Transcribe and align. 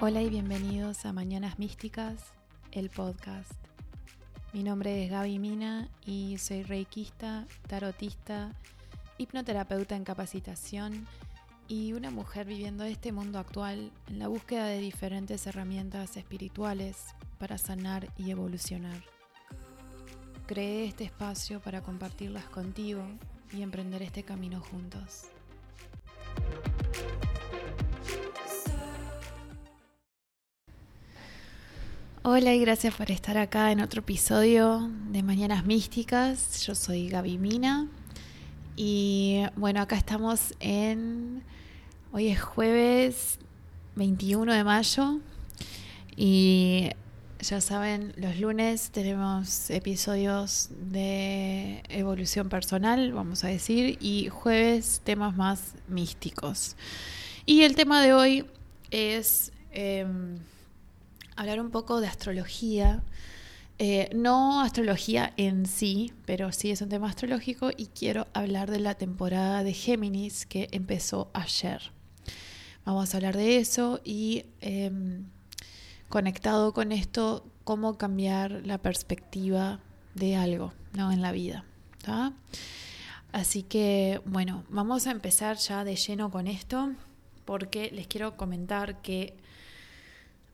Hola 0.00 0.22
y 0.22 0.30
bienvenidos 0.30 1.04
a 1.06 1.12
Mañanas 1.12 1.58
Místicas, 1.58 2.22
el 2.70 2.88
podcast. 2.88 3.50
Mi 4.52 4.62
nombre 4.62 5.04
es 5.04 5.10
Gaby 5.10 5.40
Mina 5.40 5.88
y 6.06 6.38
soy 6.38 6.62
reikista, 6.62 7.48
tarotista, 7.66 8.52
hipnoterapeuta 9.18 9.96
en 9.96 10.04
capacitación 10.04 11.04
y 11.66 11.94
una 11.94 12.12
mujer 12.12 12.46
viviendo 12.46 12.84
este 12.84 13.10
mundo 13.10 13.40
actual 13.40 13.90
en 14.06 14.20
la 14.20 14.28
búsqueda 14.28 14.66
de 14.66 14.78
diferentes 14.78 15.44
herramientas 15.48 16.16
espirituales 16.16 17.16
para 17.40 17.58
sanar 17.58 18.08
y 18.16 18.30
evolucionar. 18.30 19.02
Creé 20.46 20.84
este 20.86 21.02
espacio 21.02 21.58
para 21.58 21.82
compartirlas 21.82 22.44
contigo 22.44 23.02
y 23.52 23.62
emprender 23.62 24.02
este 24.02 24.22
camino 24.22 24.60
juntos. 24.60 25.24
Hola 32.30 32.54
y 32.54 32.60
gracias 32.60 32.94
por 32.94 33.10
estar 33.10 33.38
acá 33.38 33.72
en 33.72 33.80
otro 33.80 34.00
episodio 34.00 34.90
de 35.10 35.22
Mañanas 35.22 35.64
Místicas. 35.64 36.60
Yo 36.66 36.74
soy 36.74 37.08
Gaby 37.08 37.38
Mina 37.38 37.88
y 38.76 39.44
bueno, 39.56 39.80
acá 39.80 39.96
estamos 39.96 40.52
en... 40.60 41.42
Hoy 42.12 42.28
es 42.28 42.38
jueves 42.38 43.38
21 43.96 44.52
de 44.52 44.62
mayo 44.62 45.20
y 46.16 46.90
ya 47.40 47.62
saben, 47.62 48.12
los 48.18 48.38
lunes 48.38 48.90
tenemos 48.90 49.70
episodios 49.70 50.68
de 50.78 51.82
evolución 51.88 52.50
personal, 52.50 53.10
vamos 53.14 53.42
a 53.42 53.48
decir, 53.48 53.96
y 54.02 54.28
jueves 54.28 55.00
temas 55.02 55.34
más 55.34 55.76
místicos. 55.88 56.76
Y 57.46 57.62
el 57.62 57.74
tema 57.74 58.02
de 58.02 58.12
hoy 58.12 58.44
es... 58.90 59.50
Em, 59.72 60.36
hablar 61.38 61.60
un 61.60 61.70
poco 61.70 62.00
de 62.00 62.08
astrología. 62.08 63.02
Eh, 63.78 64.10
no 64.12 64.60
astrología 64.60 65.32
en 65.36 65.66
sí, 65.66 66.12
pero 66.26 66.50
sí 66.50 66.72
es 66.72 66.82
un 66.82 66.88
tema 66.88 67.08
astrológico 67.08 67.70
y 67.76 67.86
quiero 67.86 68.26
hablar 68.34 68.70
de 68.70 68.80
la 68.80 68.96
temporada 68.96 69.62
de 69.62 69.72
Géminis 69.72 70.46
que 70.46 70.66
empezó 70.72 71.30
ayer. 71.32 71.92
Vamos 72.84 73.14
a 73.14 73.18
hablar 73.18 73.36
de 73.36 73.58
eso 73.58 74.00
y 74.02 74.46
em, 74.60 75.26
conectado 76.08 76.74
con 76.74 76.90
esto, 76.90 77.46
cómo 77.62 77.96
cambiar 77.98 78.62
la 78.66 78.78
perspectiva 78.78 79.78
de 80.14 80.34
algo 80.34 80.72
¿no? 80.94 81.12
en 81.12 81.22
la 81.22 81.30
vida. 81.30 81.64
Así 83.30 83.62
que 83.62 84.20
bueno, 84.24 84.64
vamos 84.70 85.06
a 85.06 85.12
empezar 85.12 85.56
ya 85.58 85.84
de 85.84 85.94
lleno 85.94 86.30
con 86.30 86.48
esto 86.48 86.94
porque 87.44 87.90
les 87.92 88.08
quiero 88.08 88.36
comentar 88.36 89.02
que 89.02 89.36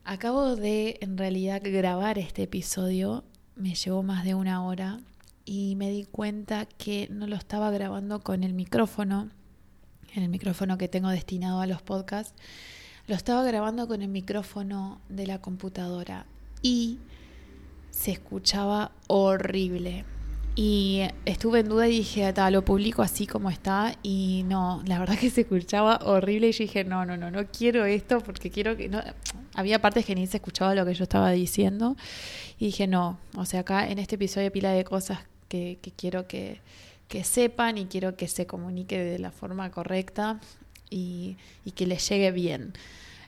Acabo 0.07 0.55
de 0.55 0.99
en 1.01 1.17
realidad 1.17 1.63
grabar 1.65 2.19
este 2.19 2.43
episodio, 2.43 3.23
me 3.55 3.73
llevó 3.73 4.03
más 4.03 4.23
de 4.23 4.35
una 4.35 4.63
hora 4.63 4.99
y 5.45 5.75
me 5.77 5.89
di 5.89 6.03
cuenta 6.03 6.67
que 6.67 7.07
no 7.09 7.25
lo 7.25 7.35
estaba 7.35 7.71
grabando 7.71 8.19
con 8.19 8.43
el 8.43 8.53
micrófono, 8.53 9.31
el 10.13 10.29
micrófono 10.29 10.77
que 10.77 10.87
tengo 10.87 11.09
destinado 11.09 11.59
a 11.59 11.65
los 11.65 11.81
podcasts, 11.81 12.35
lo 13.07 13.15
estaba 13.15 13.43
grabando 13.45 13.87
con 13.87 14.03
el 14.03 14.09
micrófono 14.09 15.01
de 15.09 15.25
la 15.25 15.41
computadora 15.41 16.27
y 16.61 16.99
se 17.89 18.11
escuchaba 18.11 18.91
horrible. 19.07 20.05
Y 20.55 21.01
estuve 21.25 21.59
en 21.59 21.67
duda 21.67 21.89
y 21.89 21.97
dije, 21.97 22.33
lo 22.49 22.63
publico 22.63 23.01
así 23.01 23.27
como 23.27 23.49
está. 23.49 23.97
Y 24.03 24.43
no, 24.47 24.81
la 24.85 24.99
verdad 24.99 25.17
que 25.19 25.29
se 25.29 25.41
escuchaba 25.41 25.99
horrible. 26.03 26.47
Y 26.47 26.51
yo 26.53 26.59
dije, 26.59 26.83
no, 26.85 27.05
no, 27.05 27.17
no, 27.17 27.29
no 27.29 27.45
quiero 27.47 27.85
esto 27.85 28.21
porque 28.21 28.49
quiero 28.49 28.77
que. 28.77 28.87
No. 28.87 29.01
Había 29.53 29.79
partes 29.81 30.05
que 30.05 30.15
ni 30.15 30.27
se 30.27 30.37
escuchaba 30.37 30.73
lo 30.73 30.85
que 30.85 30.93
yo 30.93 31.03
estaba 31.03 31.31
diciendo. 31.31 31.97
Y 32.57 32.67
dije, 32.67 32.87
no, 32.87 33.19
o 33.35 33.45
sea, 33.45 33.61
acá 33.61 33.89
en 33.89 33.99
este 33.99 34.15
episodio 34.15 34.45
hay 34.45 34.51
pila 34.51 34.71
de 34.71 34.85
cosas 34.85 35.19
que, 35.49 35.77
quiero 35.97 36.27
que, 36.27 36.61
que, 37.09 37.23
sepan 37.23 37.77
y 37.77 37.85
quiero 37.85 38.15
que 38.15 38.27
se 38.27 38.47
comunique 38.47 38.97
de 38.97 39.19
la 39.19 39.31
forma 39.31 39.69
correcta 39.71 40.39
y, 40.89 41.37
y 41.65 41.71
que 41.71 41.85
les 41.85 42.07
llegue 42.07 42.31
bien. 42.31 42.73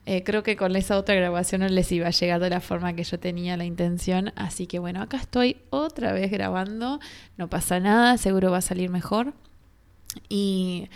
Eh, 0.09 0.23
creo 0.23 0.41
que 0.41 0.55
con 0.55 0.73
esa 0.77 0.97
otra 0.97 1.15
grabación 1.15 1.59
no 1.59 1.67
les 1.67 1.91
iba 1.91 2.07
a 2.07 2.11
llegar 2.11 2.39
de 2.39 2.49
la 2.49 2.61
forma 2.61 2.93
que 2.93 3.03
yo 3.03 3.19
tenía 3.19 3.57
la 3.57 3.65
intención. 3.65 4.31
Así 4.37 4.65
que 4.65 4.79
bueno, 4.79 5.01
acá 5.01 5.17
estoy 5.17 5.57
otra 5.69 6.13
vez 6.13 6.31
grabando. 6.31 7.01
No 7.35 7.49
pasa 7.49 7.81
nada, 7.81 8.17
seguro 8.17 8.49
va 8.49 8.59
a 8.59 8.61
salir 8.61 8.89
mejor. 8.89 9.33
Y, 10.29 10.87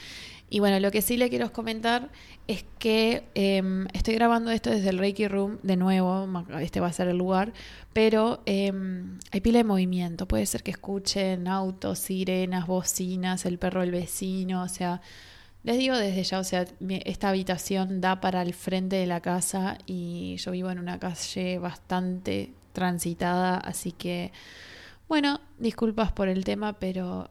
bueno, 0.60 0.80
lo 0.80 0.92
que 0.92 1.02
sí 1.02 1.18
le 1.18 1.30
quiero 1.30 1.52
comentar 1.52 2.10
es 2.48 2.64
que 2.80 3.26
em, 3.36 3.86
estoy 3.92 4.14
grabando 4.14 4.50
esto 4.50 4.70
desde 4.70 4.90
el 4.90 4.98
Reiki 4.98 5.28
Room 5.28 5.60
de 5.62 5.76
nuevo, 5.76 6.30
este 6.62 6.80
va 6.80 6.88
a 6.88 6.94
ser 6.94 7.10
el 7.10 7.18
lugar, 7.18 7.52
pero 7.92 8.42
em, 8.46 9.20
hay 9.32 9.42
pila 9.42 9.58
de 9.60 9.64
movimiento, 9.66 10.26
puede 10.28 10.46
ser 10.46 10.64
que 10.64 10.72
escuchen 10.72 11.48
autos, 11.50 12.00
sirenas, 12.00 12.66
bocinas, 12.66 13.46
el 13.46 13.58
perro 13.60 13.82
del 13.82 13.92
vecino, 13.92 14.64
o 14.64 14.68
sea, 14.70 15.02
les 15.64 15.78
digo 15.78 15.96
desde 15.96 16.24
ya, 16.24 16.40
o 16.40 16.44
sea, 16.44 16.66
esta 17.06 17.30
habitación 17.30 18.02
da 18.02 18.20
para 18.20 18.42
el 18.42 18.54
frente 18.54 18.96
de 18.96 19.06
la 19.06 19.22
casa 19.22 19.78
y 19.86 20.38
yo 20.38 20.52
vivo 20.52 20.72
en 20.72 20.80
una 20.80 21.00
calle 21.00 21.60
bastante 21.60 22.54
transitada, 22.74 23.58
así 23.58 23.92
que, 23.92 24.32
bueno, 25.08 25.40
disculpas 25.60 26.12
por 26.12 26.30
el 26.30 26.44
tema, 26.44 26.74
pero 26.74 27.30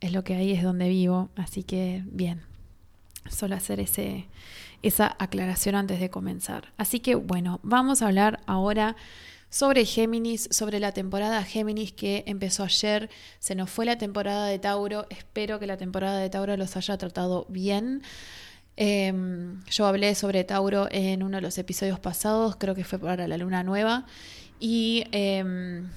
es 0.00 0.12
lo 0.12 0.22
que 0.22 0.34
hay, 0.34 0.52
es 0.52 0.62
donde 0.62 0.88
vivo, 0.88 1.30
así 1.36 1.64
que 1.64 2.02
bien, 2.06 2.42
solo 3.28 3.56
hacer 3.56 3.80
ese, 3.80 4.28
esa 4.82 5.16
aclaración 5.18 5.74
antes 5.74 5.98
de 5.98 6.10
comenzar. 6.10 6.72
Así 6.76 7.00
que, 7.00 7.14
bueno, 7.14 7.58
vamos 7.62 8.02
a 8.02 8.06
hablar 8.06 8.40
ahora 8.46 8.96
sobre 9.50 9.84
Géminis, 9.84 10.48
sobre 10.50 10.80
la 10.80 10.92
temporada 10.92 11.42
Géminis 11.44 11.92
que 11.92 12.24
empezó 12.26 12.64
ayer. 12.64 13.10
Se 13.38 13.54
nos 13.54 13.70
fue 13.70 13.84
la 13.84 13.98
temporada 13.98 14.46
de 14.46 14.58
Tauro. 14.58 15.06
Espero 15.10 15.58
que 15.58 15.66
la 15.66 15.76
temporada 15.76 16.18
de 16.18 16.30
Tauro 16.30 16.56
los 16.56 16.76
haya 16.76 16.96
tratado 16.98 17.46
bien. 17.48 18.02
Em, 18.76 19.62
yo 19.66 19.86
hablé 19.86 20.14
sobre 20.14 20.44
Tauro 20.44 20.88
en 20.90 21.22
uno 21.22 21.36
de 21.36 21.42
los 21.42 21.56
episodios 21.58 22.00
pasados, 22.00 22.56
creo 22.56 22.74
que 22.74 22.84
fue 22.84 22.98
para 22.98 23.28
la 23.28 23.36
luna 23.36 23.62
nueva. 23.62 24.06
Y 24.58 25.04
em, 25.12 25.88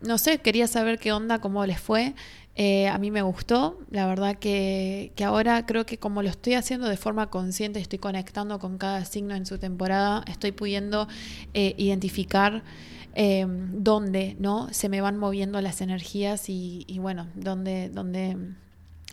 no 0.00 0.18
sé, 0.18 0.38
quería 0.38 0.66
saber 0.66 0.98
qué 0.98 1.12
onda, 1.12 1.40
cómo 1.40 1.64
les 1.66 1.80
fue. 1.80 2.14
Eh, 2.62 2.88
a 2.88 2.98
mí 2.98 3.10
me 3.10 3.22
gustó, 3.22 3.78
la 3.90 4.06
verdad 4.06 4.36
que, 4.38 5.14
ahora 5.24 5.64
creo 5.64 5.86
que 5.86 5.96
como 5.96 6.22
lo 6.22 6.28
estoy 6.28 6.52
haciendo 6.52 6.90
de 6.90 6.98
forma 6.98 7.30
consciente, 7.30 7.80
estoy 7.80 7.98
conectando 7.98 8.58
con 8.58 8.76
cada 8.76 9.06
signo 9.06 9.34
en 9.34 9.46
su 9.46 9.56
temporada, 9.56 10.22
estoy 10.26 10.52
pudiendo 10.52 11.08
eh, 11.54 11.74
identificar 11.78 12.62
eh, 13.14 13.46
dónde 13.48 14.36
¿no? 14.38 14.68
se 14.72 14.90
me 14.90 15.00
van 15.00 15.16
moviendo 15.16 15.58
las 15.62 15.80
energías 15.80 16.50
y, 16.50 16.84
bueno, 17.00 17.28
dónde, 17.34 17.88
dónde 17.88 18.36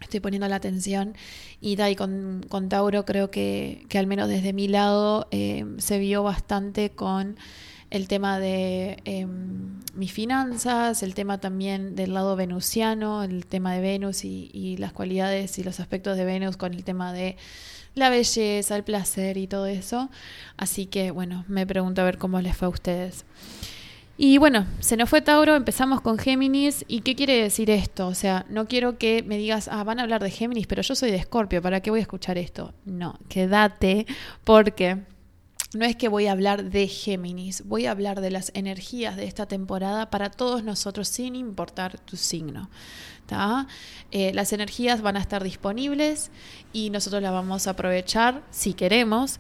estoy 0.02 0.20
poniendo 0.20 0.50
la 0.50 0.58
atención. 0.58 1.16
Y, 1.62 1.82
y 1.82 1.96
con, 1.96 2.46
con, 2.50 2.68
Tauro 2.68 3.06
creo 3.06 3.32
que, 3.32 3.86
que, 3.88 3.98
al 3.98 4.08
menos 4.08 4.28
desde 4.28 4.52
mi 4.52 4.68
lado 4.68 5.30
se 5.32 6.00
vio 6.00 6.22
bastante 6.22 6.90
con 6.90 7.38
el 7.90 8.08
tema 8.08 8.40
de 8.40 8.98
em, 9.06 9.80
mis 9.96 10.12
finanzas, 10.12 11.04
el 11.04 11.14
tema 11.14 11.40
también 11.40 11.96
del 11.96 12.14
lado 12.14 12.36
venusiano, 12.36 13.24
el 13.24 13.46
tema 13.46 13.74
de 13.74 13.82
Venus 13.82 14.26
y, 14.26 14.76
las 14.78 14.94
cualidades 14.94 15.58
y 15.58 15.64
los 15.64 15.80
aspectos 15.80 16.18
de 16.18 16.26
Venus 16.26 16.58
con 16.58 16.74
el 16.74 16.84
tema 16.84 17.14
de 17.14 17.38
la 17.96 18.10
belleza, 18.10 18.76
el 18.76 18.84
placer 18.84 19.38
y 19.38 19.48
todo 19.48 19.66
eso. 19.66 20.10
Así 20.58 20.86
que 20.86 21.12
bueno, 21.12 21.46
me 21.48 21.66
pregunto 21.66 22.02
a 22.02 22.06
ver 22.06 22.18
cómo 22.18 22.42
les 22.42 22.56
fue 22.56 22.68
a 22.68 22.70
ustedes. 22.70 23.26
Y 24.20 24.40
bueno, 24.40 24.66
se 24.80 24.98
nos 24.98 25.10
fue 25.10 25.22
Tauro, 25.22 25.56
empezamos 25.56 26.02
con 26.02 26.18
Géminis. 26.18 26.84
¿Y 26.88 27.02
qué 27.02 27.16
quiere 27.16 27.42
decir 27.42 27.70
esto? 27.70 28.08
O 28.08 28.16
sea, 28.16 28.46
no 28.50 28.68
quiero 28.68 28.98
que 28.98 29.24
me 29.24 29.38
digas, 29.38 29.68
ah, 29.72 29.84
van 29.84 30.00
a 30.00 30.04
hablar 30.04 30.24
de 30.24 30.32
Géminis, 30.32 30.66
pero 30.66 30.82
yo 30.82 30.96
soy 30.96 31.12
de 31.12 31.18
Escorpio, 31.18 31.62
¿para 31.62 31.82
qué 31.82 31.92
voy 31.92 32.00
a 32.00 32.02
escuchar 32.02 32.38
esto? 32.38 32.74
No, 32.86 33.20
quédate 33.30 34.08
porque 34.44 35.04
no 35.74 35.86
es 35.86 35.96
que 35.96 36.08
voy 36.08 36.28
a 36.28 36.32
hablar 36.32 36.64
de 36.70 36.88
Géminis, 36.88 37.64
voy 37.66 37.86
a 37.86 37.92
hablar 37.92 38.22
de 38.22 38.32
las 38.32 38.52
energías 38.54 39.16
de 39.18 39.26
esta 39.26 39.46
temporada 39.46 40.10
para 40.10 40.30
todos 40.30 40.64
nosotros 40.64 41.08
sin 41.08 41.36
importar 41.36 42.00
tu 42.00 42.16
signo. 42.18 42.70
Eh, 44.12 44.32
las 44.34 44.54
energías 44.54 45.02
van 45.02 45.18
a 45.18 45.20
estar 45.20 45.44
disponibles 45.44 46.32
y 46.72 46.90
nosotros 46.90 47.22
las 47.22 47.34
vamos 47.34 47.68
a 47.68 47.72
aprovechar 47.72 48.42
si 48.52 48.74
queremos. 48.74 49.40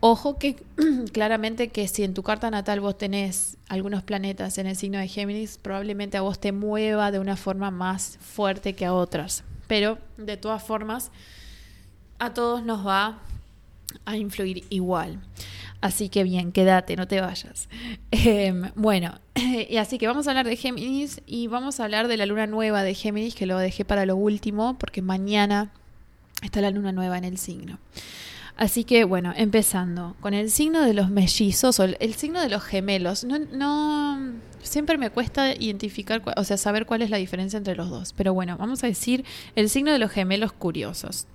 Ojo 0.00 0.38
que 0.38 0.56
claramente 1.12 1.68
que 1.68 1.88
si 1.88 2.04
en 2.04 2.14
tu 2.14 2.22
carta 2.22 2.50
natal 2.50 2.80
vos 2.80 2.96
tenés 2.96 3.58
algunos 3.68 4.02
planetas 4.02 4.56
en 4.58 4.66
el 4.66 4.76
signo 4.76 4.98
de 4.98 5.08
Géminis, 5.08 5.58
probablemente 5.58 6.16
a 6.16 6.22
vos 6.22 6.38
te 6.38 6.52
mueva 6.52 7.10
de 7.10 7.18
una 7.18 7.36
forma 7.36 7.70
más 7.70 8.18
fuerte 8.20 8.74
que 8.74 8.86
a 8.86 8.94
otras. 8.94 9.44
Pero 9.66 9.98
de 10.16 10.36
todas 10.36 10.62
formas, 10.62 11.10
a 12.18 12.32
todos 12.32 12.64
nos 12.64 12.86
va 12.86 13.18
a 14.04 14.16
influir 14.16 14.64
igual. 14.70 15.20
Así 15.80 16.08
que 16.08 16.24
bien, 16.24 16.50
quédate, 16.50 16.96
no 16.96 17.06
te 17.06 17.20
vayas. 17.20 17.68
Em, 18.10 18.70
bueno, 18.74 19.20
y 19.68 19.76
así 19.76 19.98
que 19.98 20.06
vamos 20.06 20.26
a 20.26 20.30
hablar 20.30 20.46
de 20.46 20.56
Géminis 20.56 21.22
y 21.26 21.46
vamos 21.46 21.78
a 21.78 21.84
hablar 21.84 22.08
de 22.08 22.16
la 22.16 22.26
luna 22.26 22.46
nueva 22.46 22.82
de 22.82 22.94
Géminis, 22.94 23.34
que 23.34 23.46
lo 23.46 23.58
dejé 23.58 23.84
para 23.84 24.04
lo 24.04 24.16
último, 24.16 24.76
porque 24.78 25.02
mañana 25.02 25.70
está 26.42 26.60
la 26.60 26.70
luna 26.70 26.90
nueva 26.92 27.16
en 27.18 27.24
el 27.24 27.38
signo. 27.38 27.78
Así 28.56 28.82
que 28.82 29.04
bueno, 29.04 29.32
empezando 29.36 30.16
con 30.20 30.34
el 30.34 30.50
signo 30.50 30.82
de 30.82 30.92
los 30.92 31.10
mellizos 31.10 31.78
o 31.78 31.84
el, 31.84 32.14
signo 32.14 32.40
de 32.40 32.48
los 32.48 32.64
gemelos. 32.64 33.22
No, 33.22 33.38
no, 33.38 34.32
siempre 34.62 34.98
me 34.98 35.10
cuesta 35.10 35.54
identificar, 35.54 36.22
o 36.36 36.42
sea, 36.42 36.56
saber 36.56 36.84
cuál 36.84 37.02
es 37.02 37.10
la 37.10 37.18
diferencia 37.18 37.56
entre 37.56 37.76
los 37.76 37.88
dos. 37.88 38.12
Pero 38.16 38.34
bueno, 38.34 38.56
vamos 38.58 38.82
a 38.82 38.88
decir 38.88 39.24
el 39.54 39.70
signo 39.70 39.92
de 39.92 40.00
los 40.00 40.10
gemelos 40.10 40.52
curiosos. 40.52 41.28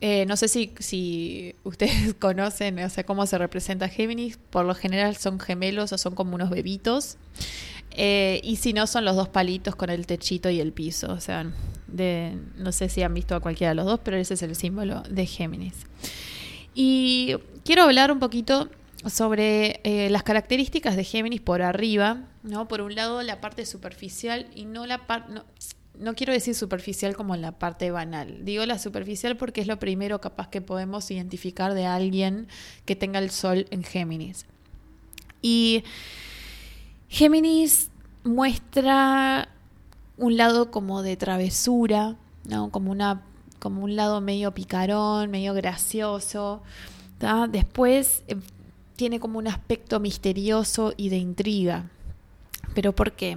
Eh, 0.00 0.24
no 0.26 0.36
sé 0.36 0.48
si, 0.48 0.72
si 0.78 1.54
ustedes 1.64 2.14
conocen, 2.18 2.78
o 2.78 2.88
sea, 2.88 3.04
cómo 3.04 3.26
se 3.26 3.38
representa 3.38 3.88
Géminis. 3.88 4.38
Por 4.38 4.64
lo 4.64 4.74
general 4.74 5.16
son 5.16 5.38
gemelos 5.40 5.92
o 5.92 5.98
son 5.98 6.14
como 6.14 6.34
unos 6.34 6.50
bebitos. 6.50 7.16
Eh, 7.92 8.40
y 8.44 8.56
si 8.56 8.72
no, 8.72 8.86
son 8.86 9.04
los 9.04 9.16
dos 9.16 9.28
palitos 9.28 9.74
con 9.74 9.90
el 9.90 10.06
techito 10.06 10.48
y 10.50 10.60
el 10.60 10.72
piso. 10.72 11.12
O 11.12 11.20
sea, 11.20 11.50
de, 11.86 12.36
no 12.56 12.72
sé 12.72 12.88
si 12.88 13.02
han 13.02 13.14
visto 13.14 13.34
a 13.34 13.40
cualquiera 13.40 13.70
de 13.70 13.74
los 13.74 13.86
dos, 13.86 14.00
pero 14.02 14.16
ese 14.16 14.34
es 14.34 14.42
el 14.42 14.56
símbolo 14.56 15.02
de 15.08 15.26
Géminis. 15.26 15.74
Y 16.74 17.34
quiero 17.64 17.82
hablar 17.82 18.12
un 18.12 18.20
poquito 18.20 18.70
sobre 19.06 19.80
eh, 19.84 20.10
las 20.10 20.22
características 20.22 20.96
de 20.96 21.04
Géminis 21.04 21.40
por 21.40 21.62
arriba, 21.62 22.22
¿no? 22.42 22.68
Por 22.68 22.80
un 22.80 22.94
lado, 22.94 23.22
la 23.22 23.40
parte 23.40 23.66
superficial 23.66 24.46
y 24.54 24.64
no 24.64 24.86
la 24.86 25.06
parte... 25.06 25.42
quiero 26.14 26.32
decir 26.32 26.54
superficial 26.54 27.14
como 27.14 27.36
la 27.36 27.52
parte 27.52 27.90
banal. 27.90 28.44
Digo 28.44 28.64
la 28.66 28.78
superficial 28.78 29.36
porque 29.36 29.60
es 29.60 29.66
lo 29.66 29.78
primero 29.78 30.20
capaz 30.20 30.48
que 30.48 30.60
podemos 30.60 31.10
identificar 31.10 31.74
de 31.74 31.86
alguien 31.86 32.48
que 32.86 32.96
tenga 32.96 33.18
el 33.18 33.30
sol 33.30 33.66
en 33.70 33.84
Géminis. 33.84 34.46
Y 35.42 35.84
Géminis 37.08 37.90
muestra 38.24 39.48
un 40.16 40.36
lado 40.36 40.70
como 40.70 41.02
de 41.02 41.16
travesura, 41.16 42.16
¿no? 42.48 42.70
como, 42.70 42.90
una, 42.90 43.22
como 43.58 43.82
un 43.82 43.96
lado 43.96 44.20
medio 44.20 44.52
picarón, 44.52 45.30
medio 45.30 45.54
gracioso. 45.54 46.62
Después 47.50 48.22
eh, 48.28 48.36
tiene 48.96 49.20
como 49.20 49.38
un 49.38 49.48
aspecto 49.48 50.00
misterioso 50.00 50.94
y 50.96 51.08
de 51.08 51.16
intriga. 51.16 51.90
¿Pero 52.74 52.94
por 52.94 53.12
qué? 53.12 53.36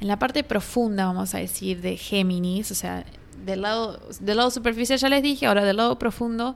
En 0.00 0.08
la 0.08 0.18
parte 0.18 0.44
profunda, 0.44 1.06
vamos 1.06 1.34
a 1.34 1.38
decir, 1.38 1.80
de 1.80 1.96
Géminis, 1.96 2.70
o 2.70 2.74
sea, 2.74 3.04
del 3.44 3.62
lado, 3.62 4.00
del 4.20 4.36
lado 4.36 4.50
superficial 4.50 4.98
ya 4.98 5.08
les 5.08 5.22
dije, 5.22 5.46
ahora 5.46 5.64
del 5.64 5.76
lado 5.76 5.98
profundo, 5.98 6.54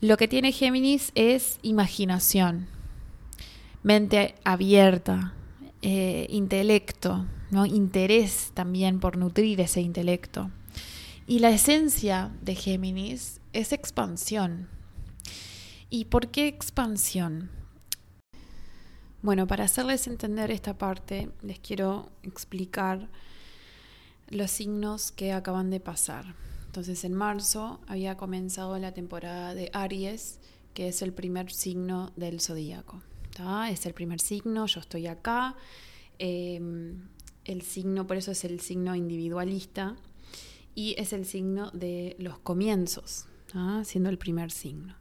lo 0.00 0.16
que 0.16 0.28
tiene 0.28 0.52
Géminis 0.52 1.10
es 1.14 1.58
imaginación, 1.62 2.66
mente 3.82 4.34
abierta, 4.44 5.32
eh, 5.82 6.26
intelecto, 6.30 7.24
¿no? 7.50 7.66
interés 7.66 8.50
también 8.54 9.00
por 9.00 9.16
nutrir 9.16 9.60
ese 9.60 9.80
intelecto. 9.80 10.50
Y 11.26 11.40
la 11.40 11.50
esencia 11.50 12.30
de 12.42 12.54
Géminis 12.54 13.40
es 13.52 13.72
expansión. 13.72 14.68
¿Y 15.90 16.06
por 16.06 16.28
qué 16.28 16.48
expansión? 16.48 17.50
Bueno, 19.28 19.46
para 19.46 19.64
hacerles 19.64 20.06
entender 20.06 20.50
esta 20.50 20.78
parte, 20.78 21.28
les 21.42 21.58
quiero 21.58 22.08
explicar 22.22 23.10
los 24.30 24.50
signos 24.50 25.12
que 25.12 25.32
acaban 25.32 25.68
de 25.68 25.80
pasar. 25.80 26.34
Entonces, 26.64 27.04
en 27.04 27.12
marzo 27.12 27.78
había 27.86 28.16
comenzado 28.16 28.78
la 28.78 28.94
temporada 28.94 29.52
de 29.52 29.68
Aries, 29.74 30.40
que 30.72 30.88
es 30.88 31.02
el 31.02 31.12
primer 31.12 31.52
signo 31.52 32.10
del 32.16 32.40
zodíaco. 32.40 33.02
Es 33.70 33.84
el 33.84 33.92
primer 33.92 34.18
signo, 34.18 34.64
yo 34.64 34.80
estoy 34.80 35.08
acá. 35.08 35.56
Em, 36.18 37.08
el 37.44 37.60
signo, 37.60 38.06
por 38.06 38.16
eso 38.16 38.30
es 38.30 38.46
el 38.46 38.60
signo 38.60 38.94
individualista 38.94 39.94
y 40.74 40.94
es 40.96 41.12
el 41.12 41.26
signo 41.26 41.70
de 41.72 42.16
los 42.18 42.38
comienzos, 42.38 43.26
siendo 43.84 44.08
el 44.08 44.16
primer 44.16 44.50
signo. 44.50 44.94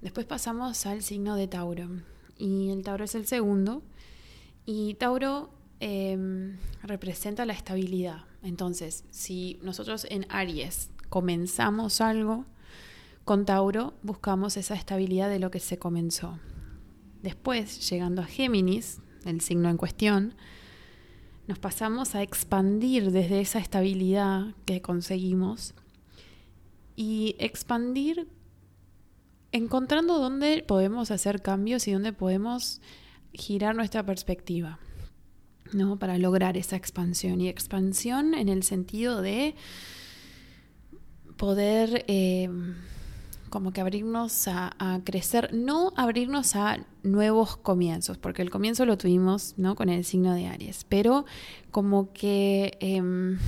Después 0.00 0.24
pasamos 0.24 0.86
al 0.86 1.02
signo 1.02 1.36
de 1.36 1.48
Tauro 1.48 1.90
y 2.38 2.70
el 2.70 2.82
Tauro 2.82 3.04
es 3.04 3.14
el 3.14 3.26
segundo 3.26 3.82
y 4.64 4.94
Tauro 4.94 5.50
em, 5.80 6.56
representa 6.82 7.46
la 7.46 7.52
estabilidad. 7.52 8.24
Entonces, 8.42 9.04
si 9.10 9.58
nosotros 9.62 10.06
en 10.10 10.26
Aries 10.28 10.90
comenzamos 11.08 12.00
algo, 12.00 12.44
con 13.24 13.44
Tauro 13.44 13.94
buscamos 14.02 14.56
esa 14.56 14.74
estabilidad 14.74 15.28
de 15.28 15.38
lo 15.38 15.50
que 15.50 15.60
se 15.60 15.78
comenzó. 15.78 16.38
Después, 17.22 17.88
llegando 17.88 18.22
a 18.22 18.26
Géminis, 18.26 19.00
el 19.24 19.40
signo 19.40 19.68
en 19.68 19.76
cuestión, 19.76 20.34
nos 21.46 21.58
pasamos 21.58 22.14
a 22.14 22.22
expandir 22.22 23.10
desde 23.10 23.40
esa 23.40 23.58
estabilidad 23.58 24.54
que 24.64 24.80
conseguimos 24.80 25.74
y 26.96 27.36
expandir 27.38 28.28
encontrando 29.52 30.18
dónde 30.18 30.64
podemos 30.66 31.10
hacer 31.10 31.42
cambios 31.42 31.86
y 31.86 31.92
dónde 31.92 32.12
podemos 32.12 32.80
girar 33.32 33.74
nuestra 33.76 34.04
perspectiva, 34.04 34.78
¿no? 35.72 35.98
Para 35.98 36.18
lograr 36.18 36.56
esa 36.56 36.76
expansión. 36.76 37.40
Y 37.40 37.48
expansión 37.48 38.34
en 38.34 38.48
el 38.48 38.62
sentido 38.62 39.22
de 39.22 39.54
poder 41.36 42.04
eh, 42.08 42.48
como 43.52 43.72
que 43.72 43.82
abrirnos 43.82 44.48
a, 44.48 45.00
crecer, 45.04 45.52
no 45.52 45.92
abrirnos 45.94 46.56
a 46.56 46.78
nuevos 47.02 47.58
comienzos, 47.58 48.16
porque 48.16 48.40
el 48.40 48.48
comienzo 48.48 48.86
lo 48.86 48.96
tuvimos 48.96 49.54
¿no? 49.58 49.74
con 49.74 49.90
el 49.90 50.06
signo 50.06 50.32
de 50.34 50.46
Aries, 50.46 50.86
pero 50.88 51.26
como 51.70 52.14
que 52.14 52.78
em, 52.80 53.38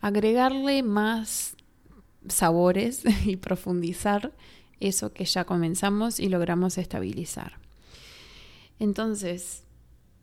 agregarle 0.00 0.82
más 0.82 1.56
sabores 2.26 3.02
y 3.26 3.36
profundizar 3.36 4.32
eso 4.80 5.12
que 5.12 5.24
ya 5.24 5.44
comenzamos 5.44 6.20
y 6.20 6.28
logramos 6.28 6.78
estabilizar. 6.78 7.58
Entonces, 8.78 9.64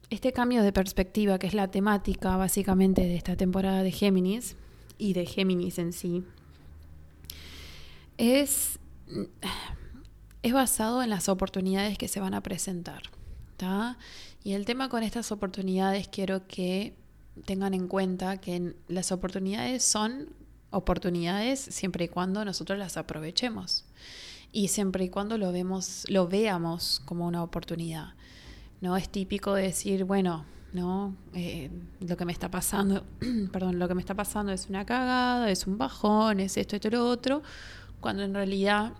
este 0.09 0.31
cambio 0.31 0.63
de 0.63 0.71
perspectiva, 0.71 1.39
que 1.39 1.47
es 1.47 1.53
la 1.53 1.69
temática 1.69 2.37
básicamente 2.37 3.01
de 3.01 3.15
esta 3.15 3.35
temporada 3.35 3.83
de 3.83 3.91
Géminis 3.91 4.55
y 4.97 5.13
de 5.13 5.25
Géminis 5.25 5.79
en 5.79 5.93
sí, 5.93 6.23
es 8.17 8.79
es 10.41 10.53
basado 10.53 11.01
en 11.01 11.09
las 11.09 11.27
oportunidades 11.27 11.97
que 11.97 12.07
se 12.07 12.19
van 12.19 12.35
a 12.35 12.41
presentar. 12.41 13.03
Y 14.43 14.53
el 14.53 14.65
tema 14.65 14.89
con 14.89 15.01
estas 15.01 15.31
oportunidades 15.31 16.07
quiero 16.07 16.45
que 16.47 16.93
tengan 17.45 17.73
en 17.73 17.87
cuenta 17.87 18.37
que 18.37 18.75
las 18.87 19.11
oportunidades 19.11 19.83
son 19.83 20.29
oportunidades 20.69 21.59
siempre 21.59 22.05
y 22.05 22.07
cuando 22.09 22.45
nosotros 22.45 22.77
las 22.77 22.97
aprovechemos 22.97 23.85
y 24.51 24.69
siempre 24.69 25.05
y 25.05 25.09
cuando 25.09 25.37
lo 25.37 25.51
vemos 25.51 26.05
lo 26.09 26.27
veamos 26.27 27.01
como 27.05 27.27
una 27.27 27.43
oportunidad 27.43 28.13
no 28.81 28.97
es 28.97 29.09
típico 29.09 29.53
decir 29.53 30.05
bueno 30.05 30.45
no 30.73 31.15
eh, 31.33 31.69
lo 32.01 32.17
que 32.17 32.25
me 32.25 32.31
está 32.31 32.49
pasando 32.49 33.05
perdón 33.51 33.79
lo 33.79 33.87
que 33.87 33.95
me 33.95 34.01
está 34.01 34.13
pasando 34.13 34.51
es 34.51 34.67
una 34.69 34.85
cagada 34.85 35.49
es 35.49 35.67
un 35.67 35.77
bajón 35.77 36.39
es 36.39 36.57
esto 36.57 36.75
esto 36.75 36.89
lo 36.89 37.07
otro 37.07 37.43
cuando 37.99 38.23
en 38.23 38.33
realidad 38.33 38.93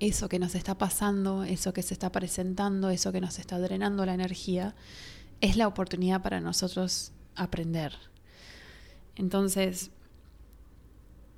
eso 0.00 0.28
que 0.28 0.38
nos 0.38 0.54
está 0.54 0.76
pasando, 0.76 1.44
eso 1.44 1.72
que 1.72 1.82
se 1.82 1.94
está 1.94 2.10
presentando, 2.10 2.90
eso 2.90 3.12
que 3.12 3.20
nos 3.20 3.38
está 3.38 3.58
drenando 3.58 4.04
la 4.06 4.14
energía, 4.14 4.74
es 5.40 5.56
la 5.56 5.68
oportunidad 5.68 6.22
para 6.22 6.40
nosotros 6.40 7.12
aprender. 7.34 7.92
Entonces, 9.16 9.90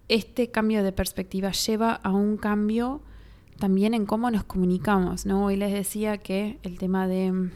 este 0.09 0.51
cambio 0.51 0.83
de 0.83 0.93
perspectiva 0.93 1.53
lleva 1.53 1.93
a 1.93 2.11
un 2.13 2.37
cambio 2.37 3.03
también 3.59 3.95
en 3.95 4.07
cómo 4.07 4.31
nos 4.31 4.45
comunicamos, 4.45 5.27
¿no? 5.27 5.47
Hoy 5.47 5.57
les 5.57 5.73
decía 5.73 6.19
que 6.19 6.59
el 6.63 6.79
tema 6.79 7.09
de, 7.09 7.51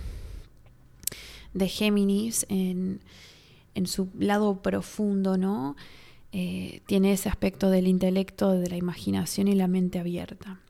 de 1.54 1.68
Géminis 1.68 2.44
en, 2.48 3.00
en 3.74 3.86
su 3.86 4.08
lado 4.18 4.62
profundo, 4.62 5.38
¿no? 5.38 5.76
Eh, 6.32 6.80
tiene 6.86 7.12
ese 7.12 7.28
aspecto 7.28 7.70
del 7.70 7.86
intelecto, 7.86 8.52
de 8.52 8.68
la 8.68 8.76
imaginación 8.76 9.48
y 9.48 9.54
la 9.54 9.68
mente 9.68 9.98
abierta. 9.98 10.60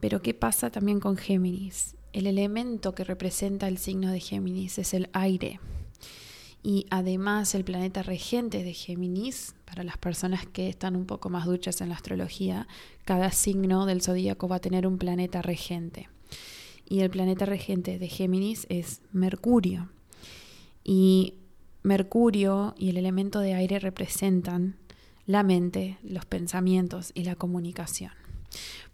Pero 0.00 0.22
¿qué 0.22 0.32
pasa 0.32 0.70
también 0.70 1.00
con 1.00 1.16
Géminis? 1.16 1.96
El 2.12 2.26
elemento 2.26 2.94
que 2.94 3.04
representa 3.04 3.68
el 3.68 3.78
signo 3.78 4.10
de 4.10 4.20
Géminis 4.20 4.78
es 4.78 4.94
el 4.94 5.08
aire. 5.12 5.60
Y 6.62 6.86
además 6.90 7.54
el 7.54 7.64
planeta 7.64 8.02
regente 8.02 8.62
de 8.62 8.72
Géminis, 8.72 9.54
para 9.64 9.82
las 9.82 9.98
personas 9.98 10.46
que 10.46 10.68
están 10.68 10.94
un 10.94 11.06
poco 11.06 11.28
más 11.28 11.46
duchas 11.46 11.80
en 11.80 11.88
la 11.88 11.96
astrología, 11.96 12.68
cada 13.04 13.32
signo 13.32 13.84
del 13.86 14.02
zodíaco 14.02 14.46
va 14.46 14.56
a 14.56 14.60
tener 14.60 14.86
un 14.86 14.98
planeta 14.98 15.42
regente. 15.42 16.08
Y 16.88 17.00
el 17.00 17.10
planeta 17.10 17.46
regente 17.46 17.98
de 17.98 18.08
Géminis 18.08 18.66
es 18.68 19.00
Mercurio. 19.12 19.88
Y 20.84 21.34
Mercurio 21.82 22.74
y 22.78 22.90
el 22.90 22.96
elemento 22.96 23.40
de 23.40 23.54
aire 23.54 23.78
representan 23.80 24.76
la 25.26 25.42
mente, 25.42 25.98
los 26.02 26.26
pensamientos 26.26 27.10
y 27.14 27.24
la 27.24 27.34
comunicación. 27.34 28.12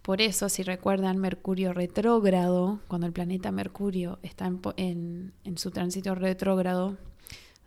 Por 0.01 0.21
eso, 0.21 0.49
si 0.49 0.63
recuerdan 0.63 1.17
Mercurio 1.17 1.73
retrógrado, 1.73 2.79
cuando 2.87 3.07
el 3.07 3.13
planeta 3.13 3.51
Mercurio 3.51 4.19
está 4.23 4.51
en, 4.77 5.33
su 5.55 5.71
tránsito 5.71 6.15
retrógrado, 6.15 6.97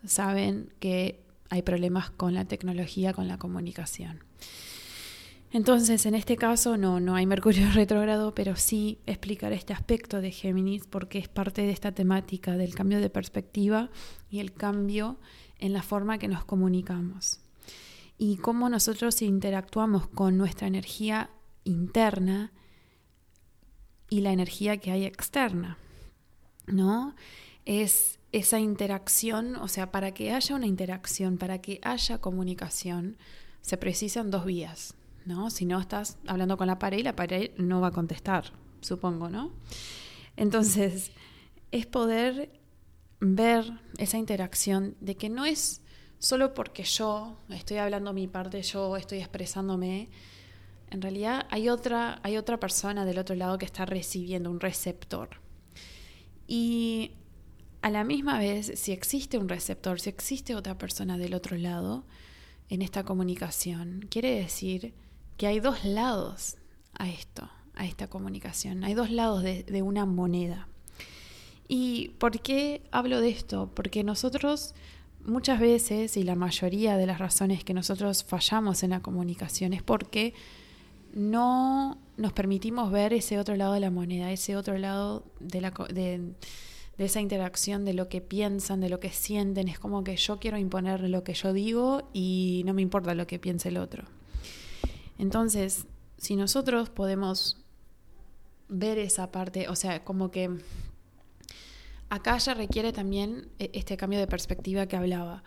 saben 0.05 0.73
que 0.81 1.23
hay 1.51 1.63
problemas 1.63 2.11
con 2.11 2.35
la 2.35 2.47
tecnología, 2.47 3.13
con 3.13 3.29
la 3.29 3.39
comunicación. 3.39 4.21
Entonces, 5.53 6.07
en 6.07 6.15
este 6.15 6.37
caso 6.37 6.79
no, 6.79 6.99
no 6.99 7.15
hay 7.15 7.27
Mercurio 7.27 7.71
retrógrado, 7.75 8.35
pero 8.35 8.57
sí 8.57 8.99
explicar 9.07 9.53
este 9.53 9.75
aspecto 9.75 10.21
de 10.21 10.31
Géminis 10.31 10.87
porque 10.87 11.19
es 11.19 11.29
parte 11.29 11.63
de 11.63 11.71
esta 11.71 11.93
temática 11.93 12.57
del 12.57 12.75
cambio 12.75 13.01
de 13.01 13.11
perspectiva 13.11 13.91
y 14.31 14.41
el 14.41 14.53
cambio 14.55 15.19
en 15.59 15.75
la 15.75 15.83
forma 15.83 16.19
que 16.19 16.29
nos 16.29 16.45
comunicamos. 16.45 17.41
Y 18.17 18.39
cómo 18.39 18.69
nosotros 18.69 19.21
interactuamos 19.21 20.07
con 20.09 20.39
nuestra 20.39 20.67
energía 20.67 21.31
interna 21.65 22.53
y 24.09 24.21
la 24.21 24.33
energía 24.33 24.79
que 24.79 24.91
hay 24.91 25.05
externa. 25.05 25.77
¿No? 26.67 27.15
Es 27.67 28.19
esa 28.33 28.59
interacción, 28.59 29.57
o 29.57 29.69
sea, 29.69 29.93
para 29.93 30.13
que 30.13 30.33
haya 30.33 30.57
una 30.57 30.67
interacción, 30.67 31.37
para 31.37 31.61
que 31.61 31.81
haya 31.83 32.19
comunicación, 32.19 33.19
se 33.61 33.77
precisan 33.77 34.31
dos 34.31 34.47
vías, 34.47 34.95
¿no? 35.27 35.51
Si 35.51 35.67
no 35.67 35.79
estás 35.79 36.19
hablando 36.27 36.57
con 36.57 36.67
la 36.67 36.79
pared 36.79 37.05
la 37.05 37.15
pared 37.15 37.53
no 37.59 37.81
va 37.81 37.89
a 37.89 37.93
contestar, 37.93 38.53
supongo, 38.81 39.29
¿no? 39.29 39.53
Entonces, 40.37 41.13
es 41.71 41.87
poder 41.87 42.59
ver 43.21 43.71
esa 43.99 44.19
interacción 44.19 44.97
de 45.01 45.17
que 45.17 45.29
no 45.29 45.45
es 45.45 45.83
solo 46.19 46.55
porque 46.55 46.85
yo 46.85 47.37
estoy 47.51 47.77
hablando 47.77 48.13
mi 48.13 48.29
parte, 48.29 48.63
yo 48.63 48.97
estoy 48.97 49.19
expresándome, 49.19 50.09
en 50.91 51.03
realidad 51.03 51.47
hay 51.51 51.69
otra, 51.69 52.19
hay 52.23 52.37
otra 52.37 52.59
persona 52.59 53.05
del 53.05 53.19
otro 53.19 53.35
lado 53.37 53.59
que 53.59 53.67
está 53.67 53.85
recibiendo 53.85 54.51
un 54.51 54.61
receptor. 54.61 55.29
Y 56.47 57.13
a 57.83 57.91
la 57.91 58.05
misma 58.05 58.39
vez, 58.39 58.73
si 58.77 58.93
existe 58.93 59.39
un 59.39 59.49
receptor, 59.49 60.01
si 60.01 60.09
existe 60.09 60.55
otra 60.55 60.79
persona 60.79 61.19
del 61.19 61.35
otro 61.35 61.57
lado 61.57 62.05
en 62.69 62.81
esta 62.81 63.03
comunicación, 63.03 64.07
quiere 64.09 64.31
decir 64.37 64.95
que 65.37 65.49
hay 65.49 65.59
dos 65.59 65.85
lados 65.85 66.57
a 66.95 67.09
esto, 67.09 67.51
a 67.75 67.85
esta 67.85 68.09
comunicación. 68.09 68.85
Hay 68.85 68.95
dos 68.95 69.11
lados 69.11 69.43
de, 69.43 69.83
una 69.83 70.07
moneda. 70.07 70.69
¿Y 71.67 72.11
por 72.19 72.41
qué 72.41 72.83
hablo 72.93 73.21
de 73.21 73.31
esto? 73.31 73.73
Porque 73.75 74.05
nosotros 74.05 74.77
muchas 75.25 75.59
veces, 75.59 76.17
y 76.17 76.23
la 76.23 76.37
mayoría 76.37 76.97
de 76.97 77.07
las 77.07 77.19
razones 77.19 77.65
que 77.65 77.75
nosotros 77.75 78.23
fallamos 78.23 78.85
en 78.85 78.91
la 78.91 79.01
comunicación 79.01 79.73
es 79.73 79.83
porque 79.83 80.35
no 81.15 81.99
nos 82.17 82.33
permitimos 82.33 82.93
ver 82.93 83.13
ese 83.13 83.41
otro 83.41 83.57
lado 83.57 83.73
de 83.73 83.81
la 83.81 83.91
moneda, 83.91 84.31
ese 84.31 84.57
otro 84.57 84.79
lado 84.79 85.25
de 85.41 85.61
la, 85.61 85.71
de, 85.93 86.35
esa 87.03 87.21
interacción, 87.21 87.85
de 87.85 87.95
lo 87.95 88.09
que 88.09 88.21
piensan, 88.21 88.81
de 88.81 88.89
lo 88.89 89.01
que 89.01 89.11
sienten. 89.11 89.69
Es 89.69 89.79
como 89.79 90.05
que 90.05 90.17
yo 90.17 90.39
quiero 90.39 90.59
imponer 90.59 91.09
lo 91.09 91.25
que 91.25 91.35
yo 91.35 91.53
digo 91.53 92.09
y 92.13 92.63
no 92.67 92.75
me 92.75 92.83
importa 92.83 93.15
lo 93.15 93.27
que 93.27 93.39
piense 93.39 93.69
el 93.69 93.77
otro. 93.77 94.05
Entonces, 95.19 95.87
si 96.19 96.37
nosotros 96.37 96.91
podemos 96.91 97.59
ver 98.69 98.99
esa 98.99 99.31
parte, 99.31 99.69
o 99.69 99.77
sea, 99.77 100.05
como 100.05 100.31
que 100.31 100.51
acá 102.09 102.39
ya 102.39 102.55
requiere 102.55 102.93
también 102.93 103.49
e-, 103.59 103.71
este 103.75 103.97
cambio 103.97 104.19
de 104.19 104.27
perspectiva 104.27 104.87
que 104.87 104.97
hablaba. 104.97 105.43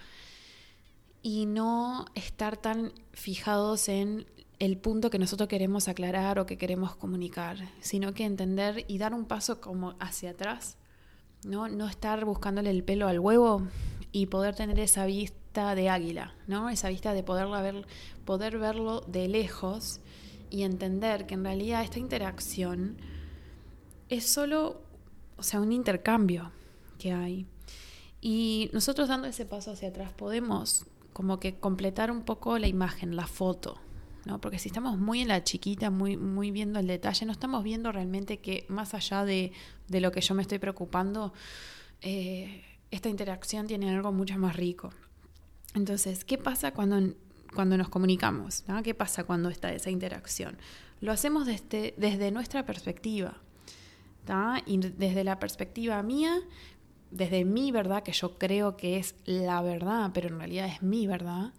Y 1.21 1.45
no 1.47 2.05
estar 2.13 2.55
tan 2.57 2.93
fijados 3.13 3.89
en 3.89 4.27
el 4.59 4.77
punto 4.77 5.09
que 5.09 5.19
nosotros 5.19 5.49
queremos 5.49 5.87
aclarar 5.87 6.39
o 6.39 6.45
que 6.45 6.57
queremos 6.57 6.95
comunicar, 6.95 7.57
sino 7.81 8.13
que 8.13 8.25
entender 8.25 8.85
y 8.87 8.99
dar 8.99 9.13
un 9.13 9.25
paso 9.25 9.59
como 9.59 9.95
hacia 9.99 10.31
atrás 10.31 10.77
¿no? 11.43 11.67
No 11.67 11.87
estar 11.87 12.25
buscándole 12.25 12.69
el 12.69 12.83
pelo 12.83 13.07
al 13.07 13.19
huevo 13.19 13.67
y 14.11 14.27
poder 14.27 14.55
tener 14.55 14.79
esa 14.79 15.05
vista 15.05 15.75
de 15.75 15.89
águila, 15.89 16.33
¿no? 16.47 16.69
Esa 16.69 16.89
vista 16.89 17.13
de 17.13 17.23
poderla 17.23 17.61
ver, 17.61 17.85
poder 18.25 18.57
verlo 18.57 19.01
de 19.01 19.27
lejos 19.27 19.99
y 20.49 20.63
entender 20.63 21.25
que 21.25 21.33
en 21.33 21.43
realidad 21.43 21.83
esta 21.83 21.99
interacción 21.99 22.97
es 24.09 24.25
solo, 24.25 24.81
o 25.37 25.43
sea, 25.43 25.59
un 25.59 25.71
intercambio 25.71 26.51
que 26.97 27.11
hay. 27.11 27.47
Y 28.21 28.69
nosotros 28.73 29.07
dando 29.07 29.27
ese 29.27 29.45
paso 29.45 29.71
hacia 29.71 29.89
atrás 29.89 30.11
podemos 30.13 30.85
como 31.13 31.39
que 31.39 31.55
completar 31.55 32.11
un 32.11 32.23
poco 32.23 32.57
la 32.57 32.67
imagen, 32.67 33.15
la 33.15 33.27
foto, 33.27 33.79
¿no? 34.25 34.41
Porque 34.41 34.59
si 34.59 34.69
estamos 34.69 34.97
muy 34.97 35.21
en 35.21 35.29
la 35.29 35.43
chiquita, 35.43 35.89
muy, 35.89 36.17
muy 36.17 36.51
viendo 36.51 36.79
el 36.79 36.87
detalle, 36.87 37.25
no 37.25 37.31
estamos 37.31 37.63
viendo 37.63 37.91
realmente 37.91 38.39
que 38.39 38.65
más 38.67 38.93
allá 38.93 39.23
de, 39.23 39.53
de 39.87 40.01
lo 40.01 40.11
que 40.11 40.21
yo 40.21 40.35
me 40.35 40.41
estoy 40.41 40.59
preocupando, 40.59 41.33
eh, 42.01 42.63
esta 42.91 43.09
interacción 43.09 43.67
tiene 43.67 43.93
algo 43.93 44.11
mucho 44.11 44.37
más 44.37 44.55
rico. 44.55 44.91
Entonces, 45.73 46.23
¿qué 46.23 46.37
pasa 46.37 46.71
cuando, 46.71 47.15
cuando 47.53 47.77
nos 47.77 47.89
comunicamos? 47.89 48.63
¿Qué 48.83 48.93
pasa 48.93 49.23
cuando 49.23 49.49
está 49.49 49.73
esa 49.73 49.89
interacción? 49.89 50.57
Lo 51.01 51.11
hacemos 51.11 51.45
desde, 51.45 51.93
desde 51.97 52.31
nuestra 52.31 52.65
perspectiva. 52.65 53.37
Y 54.65 54.77
desde 54.77 55.23
la 55.23 55.37
perspectiva 55.37 56.01
mía, 56.01 56.39
desde 57.11 57.45
mi 57.45 57.71
verdad, 57.71 58.01
que 58.01 58.11
yo 58.11 58.37
creo 58.37 58.75
que 58.75 58.97
es 58.97 59.15
la 59.25 59.61
verdad, 59.61 60.11
pero 60.13 60.29
en 60.29 60.39
realidad 60.39 60.67
es 60.67 60.81
mi 60.81 61.05
verdad. 61.05 61.53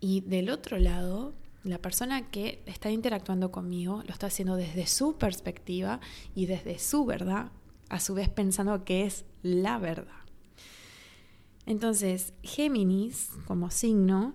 Y 0.00 0.22
del 0.22 0.48
otro 0.48 0.78
lado, 0.78 1.34
la 1.64 1.78
persona 1.78 2.30
que 2.30 2.62
está 2.66 2.90
interactuando 2.90 3.50
conmigo 3.50 4.02
lo 4.06 4.12
está 4.12 4.26
haciendo 4.26 4.56
desde 4.56 4.86
su 4.86 5.16
perspectiva 5.16 6.00
y 6.34 6.46
desde 6.46 6.78
su 6.78 7.06
verdad, 7.06 7.50
a 7.88 8.00
su 8.00 8.14
vez 8.14 8.28
pensando 8.28 8.84
que 8.84 9.04
es 9.04 9.24
la 9.42 9.78
verdad. 9.78 10.12
Entonces, 11.66 12.34
Géminis, 12.42 13.30
como 13.46 13.70
signo, 13.70 14.34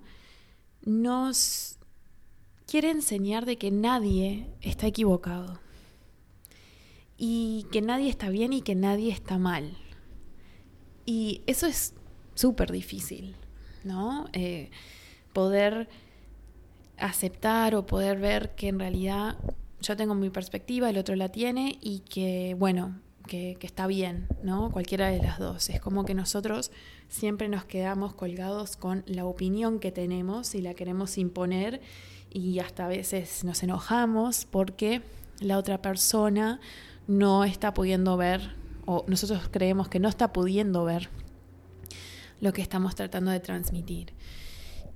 nos 0.84 1.78
quiere 2.66 2.90
enseñar 2.90 3.46
de 3.46 3.58
que 3.58 3.70
nadie 3.70 4.48
está 4.62 4.88
equivocado 4.88 5.60
y 7.18 7.68
que 7.72 7.82
nadie 7.82 8.10
está 8.10 8.30
bien 8.30 8.54
y 8.54 8.62
que 8.62 8.74
nadie 8.74 9.12
está 9.12 9.38
mal. 9.38 9.78
Y 11.06 11.44
eso 11.46 11.68
es 11.68 11.94
súper 12.34 12.72
difícil, 12.72 13.36
¿no? 13.84 14.28
Eh, 14.34 14.72
poder 15.34 15.90
aceptar 17.00 17.76
o 17.76 17.86
poder 17.86 18.20
ver 18.20 18.56
que 18.56 18.68
en 18.68 18.80
realidad 18.80 19.38
yo 19.82 19.96
tengo 19.96 20.16
mi 20.16 20.30
perspectiva, 20.30 20.90
el 20.90 20.98
otro 20.98 21.16
la 21.16 21.30
tiene 21.30 21.78
y 21.82 22.00
que, 22.00 22.56
bueno, 22.58 23.00
que, 23.28 23.58
está 23.62 23.88
bien, 23.88 24.28
¿no? 24.44 24.72
Cualquiera 24.72 25.10
de 25.10 25.20
las 25.20 25.40
dos. 25.40 25.70
Es 25.70 25.80
como 25.80 26.04
que 26.04 26.14
nosotros 26.14 26.72
siempre 27.08 27.48
nos 27.48 27.64
quedamos 27.64 28.14
colgados 28.14 28.76
con 28.76 29.04
la 29.06 29.26
opinión 29.26 29.80
que 29.80 29.92
tenemos 29.92 30.56
y 30.56 30.62
la 30.62 30.74
queremos 30.74 31.18
imponer 31.18 31.80
y 32.32 32.60
hasta 32.60 32.86
a 32.86 32.88
veces 32.88 33.44
nos 33.44 33.64
enojamos 33.64 34.46
porque 34.46 35.02
la 35.40 35.58
otra 35.58 35.82
persona 35.82 36.60
no 37.08 37.44
está 37.44 37.74
pudiendo 37.74 38.18
ver 38.18 38.56
o 38.86 39.06
nosotros 39.08 39.48
creemos 39.50 39.88
que 39.88 40.00
no 40.00 40.10
está 40.10 40.34
pudiendo 40.34 40.84
ver 40.84 41.10
lo 42.42 42.54
que 42.54 42.62
estamos 42.62 42.96
tratando 42.96 43.32
de 43.32 43.40
transmitir. 43.40 44.14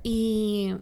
Y 0.01 0.75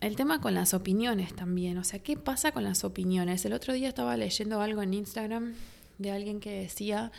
el 0.00 0.16
tema 0.16 0.40
con 0.40 0.54
las 0.54 0.74
opiniones 0.74 1.34
también, 1.34 1.78
o 1.78 1.84
sea, 1.84 2.00
¿qué 2.00 2.16
pasa 2.16 2.52
con 2.52 2.64
las 2.64 2.84
opiniones? 2.84 3.44
El 3.44 3.52
otro 3.52 3.72
día 3.72 3.88
estaba 3.88 4.16
leyendo 4.16 4.60
algo 4.60 4.82
en 4.82 4.94
Instagram 4.94 5.54
de 5.98 6.10
alguien 6.10 6.40
que 6.40 6.52
decía 6.52 7.12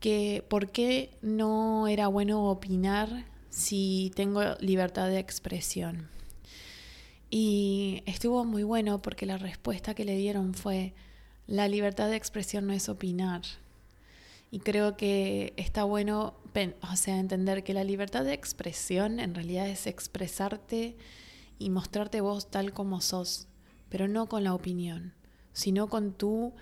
que 0.00 0.44
por 0.48 0.70
qué 0.70 1.10
no 1.22 1.86
era 1.86 2.08
bueno 2.08 2.50
opinar 2.50 3.24
si 3.50 4.10
tengo 4.16 4.42
libertad 4.58 5.08
de 5.08 5.18
expresión. 5.18 6.08
Y 7.30 8.02
estuvo 8.06 8.44
muy 8.44 8.62
bueno 8.62 9.00
porque 9.00 9.24
la 9.24 9.38
respuesta 9.38 9.94
que 9.94 10.04
le 10.04 10.16
dieron 10.16 10.54
fue, 10.54 10.94
la 11.46 11.68
libertad 11.68 12.10
de 12.10 12.16
expresión 12.16 12.66
no 12.66 12.72
es 12.72 12.88
opinar. 12.88 13.42
Y 14.50 14.58
creo 14.58 14.96
que 14.96 15.54
está 15.56 15.84
bueno, 15.84 16.34
o 16.82 16.96
sea, 16.96 17.18
entender 17.18 17.62
que 17.64 17.72
la 17.72 17.84
libertad 17.84 18.24
de 18.24 18.34
expresión 18.34 19.20
en 19.20 19.34
realidad 19.34 19.68
es 19.68 19.86
expresarte 19.86 20.96
y 21.62 21.70
mostrarte 21.70 22.20
vos 22.20 22.50
tal 22.50 22.72
como 22.72 23.00
sos, 23.00 23.46
pero 23.88 24.08
no 24.08 24.26
con 24.26 24.44
la 24.44 24.54
opinión, 24.54 25.12
sino 25.52 25.88
con 25.88 26.12
tu 26.12 26.52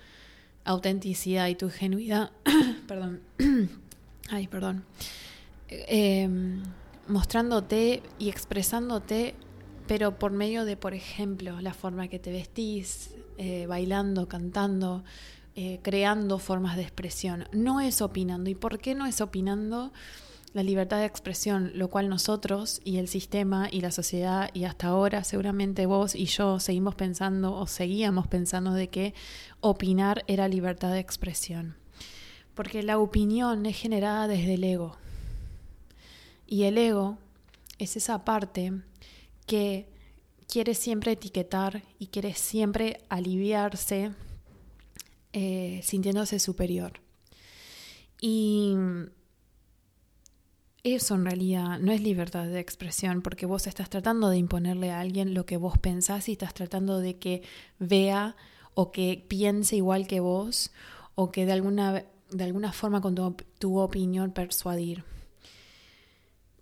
autenticidad 0.63 1.47
y 1.47 1.55
tu 1.55 1.69
genuidad, 1.69 2.31
perdón, 2.87 3.21
ay, 4.29 4.47
perdón, 4.47 4.85
em, 5.67 6.61
mostrándote 7.07 8.03
y 8.19 8.29
expresándote, 8.29 9.35
pero 9.87 10.17
por 10.17 10.31
medio 10.31 10.65
de, 10.65 10.77
por 10.77 10.93
ejemplo, 10.93 11.59
la 11.61 11.73
forma 11.73 12.07
que 12.07 12.19
te 12.19 12.31
vestís, 12.31 13.15
eh, 13.37 13.65
bailando, 13.65 14.27
cantando, 14.27 15.03
eh, 15.55 15.79
creando 15.81 16.39
formas 16.39 16.77
de 16.77 16.83
expresión. 16.83 17.45
No 17.51 17.81
es 17.81 18.01
opinando. 18.01 18.49
¿Y 18.49 18.55
por 18.55 18.79
qué 18.79 18.95
no 18.95 19.05
es 19.05 19.19
opinando? 19.19 19.91
La 20.53 20.63
libertad 20.63 20.97
de 20.97 21.05
expresión, 21.05 21.71
lo 21.75 21.89
cual 21.89 22.09
nosotros 22.09 22.81
y 22.83 22.97
el 22.97 23.07
sistema 23.07 23.69
y 23.71 23.81
la 23.81 23.91
sociedad 23.91 24.49
y 24.53 24.65
hasta 24.65 24.87
ahora 24.87 25.23
seguramente 25.23 25.85
vos 25.85 26.13
y 26.13 26.25
yo 26.25 26.59
seguimos 26.59 26.95
pensando 26.95 27.53
o 27.53 27.67
seguíamos 27.67 28.27
pensando 28.27 28.73
de 28.73 28.89
que 28.89 29.13
opinar 29.61 30.23
era 30.27 30.47
libertad 30.47 30.91
de 30.91 30.99
expresión. 30.99 31.75
Porque 32.53 32.83
la 32.83 32.99
opinión 32.99 33.65
es 33.65 33.77
generada 33.77 34.27
desde 34.27 34.55
el 34.55 34.63
ego. 34.63 34.97
Y 36.45 36.63
el 36.63 36.77
ego 36.77 37.17
es 37.77 37.95
esa 37.95 38.25
parte 38.25 38.73
que 39.47 39.87
quiere 40.47 40.75
siempre 40.75 41.13
etiquetar 41.13 41.83
y 41.97 42.07
quiere 42.07 42.33
siempre 42.33 42.99
aliviarse 43.07 44.11
eh, 45.31 45.79
sintiéndose 45.81 46.39
superior. 46.39 46.99
Y 48.19 48.75
eso 50.83 51.15
en 51.15 51.25
realidad 51.25 51.79
no 51.79 51.91
es 51.91 52.01
libertad 52.01 52.45
de 52.47 52.59
expresión 52.59 53.21
porque 53.21 53.45
vos 53.45 53.67
estás 53.67 53.89
tratando 53.89 54.29
de 54.29 54.37
imponerle 54.37 54.91
a 54.91 54.99
alguien 54.99 55.33
lo 55.33 55.45
que 55.45 55.57
vos 55.57 55.77
pensás 55.77 56.27
y 56.27 56.33
estás 56.33 56.53
tratando 56.53 56.99
de 56.99 57.17
que 57.17 57.43
vea 57.77 58.35
o 58.73 58.91
que 58.91 59.23
piense 59.27 59.75
igual 59.75 60.07
que 60.07 60.19
vos 60.19 60.71
o 61.15 61.31
que 61.31 61.45
de 61.45 61.51
alguna, 61.51 62.05
de 62.31 62.43
alguna 62.43 62.71
forma 62.71 63.01
con 63.01 63.15
tu, 63.59 63.79
opinión 63.79 64.31
persuadir. 64.31 65.03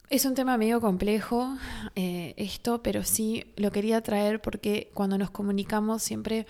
Es 0.10 0.26
un 0.26 0.34
tema 0.34 0.58
medio 0.58 0.82
complejo 0.82 1.56
eh, 1.96 2.34
esto, 2.36 2.82
pero 2.82 3.04
sí 3.04 3.46
lo 3.56 3.72
quería 3.72 4.02
traer 4.02 4.42
porque 4.42 4.90
cuando 4.94 5.18
nos 5.18 5.30
comunicamos 5.30 6.02
siempre 6.02 6.48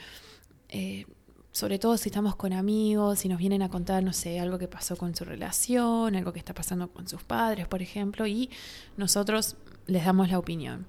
eh, 0.70 1.06
sobre 1.52 1.80
todo 1.80 1.98
si 1.98 2.10
estamos 2.10 2.36
con 2.36 2.54
amigos, 2.54 3.20
si 3.20 3.30
nos 3.30 3.40
vienen 3.40 3.62
a 3.62 3.70
contar, 3.70 4.04
no 4.04 4.14
sé, 4.14 4.40
algo 4.40 4.60
que 4.60 4.68
pasó 4.68 4.96
con 4.96 5.16
su 5.16 5.26
relación, 5.26 6.16
algo 6.16 6.32
que 6.32 6.40
está 6.40 6.54
pasando 6.54 6.90
con 6.90 7.08
sus 7.08 7.24
padres, 7.24 7.68
por 7.68 7.82
ejemplo, 7.82 8.28
y 8.28 8.50
nosotros 8.98 9.56
les 9.88 10.06
damos 10.06 10.30
la 10.30 10.38
opinión. 10.38 10.86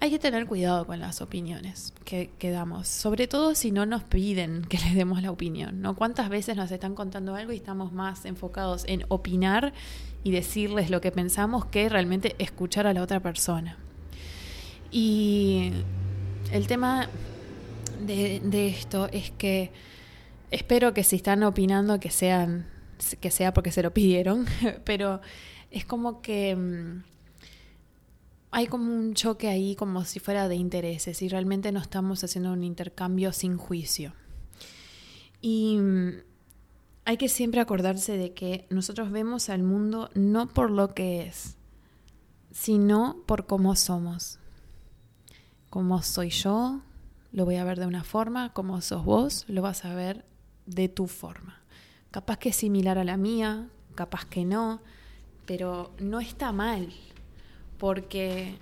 Hay 0.00 0.10
que 0.10 0.18
tener 0.18 0.46
cuidado 0.46 0.84
con 0.84 0.98
las 0.98 1.20
opiniones 1.22 1.94
que, 2.04 2.30
que, 2.38 2.50
damos, 2.50 2.88
sobre 2.88 3.28
todo 3.28 3.54
si 3.54 3.70
no 3.70 3.86
nos 3.86 4.02
piden 4.02 4.62
que 4.62 4.76
les 4.78 4.94
demos 4.94 5.22
la 5.22 5.30
opinión, 5.30 5.80
¿no? 5.80 5.94
¿Cuántas 5.94 6.28
veces 6.28 6.56
nos 6.56 6.70
están 6.72 6.94
contando 6.94 7.36
algo 7.36 7.52
y 7.52 7.56
estamos 7.56 7.92
más 7.92 8.24
enfocados 8.24 8.84
en 8.88 9.04
opinar 9.08 9.72
y 10.24 10.32
decirles 10.32 10.90
lo 10.90 11.00
que 11.00 11.12
pensamos 11.12 11.66
que 11.66 11.88
realmente 11.88 12.34
escuchar 12.38 12.86
a 12.88 12.92
la 12.92 13.02
otra 13.02 13.20
persona? 13.20 13.78
Y 14.90 15.72
el 16.50 16.66
tema 16.66 17.08
de, 18.04 18.40
de 18.44 18.68
esto 18.68 19.08
es 19.12 19.30
que 19.30 19.70
Espero 20.52 20.92
que 20.92 21.02
si 21.02 21.16
están 21.16 21.42
opinando 21.44 21.98
que 21.98 22.10
sean 22.10 22.66
que 23.20 23.30
sea 23.30 23.54
porque 23.54 23.72
se 23.72 23.82
lo 23.82 23.94
pidieron, 23.94 24.44
pero 24.84 25.22
es 25.70 25.86
como 25.86 26.20
que 26.20 26.54
mm, 26.54 27.02
hay 28.50 28.66
como 28.66 28.94
un 28.94 29.14
choque 29.14 29.48
ahí 29.48 29.74
como 29.74 30.04
si 30.04 30.20
fuera 30.20 30.48
de 30.48 30.56
intereses 30.56 31.22
y 31.22 31.28
realmente 31.28 31.72
no 31.72 31.80
estamos 31.80 32.22
haciendo 32.22 32.52
un 32.52 32.64
intercambio 32.64 33.32
sin 33.32 33.56
juicio. 33.56 34.12
Y 35.40 35.78
mm, 35.78 36.10
hay 37.06 37.16
que 37.16 37.30
siempre 37.30 37.62
acordarse 37.62 38.18
de 38.18 38.34
que 38.34 38.66
nosotros 38.68 39.10
vemos 39.10 39.48
al 39.48 39.62
mundo 39.62 40.10
no 40.14 40.50
por 40.50 40.70
lo 40.70 40.94
que 40.94 41.22
es, 41.22 41.56
sino 42.50 43.22
por 43.24 43.46
cómo 43.46 43.74
somos. 43.74 44.38
Como 45.70 46.02
soy 46.02 46.28
yo, 46.28 46.82
lo 47.32 47.46
voy 47.46 47.56
a 47.56 47.64
ver 47.64 47.80
de 47.80 47.86
una 47.86 48.04
forma, 48.04 48.52
como 48.52 48.82
sos 48.82 49.02
vos, 49.02 49.46
lo 49.48 49.62
vas 49.62 49.86
a 49.86 49.94
ver 49.94 50.30
de 50.66 50.88
tu 50.88 51.06
forma. 51.06 51.62
Capaz 52.10 52.38
que 52.38 52.50
es 52.50 52.56
similar 52.56 52.98
a 52.98 53.04
la 53.04 53.16
mía, 53.16 53.68
capaz 53.94 54.24
que 54.26 54.44
no, 54.44 54.80
pero 55.46 55.92
no 55.98 56.20
está 56.20 56.52
mal, 56.52 56.92
porque 57.78 58.58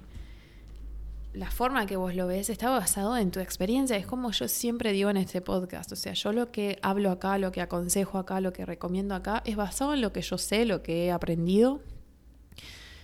la 1.32 1.50
forma 1.50 1.86
que 1.86 1.96
vos 1.96 2.14
lo 2.14 2.26
ves 2.26 2.50
está 2.50 2.70
basado 2.70 3.16
en 3.16 3.30
tu 3.30 3.40
experiencia. 3.40 3.96
Es 3.96 4.06
como 4.06 4.32
yo 4.32 4.48
siempre 4.48 4.92
digo 4.92 5.10
en 5.10 5.16
este 5.16 5.40
podcast. 5.40 5.92
O 5.92 5.96
sea, 5.96 6.12
yo 6.12 6.32
lo 6.32 6.50
que 6.50 6.78
hablo 6.82 7.10
acá, 7.10 7.38
lo 7.38 7.52
que 7.52 7.60
aconsejo 7.60 8.18
acá, 8.18 8.40
lo 8.40 8.52
que 8.52 8.66
recomiendo 8.66 9.14
acá, 9.14 9.42
es 9.44 9.56
basado 9.56 9.94
en 9.94 10.00
lo 10.00 10.12
que 10.12 10.22
yo 10.22 10.38
sé, 10.38 10.64
lo 10.64 10.82
que 10.82 11.06
he 11.06 11.12
aprendido. 11.12 11.80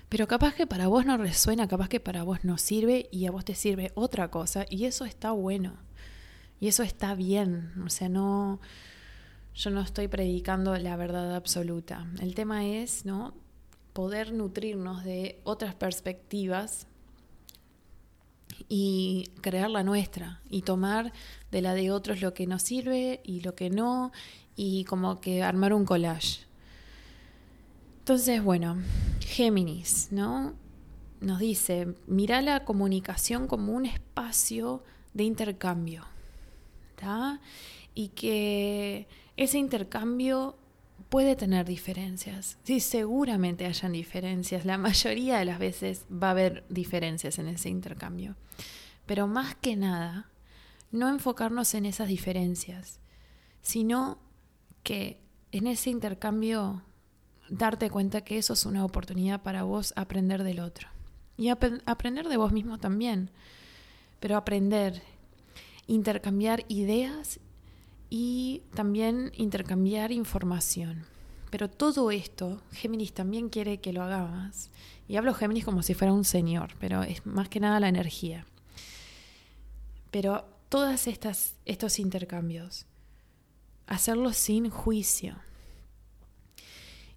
Pero 0.09 0.26
capaz 0.29 0.55
que 0.55 0.67
para 0.67 0.88
vos 0.88 1.05
no 1.05 1.17
resuena, 1.17 1.69
capaz 1.69 1.88
que 1.88 2.00
para 2.00 2.23
vos 2.23 2.45
no 2.45 2.59
sirve 2.59 3.09
y 3.11 3.26
a 3.26 3.31
vos 3.31 3.45
te 3.45 3.55
sirve 3.55 3.93
otra 3.95 4.31
cosa. 4.31 4.66
Y 4.70 4.85
eso 4.87 5.05
está 5.05 5.31
bueno. 5.33 5.75
Y 6.59 6.68
eso 6.68 6.83
está 6.83 7.14
bien. 7.14 7.73
O 7.85 7.90
sea, 7.90 8.09
no. 8.09 8.61
Yo 9.57 9.71
no 9.71 9.81
estoy 9.81 10.07
predicando 10.07 10.77
la 10.77 10.97
verdad 10.97 11.35
absoluta. 11.35 12.07
El 12.21 12.35
tema 12.35 12.66
es, 12.66 13.07
¿no? 13.07 13.33
Poder 13.95 14.35
nutrirnos 14.35 15.03
de 15.03 15.40
otras 15.45 15.75
perspectivas 15.75 16.87
y 18.69 19.31
crear 19.40 19.71
la 19.71 19.83
nuestra 19.83 20.42
y 20.51 20.61
tomar 20.61 21.11
de 21.51 21.62
la 21.62 21.73
de 21.73 21.90
otros 21.90 22.21
lo 22.21 22.35
que 22.35 22.47
nos 22.47 22.62
sirve 22.62 23.23
y 23.25 23.40
lo 23.40 23.55
que 23.55 23.71
no 23.71 24.12
y 24.57 24.85
como 24.85 25.23
que 25.23 25.42
armar 25.42 25.73
un 25.73 25.87
collage. 25.87 26.40
Entonces, 28.01 28.45
bueno, 28.45 28.77
Géminis, 29.21 30.09
¿no? 30.11 30.53
Nos 31.23 31.38
dice, 31.38 31.95
mira 32.07 32.42
la 32.42 32.66
comunicación 32.66 33.47
como 33.47 33.73
un 33.73 33.87
espacio 33.87 34.85
de 35.14 35.25
intercambio 35.25 36.05
y 37.95 38.09
que 38.09 39.09
ese 39.37 39.59
intercambio 39.59 40.57
puede 41.09 41.37
tener 41.37 41.66
diferencias. 41.66 42.59
Sí, 42.64 42.81
seguramente 42.81 43.66
hayan 43.66 43.92
diferencias. 43.92 44.64
La 44.64 44.79
mayoría 44.79 45.38
de 45.38 45.44
las 45.44 45.59
veces 45.59 46.07
va 46.11 46.29
a 46.29 46.33
haber 46.33 46.64
diferencias 46.68 47.38
en 47.38 47.49
ese 47.49 47.68
intercambio. 47.68 48.37
Pero 49.07 49.27
más 49.27 49.55
que 49.55 49.77
nada, 49.77 50.31
no 50.90 51.09
enfocarnos 51.09 51.75
en 51.75 51.87
esas 51.87 52.09
diferencias, 52.09 52.99
sino 53.61 54.18
que 54.83 55.20
en 55.53 55.66
ese 55.66 55.90
intercambio 55.90 56.83
darte 57.49 57.90
cuenta 57.90 58.22
que 58.22 58.38
eso 58.38 58.55
es 58.55 58.66
una 58.66 58.85
oportunidad 58.85 59.42
para 59.42 59.62
vos 59.62 59.92
aprender 59.96 60.42
del 60.42 60.61
otro. 60.61 60.88
Y 61.37 61.49
aprender 61.49 62.29
de 62.29 62.37
vos 62.37 62.53
mismo 62.53 62.79
también. 62.79 63.31
Pero 64.20 64.37
aprender 64.37 65.03
intercambiar 65.87 66.64
ideas 66.68 67.38
y 68.11 68.62
también 68.75 69.33
intercambiar 69.37 70.12
información. 70.12 71.05
Pero 71.51 71.71
todo 71.71 72.11
esto, 72.11 72.61
Géminis 72.73 73.12
también 73.12 73.49
quiere 73.49 73.79
que 73.79 73.92
lo 73.92 74.03
hagas. 74.03 74.71
Y 75.09 75.16
hablo 75.16 75.35
Géminis 75.35 75.64
como 75.64 75.83
si 75.83 75.95
fuera 75.95 76.12
un 76.12 76.25
señor, 76.25 76.75
pero 76.81 77.03
es 77.03 77.25
más 77.25 77.49
que 77.49 77.61
nada 77.61 77.81
la 77.81 77.88
energía. 77.88 78.45
Pero 80.11 80.45
todos 80.69 81.07
estos 81.07 81.99
intercambios, 81.99 82.87
hacerlos 83.87 84.37
sin 84.37 84.69
juicio. 84.71 85.37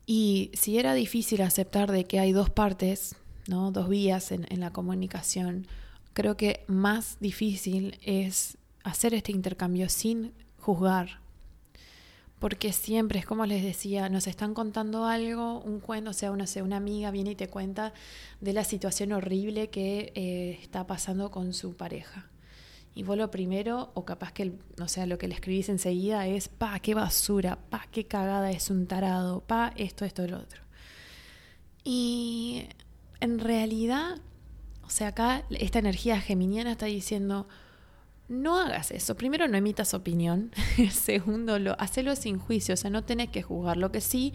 Y 0.06 0.52
si 0.54 0.80
era 0.80 0.94
difícil 0.94 1.42
aceptar 1.42 1.92
de 1.92 2.06
que 2.06 2.20
hay 2.20 2.32
dos 2.32 2.50
partes, 2.50 3.16
¿no? 3.48 3.72
dos 3.72 3.90
vías 3.90 4.32
en, 4.32 4.46
en 4.50 4.60
la 4.60 4.72
comunicación, 4.72 5.68
creo 6.14 6.38
que 6.38 6.64
más 6.68 7.18
difícil 7.20 7.98
es 8.02 8.58
hacer 8.84 9.14
este 9.14 9.32
intercambio 9.32 9.90
sin 9.90 10.34
juzgar. 10.60 11.20
Porque 12.40 12.72
siempre 12.72 13.20
es 13.20 13.26
como 13.26 13.46
les 13.46 13.64
decía, 13.64 14.08
nos 14.08 14.26
están 14.26 14.54
contando 14.54 15.06
algo, 15.06 15.60
un 15.60 15.82
cuento, 15.82 16.12
o 16.12 16.14
sea, 16.14 16.32
una, 16.32 16.46
una 16.64 16.78
amiga 16.78 17.12
viene 17.12 17.32
y 17.32 17.36
te 17.36 17.50
cuenta 17.50 17.94
de 18.40 18.54
la 18.54 18.64
situación 18.64 19.12
horrible 19.12 19.70
que 19.70 20.14
eh, 20.16 20.58
está 20.62 20.88
pasando 20.88 21.32
con 21.32 21.54
su 21.54 21.76
pareja. 21.76 22.30
Y 22.96 23.04
vos 23.04 23.18
lo 23.18 23.30
primero, 23.30 23.92
o 23.94 24.06
capaz 24.06 24.32
que, 24.32 24.54
o 24.82 24.88
sea, 24.88 25.06
lo 25.06 25.18
que 25.18 25.28
le 25.28 25.36
escribís 25.36 25.70
enseguida 25.70 26.28
es, 26.28 26.48
pa, 26.48 26.80
qué 26.80 26.94
basura, 26.94 27.60
pa, 27.70 27.88
qué 27.92 28.06
cagada 28.06 28.52
es 28.52 28.70
un 28.70 28.88
tarado, 28.88 29.42
pa, 29.42 29.74
esto, 29.76 30.06
esto, 30.06 30.26
lo 30.26 30.38
otro. 30.38 30.62
Y 31.84 32.68
en 33.20 33.40
realidad, 33.40 34.18
o 34.84 34.90
sea, 34.90 35.10
acá 35.10 35.46
esta 35.50 35.80
energía 35.80 36.20
geminiana 36.20 36.72
está 36.72 36.88
diciendo, 36.88 37.48
no 38.30 38.60
hagas 38.60 38.92
eso. 38.92 39.16
Primero, 39.16 39.48
no 39.48 39.58
emitas 39.58 39.94
opinión. 39.94 40.52
Segundo, 40.92 41.60
lo, 41.60 41.80
hacelo 41.80 42.16
sin 42.16 42.38
juicio, 42.38 42.76
o 42.76 42.78
sea, 42.78 42.90
no 42.90 43.04
tenés 43.04 43.30
que 43.30 43.42
juzgar. 43.42 43.78
Lo 43.78 43.92
que 43.92 44.02
sí, 44.02 44.34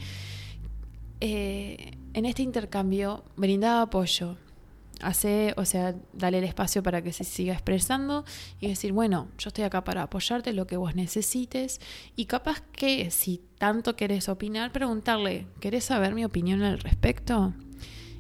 eh, 1.21 1.93
en 2.13 2.27
este 2.27 2.43
intercambio, 2.43 3.25
brinda 3.37 3.81
apoyo. 3.81 4.37
Hace, 5.01 5.55
o 5.57 5.65
sea, 5.65 5.95
dale 6.13 6.39
el 6.39 6.45
espacio 6.45 6.83
para 6.83 7.03
que 7.03 7.13
se 7.13 7.25
siga 7.25 7.53
expresando 7.53 8.25
y 8.61 8.69
decir, 8.69 8.93
bueno, 8.93 9.29
yo 9.39 9.49
estoy 9.49 9.65
acá 9.65 9.85
para 9.85 10.03
apoyarte 10.03 10.53
lo 10.53 10.67
que 10.67 10.77
vos 10.77 10.95
necesites. 10.95 11.81
Y 12.17 12.27
capaz 12.27 12.63
que 12.73 13.11
si 13.11 13.43
tanto 13.59 13.97
querés 13.97 14.29
opinar, 14.29 14.73
preguntarle, 14.73 15.47
¿querés 15.61 15.85
saber 15.85 16.15
mi 16.15 16.25
opinión 16.25 16.63
al 16.63 16.79
respecto? 16.79 17.55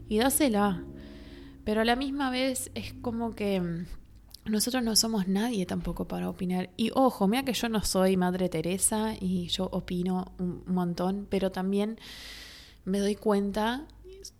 Y 0.08 0.18
dásela. 0.18 0.84
Pero 1.64 1.80
a 1.80 1.84
la 1.84 1.96
misma 1.96 2.30
vez 2.30 2.70
es 2.74 2.92
como 2.92 3.34
que 3.34 3.86
nosotros 4.46 4.82
no 4.82 4.94
somos 4.96 5.26
nadie 5.26 5.66
tampoco 5.66 6.06
para 6.06 6.28
opinar. 6.28 6.70
Y 6.76 6.90
ojo, 6.94 7.26
mira 7.28 7.44
que 7.44 7.54
yo 7.54 7.68
no 7.68 7.82
soy 7.82 8.16
Madre 8.16 8.48
Teresa 8.48 9.14
y 9.18 9.48
yo 9.48 9.68
opino 9.72 10.32
un 10.38 10.62
montón, 10.66 11.26
pero 11.30 11.50
también 11.50 11.98
me 12.84 12.98
doy 12.98 13.14
cuenta, 13.14 13.86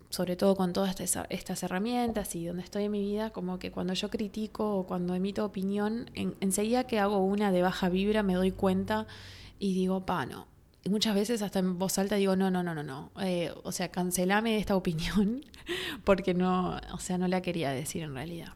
sobre 0.09 0.35
todo 0.35 0.55
con 0.55 0.73
todas 0.73 0.99
estas 1.29 1.63
herramientas 1.63 2.35
y 2.35 2.45
donde 2.45 2.63
estoy 2.63 2.83
en 2.85 2.91
mi 2.91 3.01
vida, 3.01 3.31
como 3.31 3.57
que 3.57 3.71
cuando 3.71 3.93
yo 3.93 4.09
critico 4.09 4.77
o 4.77 4.85
cuando 4.85 5.15
emito 5.15 5.43
opinión, 5.43 6.11
enseguida 6.13 6.85
que 6.85 6.99
hago 6.99 7.17
una 7.17 7.51
de 7.51 7.63
baja 7.63 7.89
vibra 7.89 8.21
me 8.23 8.35
doy 8.35 8.51
cuenta 8.51 9.07
y 9.59 9.73
digo, 9.73 10.05
pa, 10.05 10.25
no. 10.25 10.47
Y 10.83 10.89
muchas 10.89 11.15
veces 11.15 11.41
hasta 11.41 11.57
en 11.57 11.79
voz 11.79 11.97
alta 11.97 12.15
digo, 12.15 12.35
no, 12.35 12.51
no, 12.51 12.61
no, 12.61 12.75
no, 12.75 12.83
no. 12.83 13.09
Eh, 13.19 13.51
o 13.63 13.71
sea, 13.71 13.89
cancelame 13.89 14.59
esta 14.59 14.75
opinión 14.75 15.43
porque 16.03 16.35
no, 16.35 16.79
o 16.93 16.99
sea, 16.99 17.17
no 17.17 17.27
la 17.27 17.41
quería 17.41 17.71
decir 17.71 18.03
en 18.03 18.13
realidad. 18.13 18.53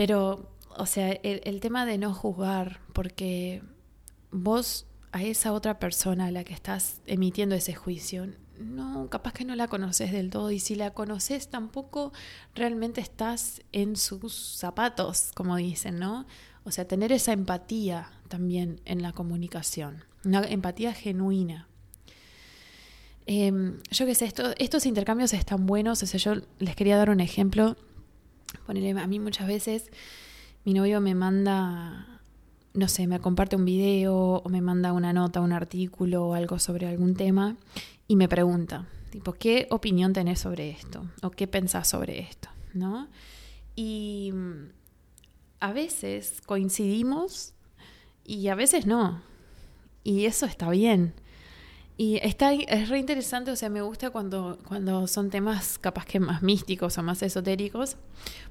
Pero, 0.00 0.48
o 0.78 0.86
sea, 0.86 1.10
el, 1.10 1.60
tema 1.60 1.84
de 1.84 1.98
no 1.98 2.14
juzgar, 2.14 2.80
porque 2.94 3.62
vos 4.30 4.86
a 5.12 5.22
esa 5.22 5.52
otra 5.52 5.78
persona 5.78 6.24
a 6.24 6.30
la 6.30 6.42
que 6.42 6.54
estás 6.54 7.02
emitiendo 7.04 7.54
ese 7.54 7.74
juicio, 7.74 8.26
no, 8.58 9.10
capaz 9.10 9.34
que 9.34 9.44
no 9.44 9.54
la 9.56 9.68
conoces 9.68 10.10
del 10.10 10.30
todo 10.30 10.52
y 10.52 10.58
si 10.58 10.74
la 10.74 10.94
conoces 10.94 11.48
tampoco 11.48 12.14
realmente 12.54 13.02
estás 13.02 13.60
en 13.72 13.94
sus 13.94 14.56
zapatos, 14.56 15.32
como 15.34 15.56
dicen, 15.56 15.98
¿no? 15.98 16.26
O 16.64 16.70
sea, 16.70 16.88
tener 16.88 17.12
esa 17.12 17.34
empatía 17.34 18.10
también 18.28 18.80
en 18.86 19.02
la 19.02 19.12
comunicación, 19.12 20.04
una 20.24 20.40
empatía 20.44 20.94
genuina. 20.94 21.68
Em, 23.26 23.82
yo 23.90 24.06
qué 24.06 24.14
sé, 24.14 24.24
esto, 24.24 24.54
estos 24.56 24.86
intercambios 24.86 25.34
están 25.34 25.66
buenos, 25.66 26.02
o 26.02 26.06
sea, 26.06 26.18
yo 26.18 26.40
les 26.58 26.74
quería 26.74 26.96
dar 26.96 27.10
un 27.10 27.20
ejemplo. 27.20 27.76
A 28.66 29.06
mí 29.06 29.18
muchas 29.18 29.46
veces 29.46 29.90
mi 30.64 30.74
novio 30.74 31.00
me 31.00 31.14
manda, 31.14 32.20
no 32.74 32.88
sé, 32.88 33.06
me 33.06 33.20
comparte 33.20 33.56
un 33.56 33.64
video 33.64 34.14
o 34.16 34.48
me 34.48 34.60
manda 34.60 34.92
una 34.92 35.12
nota, 35.12 35.40
un 35.40 35.52
artículo 35.52 36.28
o 36.28 36.34
algo 36.34 36.58
sobre 36.58 36.86
algún 36.86 37.14
tema 37.14 37.56
y 38.06 38.16
me 38.16 38.28
pregunta, 38.28 38.86
tipo, 39.10 39.32
¿qué 39.32 39.66
opinión 39.70 40.12
tenés 40.12 40.40
sobre 40.40 40.70
esto? 40.70 41.04
¿O 41.22 41.30
qué 41.30 41.46
pensás 41.46 41.88
sobre 41.88 42.20
esto? 42.20 42.48
¿No? 42.74 43.08
Y 43.74 44.32
mm, 44.32 44.68
a 45.60 45.72
veces 45.72 46.40
coincidimos 46.44 47.54
y 48.24 48.48
a 48.48 48.54
veces 48.54 48.86
no. 48.86 49.22
Y 50.04 50.26
eso 50.26 50.46
está 50.46 50.70
bien. 50.70 51.14
Y 52.00 52.16
está, 52.22 52.54
es 52.54 52.88
re 52.88 52.98
interesante, 52.98 53.50
o 53.50 53.56
sea, 53.56 53.68
me 53.68 53.82
gusta 53.82 54.08
cuando, 54.08 54.58
cuando 54.66 55.06
son 55.06 55.28
temas 55.28 55.78
capaz 55.78 56.06
que 56.06 56.18
más 56.18 56.40
místicos 56.42 56.96
o 56.96 57.02
más 57.02 57.22
esotéricos, 57.22 57.98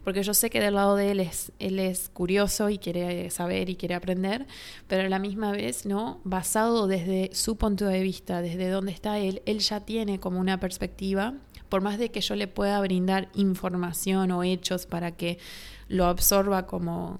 porque 0.04 0.22
yo 0.22 0.36
sé 0.36 0.52
que 0.52 0.62
del 0.62 0.76
lado 0.76 0.96
de 0.96 1.10
él 1.10 1.20
es, 1.20 1.52
él 1.58 1.80
es 1.80 2.10
curioso 2.10 2.70
y 2.70 2.78
quiere 2.78 3.32
saber 3.32 3.72
y 3.72 3.76
quiere 3.76 3.96
aprender, 3.96 4.46
pero 4.88 5.02
a 5.02 5.10
la 5.10 5.18
misma 5.18 5.52
vez, 5.52 5.88
¿no? 5.88 6.22
Basado 6.24 6.86
desde 6.86 7.32
su 7.34 7.56
punto 7.56 7.86
de 7.86 8.02
vista, 8.02 8.44
desde 8.44 8.70
donde 8.70 8.92
está 8.92 9.18
él, 9.18 9.42
él 9.48 9.62
ya 9.62 9.80
tiene 9.80 10.20
como 10.20 10.40
una 10.40 10.60
perspectiva, 10.60 11.34
por 11.70 11.82
más 11.82 11.98
de 11.98 12.12
que 12.12 12.22
yo 12.22 12.36
le 12.36 12.48
pueda 12.48 12.80
brindar 12.82 13.30
información 13.34 14.30
o 14.30 14.44
hechos 14.44 14.86
para 14.86 15.14
que 15.14 15.40
lo 15.88 16.06
absorba 16.06 16.68
como, 16.68 17.20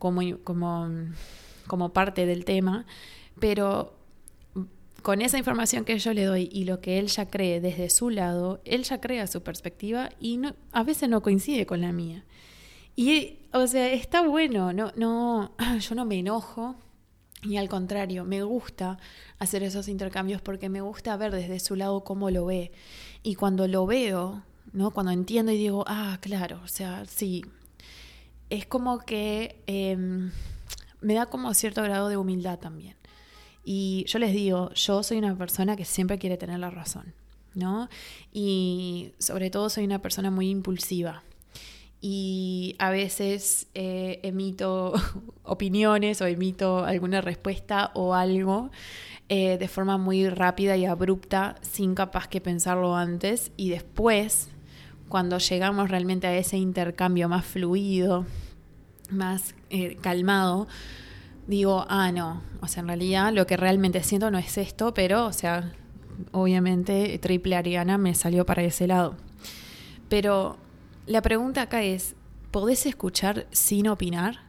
como, 0.00 0.22
como, 0.42 0.90
como 1.68 1.92
parte 1.92 2.26
del 2.26 2.44
tema, 2.44 2.84
pero 3.38 4.01
con 5.02 5.20
esa 5.20 5.38
información 5.38 5.84
que 5.84 5.98
yo 5.98 6.12
le 6.12 6.24
doy 6.24 6.48
y 6.52 6.64
lo 6.64 6.80
que 6.80 6.98
él 6.98 7.08
ya 7.08 7.28
cree 7.28 7.60
desde 7.60 7.90
su 7.90 8.10
lado, 8.10 8.60
él 8.64 8.84
ya 8.84 9.00
crea 9.00 9.26
su 9.26 9.42
perspectiva 9.42 10.10
y 10.20 10.40
a 10.72 10.82
veces 10.82 11.08
no 11.08 11.22
coincide 11.22 11.66
con 11.66 11.80
la 11.80 11.92
mía. 11.92 12.24
Y, 12.94 13.38
o 13.52 13.66
sea, 13.66 13.92
está 13.92 14.22
bueno, 14.22 14.72
no, 14.72 14.92
no, 14.96 15.52
yo 15.80 15.94
no 15.94 16.04
me 16.04 16.18
enojo 16.18 16.76
y 17.42 17.56
al 17.56 17.68
contrario, 17.68 18.24
me 18.24 18.42
gusta 18.42 18.98
hacer 19.38 19.62
esos 19.64 19.88
intercambios 19.88 20.40
porque 20.40 20.68
me 20.68 20.80
gusta 20.80 21.16
ver 21.16 21.32
desde 21.32 21.58
su 21.58 21.74
lado 21.74 22.04
cómo 22.04 22.30
lo 22.30 22.46
ve. 22.46 22.70
Y 23.24 23.34
cuando 23.34 23.66
lo 23.66 23.86
veo, 23.86 24.44
¿no? 24.72 24.92
Cuando 24.92 25.10
entiendo 25.10 25.50
y 25.50 25.58
digo, 25.58 25.84
ah, 25.88 26.18
claro, 26.20 26.60
o 26.64 26.68
sea, 26.68 27.04
sí, 27.06 27.44
es 28.48 28.66
como 28.66 29.00
que 29.00 29.62
em, 29.66 30.30
me 31.00 31.14
da 31.14 31.26
como 31.26 31.52
cierto 31.54 31.82
grado 31.82 32.08
de 32.08 32.16
humildad 32.16 32.58
también. 32.60 32.96
Y 33.64 34.04
yo 34.08 34.18
les 34.18 34.32
digo, 34.32 34.72
yo 34.74 35.02
soy 35.02 35.18
una 35.18 35.36
persona 35.36 35.76
que 35.76 35.84
siempre 35.84 36.18
quiere 36.18 36.36
tener 36.36 36.58
la 36.58 36.70
razón, 36.70 37.14
¿no? 37.54 37.88
Y 38.32 39.12
sobre 39.18 39.50
todo 39.50 39.70
soy 39.70 39.84
una 39.84 40.00
persona 40.00 40.30
muy 40.30 40.50
impulsiva. 40.50 41.22
Y 42.00 42.74
a 42.80 42.90
veces 42.90 43.68
eh, 43.74 44.18
emito 44.24 44.92
opiniones 45.44 46.20
o 46.20 46.26
emito 46.26 46.84
alguna 46.84 47.20
respuesta 47.20 47.92
o 47.94 48.14
algo 48.14 48.70
eh, 49.28 49.56
de 49.56 49.68
forma 49.68 49.96
muy 49.98 50.28
rápida 50.28 50.76
y 50.76 50.84
abrupta, 50.84 51.56
sin 51.62 51.94
capaz 51.94 52.26
que 52.26 52.40
pensarlo 52.40 52.96
antes. 52.96 53.52
Y 53.56 53.70
después, 53.70 54.48
cuando 55.08 55.38
llegamos 55.38 55.90
realmente 55.90 56.26
a 56.26 56.36
ese 56.36 56.58
intercambio 56.58 57.28
más 57.28 57.46
fluido, 57.46 58.26
más 59.08 59.54
eh, 59.70 59.96
calmado, 60.00 60.66
digo, 61.46 61.84
ah, 61.88 62.12
no, 62.12 62.42
o 62.60 62.68
sea, 62.68 62.82
en 62.82 62.88
realidad 62.88 63.32
lo 63.32 63.46
que 63.46 63.56
realmente 63.56 64.02
siento 64.02 64.30
no 64.30 64.38
es 64.38 64.58
esto, 64.58 64.94
pero, 64.94 65.26
o 65.26 65.32
sea, 65.32 65.72
obviamente 66.30 67.18
triple 67.18 67.56
Ariana 67.56 67.98
me 67.98 68.14
salió 68.14 68.46
para 68.46 68.62
ese 68.62 68.86
lado. 68.86 69.16
Pero 70.08 70.56
la 71.06 71.22
pregunta 71.22 71.62
acá 71.62 71.82
es, 71.82 72.14
¿podés 72.50 72.86
escuchar 72.86 73.46
sin 73.50 73.88
opinar? 73.88 74.40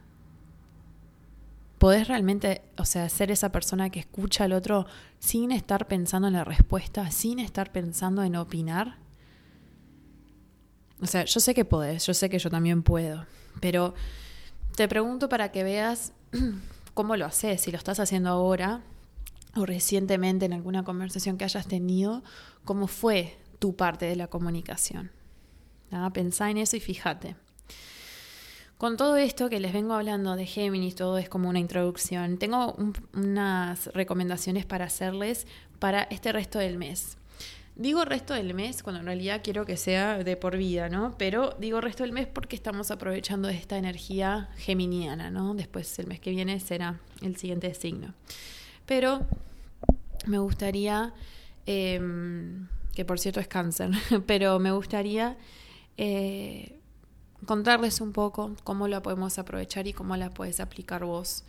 ¿Podés 1.78 2.08
realmente, 2.08 2.62
o 2.78 2.84
sea, 2.84 3.08
ser 3.08 3.30
esa 3.30 3.50
persona 3.50 3.90
que 3.90 4.00
escucha 4.00 4.44
al 4.44 4.52
otro 4.52 4.86
sin 5.18 5.52
estar 5.52 5.86
pensando 5.88 6.28
en 6.28 6.34
la 6.34 6.44
respuesta, 6.44 7.10
sin 7.10 7.38
estar 7.38 7.72
pensando 7.72 8.22
en 8.22 8.36
opinar? 8.36 8.98
O 11.00 11.06
sea, 11.06 11.24
yo 11.24 11.40
sé 11.40 11.54
que 11.54 11.64
podés, 11.64 12.06
yo 12.06 12.14
sé 12.14 12.30
que 12.30 12.38
yo 12.38 12.48
también 12.48 12.82
puedo, 12.82 13.26
pero 13.60 13.94
te 14.76 14.88
pregunto 14.88 15.28
para 15.28 15.50
que 15.50 15.64
veas 15.64 16.12
cómo 16.94 17.16
lo 17.16 17.26
haces, 17.26 17.60
si 17.60 17.70
lo 17.70 17.78
estás 17.78 18.00
haciendo 18.00 18.30
ahora 18.30 18.82
o 19.56 19.66
recientemente 19.66 20.46
en 20.46 20.52
alguna 20.52 20.84
conversación 20.84 21.36
que 21.36 21.44
hayas 21.44 21.66
tenido, 21.66 22.22
cómo 22.64 22.86
fue 22.86 23.36
tu 23.58 23.76
parte 23.76 24.06
de 24.06 24.16
la 24.16 24.28
comunicación. 24.28 25.12
¿Ah? 25.90 26.10
Pensá 26.12 26.50
en 26.50 26.58
eso 26.58 26.76
y 26.76 26.80
fíjate. 26.80 27.36
Con 28.78 28.96
todo 28.96 29.16
esto 29.16 29.48
que 29.48 29.60
les 29.60 29.72
vengo 29.72 29.94
hablando 29.94 30.34
de 30.34 30.46
Géminis, 30.46 30.96
todo 30.96 31.18
es 31.18 31.28
como 31.28 31.48
una 31.48 31.60
introducción, 31.60 32.38
tengo 32.38 32.76
unas 33.12 33.86
recomendaciones 33.94 34.66
para 34.66 34.86
hacerles 34.86 35.46
para 35.78 36.02
este 36.02 36.32
resto 36.32 36.58
del 36.58 36.76
mes. 36.76 37.16
Digo 37.76 38.04
resto 38.04 38.34
del 38.34 38.54
mes 38.54 38.84
cuando 38.84 39.00
en 39.00 39.06
realidad 39.06 39.40
quiero 39.42 39.66
que 39.66 39.76
sea 39.76 40.22
de 40.22 40.36
por 40.36 40.56
vida, 40.56 40.88
¿no? 40.88 41.16
Pero 41.18 41.56
digo 41.58 41.80
resto 41.80 42.04
del 42.04 42.12
mes 42.12 42.28
porque 42.28 42.54
estamos 42.54 42.92
aprovechando 42.92 43.48
esta 43.48 43.76
energía 43.76 44.48
geminiana, 44.56 45.30
¿no? 45.32 45.54
Después 45.54 45.98
el 45.98 46.06
mes 46.06 46.20
que 46.20 46.30
viene 46.30 46.60
será 46.60 47.00
el 47.20 47.36
siguiente 47.36 47.74
signo. 47.74 48.14
Pero 48.86 49.26
me 50.26 50.38
gustaría, 50.38 51.12
em, 51.66 52.68
que 52.94 53.04
por 53.04 53.18
cierto 53.18 53.40
es 53.40 53.48
cáncer, 53.48 53.90
pero 54.26 54.60
me 54.60 54.70
gustaría 54.70 55.36
eh, 55.96 56.78
contarles 57.44 58.00
un 58.00 58.12
poco 58.12 58.54
cómo 58.62 58.86
la 58.86 59.02
podemos 59.02 59.36
aprovechar 59.40 59.88
y 59.88 59.92
cómo 59.92 60.16
la 60.16 60.30
puedes 60.30 60.60
aplicar 60.60 61.04
vos 61.04 61.42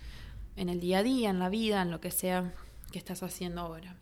en 0.55 0.69
el 0.69 0.79
día 0.79 0.99
a 0.99 1.03
día, 1.03 1.29
en 1.29 1.37
la 1.37 1.49
vida, 1.49 1.83
en 1.83 1.91
lo 1.91 2.01
que 2.01 2.09
sea 2.09 2.51
que 2.91 2.97
estás 2.97 3.21
haciendo 3.21 3.61
ahora. 3.61 3.95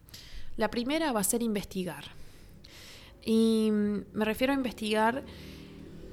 La 0.57 0.69
primera 0.69 1.11
va 1.11 1.21
a 1.21 1.23
ser 1.23 1.41
investigar. 1.41 2.05
Y 3.25 3.69
me 3.71 4.25
refiero 4.25 4.53
a 4.53 4.55
investigar, 4.55 5.23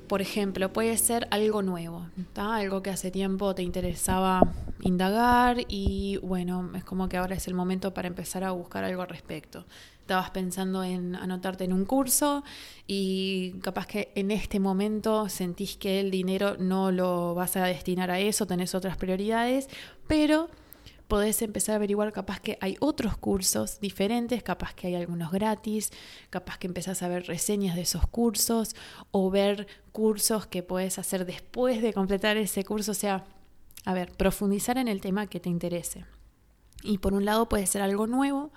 por 0.08 0.22
ejemplo, 0.22 0.72
puede 0.72 0.96
ser 0.96 1.28
algo 1.30 1.62
nuevo, 1.62 2.06
algo 2.36 2.82
que 2.82 2.90
hace 2.90 3.10
tiempo 3.10 3.54
te 3.54 3.62
interesaba 3.62 4.40
indagar 4.82 5.58
y 5.68 6.18
bueno, 6.22 6.70
es 6.74 6.84
como 6.84 7.08
que 7.08 7.16
ahora 7.16 7.34
es 7.34 7.46
el 7.48 7.54
momento 7.54 7.92
para 7.92 8.08
empezar 8.08 8.44
a 8.44 8.52
buscar 8.52 8.84
algo 8.84 9.02
al 9.02 9.08
respecto. 9.08 9.66
Estabas 10.00 10.30
pensando 10.30 10.82
en 10.82 11.14
anotarte 11.14 11.64
en 11.64 11.72
un 11.72 11.84
curso 11.84 12.42
y 12.86 13.52
capaz 13.62 13.86
que 13.86 14.10
en 14.14 14.30
este 14.30 14.58
momento 14.58 15.28
sentís 15.28 15.76
que 15.76 16.00
el 16.00 16.10
dinero 16.10 16.56
no 16.58 16.90
lo 16.90 17.34
vas 17.34 17.56
a 17.56 17.64
destinar 17.64 18.10
a 18.10 18.18
eso, 18.18 18.46
tenés 18.46 18.74
otras 18.74 18.96
prioridades, 18.96 19.68
pero 20.06 20.48
podés 21.10 21.42
empezar 21.42 21.74
a 21.74 21.76
averiguar 21.76 22.12
capaz 22.12 22.40
que 22.40 22.56
hay 22.62 22.76
otros 22.80 23.18
cursos 23.18 23.80
diferentes, 23.80 24.42
capaz 24.42 24.72
que 24.72 24.86
hay 24.86 24.94
algunos 24.94 25.30
gratis, 25.30 25.90
capaz 26.30 26.56
que 26.56 26.68
empezás 26.68 27.02
a 27.02 27.08
ver 27.08 27.26
reseñas 27.26 27.76
de 27.76 27.82
esos 27.82 28.06
cursos 28.06 28.74
o 29.10 29.30
ver 29.30 29.66
cursos 29.92 30.46
que 30.46 30.62
puedes 30.62 30.98
hacer 30.98 31.26
después 31.26 31.82
de 31.82 31.92
completar 31.92 32.38
ese 32.38 32.64
curso, 32.64 32.92
o 32.92 32.94
sea, 32.94 33.26
a 33.84 33.92
ver, 33.92 34.12
profundizar 34.12 34.78
en 34.78 34.88
el 34.88 35.02
tema 35.02 35.26
que 35.26 35.40
te 35.40 35.50
interese. 35.50 36.06
Y 36.82 36.98
por 36.98 37.12
un 37.12 37.26
lado 37.26 37.48
puede 37.48 37.66
ser 37.66 37.82
algo 37.82 38.06
nuevo 38.06 38.52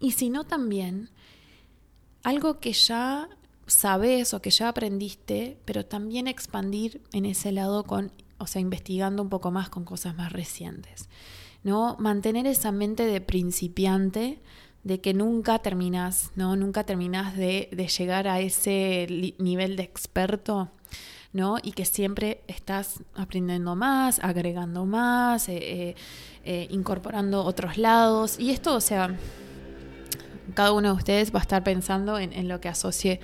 y 0.00 0.12
si 0.12 0.30
no 0.30 0.42
también 0.42 1.10
algo 2.24 2.58
que 2.58 2.72
ya 2.72 3.28
sabes 3.66 4.34
o 4.34 4.42
que 4.42 4.50
ya 4.50 4.68
aprendiste, 4.68 5.58
pero 5.64 5.84
también 5.84 6.26
expandir 6.26 7.02
en 7.12 7.26
ese 7.26 7.52
lado 7.52 7.84
con, 7.84 8.12
o 8.38 8.46
sea, 8.46 8.60
investigando 8.60 9.22
un 9.22 9.28
poco 9.28 9.50
más 9.50 9.68
con 9.68 9.84
cosas 9.84 10.16
más 10.16 10.32
recientes. 10.32 11.08
¿No? 11.64 11.96
Mantener 11.98 12.46
esa 12.46 12.72
mente 12.72 13.06
de 13.06 13.20
principiante, 13.20 14.40
de 14.84 15.00
que 15.00 15.14
nunca 15.14 15.60
terminas, 15.60 16.32
¿no? 16.34 16.56
Nunca 16.56 16.84
terminas 16.84 17.36
de, 17.36 17.68
llegar 17.98 18.26
a 18.26 18.40
ese 18.40 19.34
nivel 19.38 19.76
de 19.76 19.84
experto, 19.84 20.70
¿no? 21.32 21.58
Y 21.62 21.72
que 21.72 21.84
siempre 21.84 22.42
estás 22.48 23.00
aprendiendo 23.14 23.76
más, 23.76 24.18
agregando 24.22 24.84
más, 24.84 25.48
eh, 25.48 25.58
eh, 25.60 25.94
eh, 26.44 26.66
incorporando 26.70 27.44
otros 27.44 27.78
lados. 27.78 28.38
Y 28.40 28.50
esto, 28.50 28.74
o 28.74 28.80
sea, 28.80 29.16
cada 30.54 30.72
uno 30.72 30.88
de 30.88 30.94
ustedes 30.94 31.32
va 31.32 31.38
a 31.38 31.42
estar 31.42 31.62
pensando 31.62 32.18
en, 32.18 32.32
en 32.32 32.48
lo 32.48 32.60
que 32.60 32.68
asocie 32.68 33.20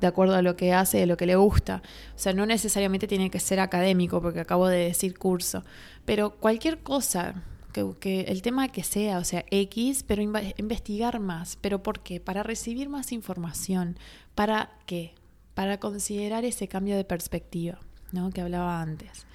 de 0.00 0.06
acuerdo 0.06 0.34
a 0.34 0.42
lo 0.42 0.56
que 0.56 0.72
hace, 0.72 0.98
de 0.98 1.06
lo 1.06 1.16
que 1.16 1.26
le 1.26 1.36
gusta. 1.36 1.82
O 2.14 2.18
sea, 2.18 2.32
no 2.32 2.46
necesariamente 2.46 3.06
tiene 3.06 3.30
que 3.30 3.40
ser 3.40 3.60
académico, 3.60 4.22
porque 4.22 4.40
acabo 4.40 4.68
de 4.68 4.78
decir 4.84 5.18
curso, 5.18 5.64
pero 6.04 6.30
cualquier 6.30 6.78
cosa, 6.78 7.42
que, 7.72 8.20
el 8.22 8.42
tema 8.42 8.68
que 8.68 8.82
sea, 8.82 9.18
o 9.18 9.24
sea, 9.24 9.44
X, 9.50 10.04
pero 10.06 10.22
investigar 10.22 11.20
más. 11.20 11.56
¿Pero 11.60 11.82
por 11.82 12.00
qué? 12.00 12.20
Para 12.20 12.42
recibir 12.42 12.88
más 12.88 13.12
información. 13.12 13.98
¿Para 14.34 14.78
qué? 14.86 15.14
Para 15.54 15.80
considerar 15.80 16.44
ese 16.44 16.68
cambio 16.68 16.96
de 16.96 17.04
perspectiva, 17.04 17.78
¿no? 18.12 18.30
Que 18.30 18.40
hablaba 18.40 18.80
antes. 18.80 19.26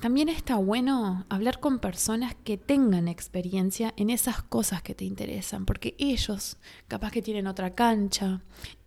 También 0.00 0.28
está 0.28 0.56
bueno 0.56 1.24
hablar 1.30 1.60
con 1.60 1.78
personas 1.78 2.34
que 2.44 2.58
tengan 2.58 3.08
experiencia 3.08 3.94
en 3.96 4.10
esas 4.10 4.42
cosas 4.42 4.82
que 4.82 4.94
te 4.94 5.04
interesan, 5.04 5.64
porque 5.64 5.94
ellos 5.98 6.58
capaz 6.88 7.10
que 7.10 7.22
tienen 7.22 7.46
otra 7.46 7.74
cancha 7.74 8.42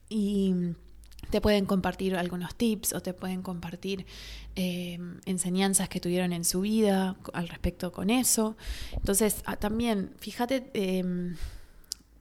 y 0.09 0.53
te 1.29 1.41
pueden 1.41 1.65
compartir 1.65 2.15
algunos 2.15 2.55
tips 2.55 2.93
o 2.93 3.01
te 3.01 3.13
pueden 3.13 3.41
compartir 3.41 4.05
eh, 4.55 4.99
enseñanzas 5.25 5.89
que 5.89 5.99
tuvieron 5.99 6.33
en 6.33 6.45
su 6.45 6.61
vida 6.61 7.15
al 7.33 7.49
respecto 7.49 7.91
con 7.91 8.09
eso. 8.09 8.55
Entonces, 8.93 9.41
ah, 9.45 9.57
también 9.57 10.11
fíjate 10.19 10.69
em, 10.73 11.35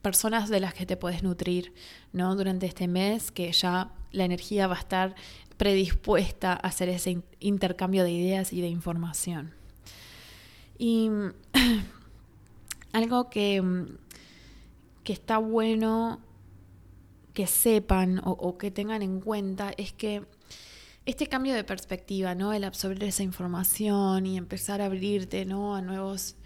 personas 0.03 0.49
de 0.49 0.61
las 0.61 0.75
que 0.75 0.87
te 0.87 0.97
puedes 0.97 1.23
nutrir 1.23 1.73
¿no? 2.13 2.35
durante 2.37 2.67
este 2.67 2.89
mes, 2.89 3.31
que 3.31 3.51
ya 3.53 3.93
la 4.13 4.25
energía 4.25 4.67
va 4.67 4.77
a 4.77 4.81
estar 4.81 5.15
predispuesta 5.57 6.53
a 6.53 6.57
hacer 6.57 6.89
ese 6.89 7.23
intercambio 7.41 8.05
de 8.05 8.11
ideas 8.11 8.53
y 8.53 8.61
de 8.61 8.69
información. 8.69 9.53
Y 10.79 11.11
algo 12.93 13.31
que, 13.31 13.63
que 15.03 15.13
está 15.13 15.39
bueno 15.39 16.21
que 17.37 17.47
sepan 17.47 18.23
o, 18.25 18.57
que 18.57 18.71
tengan 18.71 19.03
en 19.03 19.21
cuenta 19.21 19.71
es 19.77 19.93
que 19.93 20.25
este 21.05 21.27
cambio 21.27 21.53
de 21.53 21.65
perspectiva, 21.65 22.35
¿no? 22.35 22.55
El 22.55 22.65
absorber 22.65 23.05
esa 23.05 23.23
información 23.23 24.25
y 24.25 24.39
empezar 24.39 24.81
a 24.81 24.87
abrirte, 24.87 25.45
¿no? 25.45 25.77
A 25.77 25.83
nuevos 25.83 26.37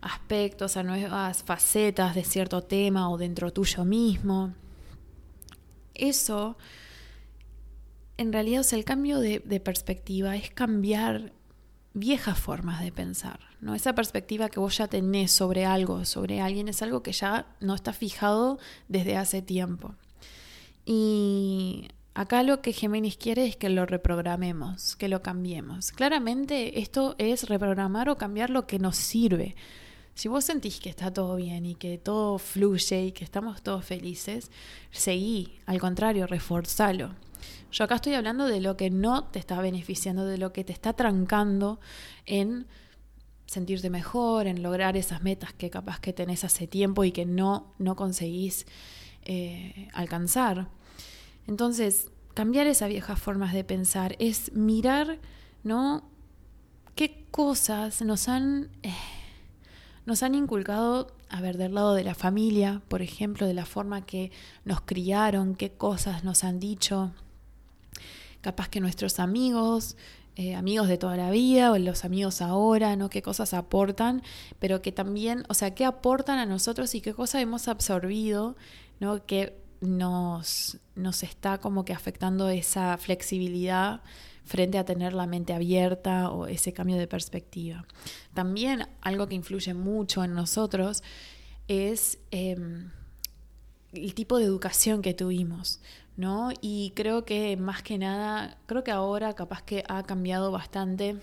aspectos, 0.00 0.78
a 0.78 0.82
nuevas 0.82 1.42
facetas 1.42 2.14
de 2.14 2.24
cierto 2.24 2.62
tema 2.62 3.10
o 3.10 3.18
dentro 3.18 3.52
tuyo 3.52 3.84
mismo. 3.84 4.54
Eso 5.92 6.56
en 8.16 8.32
realidad, 8.32 8.64
o 8.72 8.74
el 8.74 8.86
cambio 8.86 9.20
de, 9.20 9.60
perspectiva 9.60 10.34
es 10.34 10.48
cambiar 10.48 11.34
viejas 11.92 12.38
formas 12.38 12.82
de 12.82 12.90
pensar, 12.90 13.38
¿no? 13.60 13.74
Esa 13.74 13.94
perspectiva 13.94 14.48
que 14.48 14.60
vos 14.60 14.78
ya 14.78 14.88
tenés 14.88 15.30
sobre 15.30 15.66
algo, 15.66 16.06
sobre 16.06 16.40
alguien, 16.40 16.68
es 16.68 16.80
algo 16.80 17.02
que 17.02 17.12
ya 17.12 17.54
no 17.60 17.74
está 17.74 17.92
fijado 17.92 18.58
desde 18.88 19.18
hace 19.18 19.42
tiempo. 19.42 19.94
Y 20.90 21.86
acá 22.14 22.42
lo 22.42 22.62
que 22.62 22.72
Géminis 22.72 23.18
quiere 23.18 23.44
es 23.44 23.56
que 23.56 23.68
lo 23.68 23.84
reprogramemos, 23.84 24.96
que 24.96 25.08
lo 25.08 25.20
cambiemos. 25.20 25.92
Claramente 25.92 26.80
esto 26.80 27.14
es 27.18 27.46
reprogramar 27.46 28.08
o 28.08 28.16
cambiar 28.16 28.48
lo 28.48 28.66
que 28.66 28.78
nos 28.78 28.96
sirve. 28.96 29.54
Si 30.14 30.28
vos 30.28 30.46
sentís 30.46 30.80
que 30.80 30.88
está 30.88 31.12
todo 31.12 31.36
bien 31.36 31.66
y 31.66 31.74
que 31.74 31.98
todo 31.98 32.38
fluye 32.38 33.04
y 33.04 33.12
que 33.12 33.22
estamos 33.22 33.62
todos 33.62 33.84
felices, 33.84 34.50
seguí, 34.90 35.58
al 35.66 35.78
contrario, 35.78 36.26
reforzalo. 36.26 37.10
Yo 37.70 37.84
acá 37.84 37.96
estoy 37.96 38.14
hablando 38.14 38.46
de 38.46 38.62
lo 38.62 38.78
que 38.78 38.88
no 38.88 39.24
te 39.24 39.40
está 39.40 39.60
beneficiando, 39.60 40.24
de 40.24 40.38
lo 40.38 40.54
que 40.54 40.64
te 40.64 40.72
está 40.72 40.94
trancando 40.94 41.80
en 42.24 42.66
sentirte 43.44 43.90
mejor, 43.90 44.46
en 44.46 44.62
lograr 44.62 44.96
esas 44.96 45.22
metas 45.22 45.52
que 45.52 45.68
capaz 45.68 46.00
que 46.00 46.14
tenés 46.14 46.44
hace 46.44 46.66
tiempo 46.66 47.04
y 47.04 47.12
que 47.12 47.26
no, 47.26 47.74
no 47.76 47.94
conseguís 47.94 48.64
eh, 49.30 49.88
alcanzar. 49.92 50.68
Entonces, 51.48 52.10
cambiar 52.34 52.66
esas 52.66 52.90
viejas 52.90 53.18
formas 53.18 53.54
de 53.54 53.64
pensar 53.64 54.14
es 54.18 54.52
mirar, 54.52 55.18
¿no? 55.64 56.04
¿Qué 56.94 57.24
cosas 57.30 58.02
nos 58.02 58.28
han, 58.28 58.70
eh, 58.82 58.92
nos 60.04 60.22
han 60.22 60.34
inculcado, 60.34 61.08
a 61.30 61.40
ver, 61.40 61.56
del 61.56 61.74
lado 61.74 61.94
de 61.94 62.04
la 62.04 62.14
familia, 62.14 62.82
por 62.88 63.00
ejemplo, 63.00 63.46
de 63.46 63.54
la 63.54 63.64
forma 63.64 64.04
que 64.04 64.30
nos 64.66 64.82
criaron, 64.82 65.54
qué 65.54 65.72
cosas 65.72 66.22
nos 66.22 66.44
han 66.44 66.60
dicho, 66.60 67.12
capaz 68.42 68.68
que 68.68 68.80
nuestros 68.80 69.18
amigos, 69.18 69.96
eh, 70.36 70.54
amigos 70.54 70.86
de 70.86 70.98
toda 70.98 71.16
la 71.16 71.30
vida 71.30 71.72
o 71.72 71.78
los 71.78 72.04
amigos 72.04 72.42
ahora, 72.42 72.94
¿no? 72.94 73.08
Qué 73.08 73.22
cosas 73.22 73.54
aportan, 73.54 74.22
pero 74.58 74.82
que 74.82 74.92
también, 74.92 75.44
o 75.48 75.54
sea, 75.54 75.74
qué 75.74 75.86
aportan 75.86 76.38
a 76.38 76.46
nosotros 76.46 76.94
y 76.94 77.00
qué 77.00 77.14
cosas 77.14 77.40
hemos 77.40 77.68
absorbido, 77.68 78.54
¿no? 79.00 79.24
Que 79.24 79.66
nos, 79.80 80.78
nos 80.94 81.22
está 81.22 81.58
como 81.58 81.84
que 81.84 81.92
afectando 81.92 82.48
esa 82.48 82.96
flexibilidad 82.98 84.00
frente 84.44 84.78
a 84.78 84.84
tener 84.84 85.12
la 85.12 85.26
mente 85.26 85.52
abierta 85.52 86.30
o 86.30 86.46
ese 86.46 86.72
cambio 86.72 86.96
de 86.96 87.06
perspectiva. 87.06 87.84
También 88.34 88.88
algo 89.02 89.28
que 89.28 89.34
influye 89.34 89.74
mucho 89.74 90.24
en 90.24 90.34
nosotros 90.34 91.02
es 91.68 92.18
em, 92.30 92.90
el 93.92 94.14
tipo 94.14 94.38
de 94.38 94.44
educación 94.44 95.02
que 95.02 95.14
tuvimos. 95.14 95.80
¿no? 96.18 96.50
Y 96.60 96.92
creo 96.96 97.24
que 97.24 97.56
más 97.56 97.82
que 97.82 97.96
nada, 97.96 98.58
creo 98.66 98.82
que 98.82 98.90
ahora 98.90 99.34
capaz 99.34 99.62
que 99.62 99.84
ha 99.88 100.02
cambiado 100.02 100.50
bastante 100.50 101.16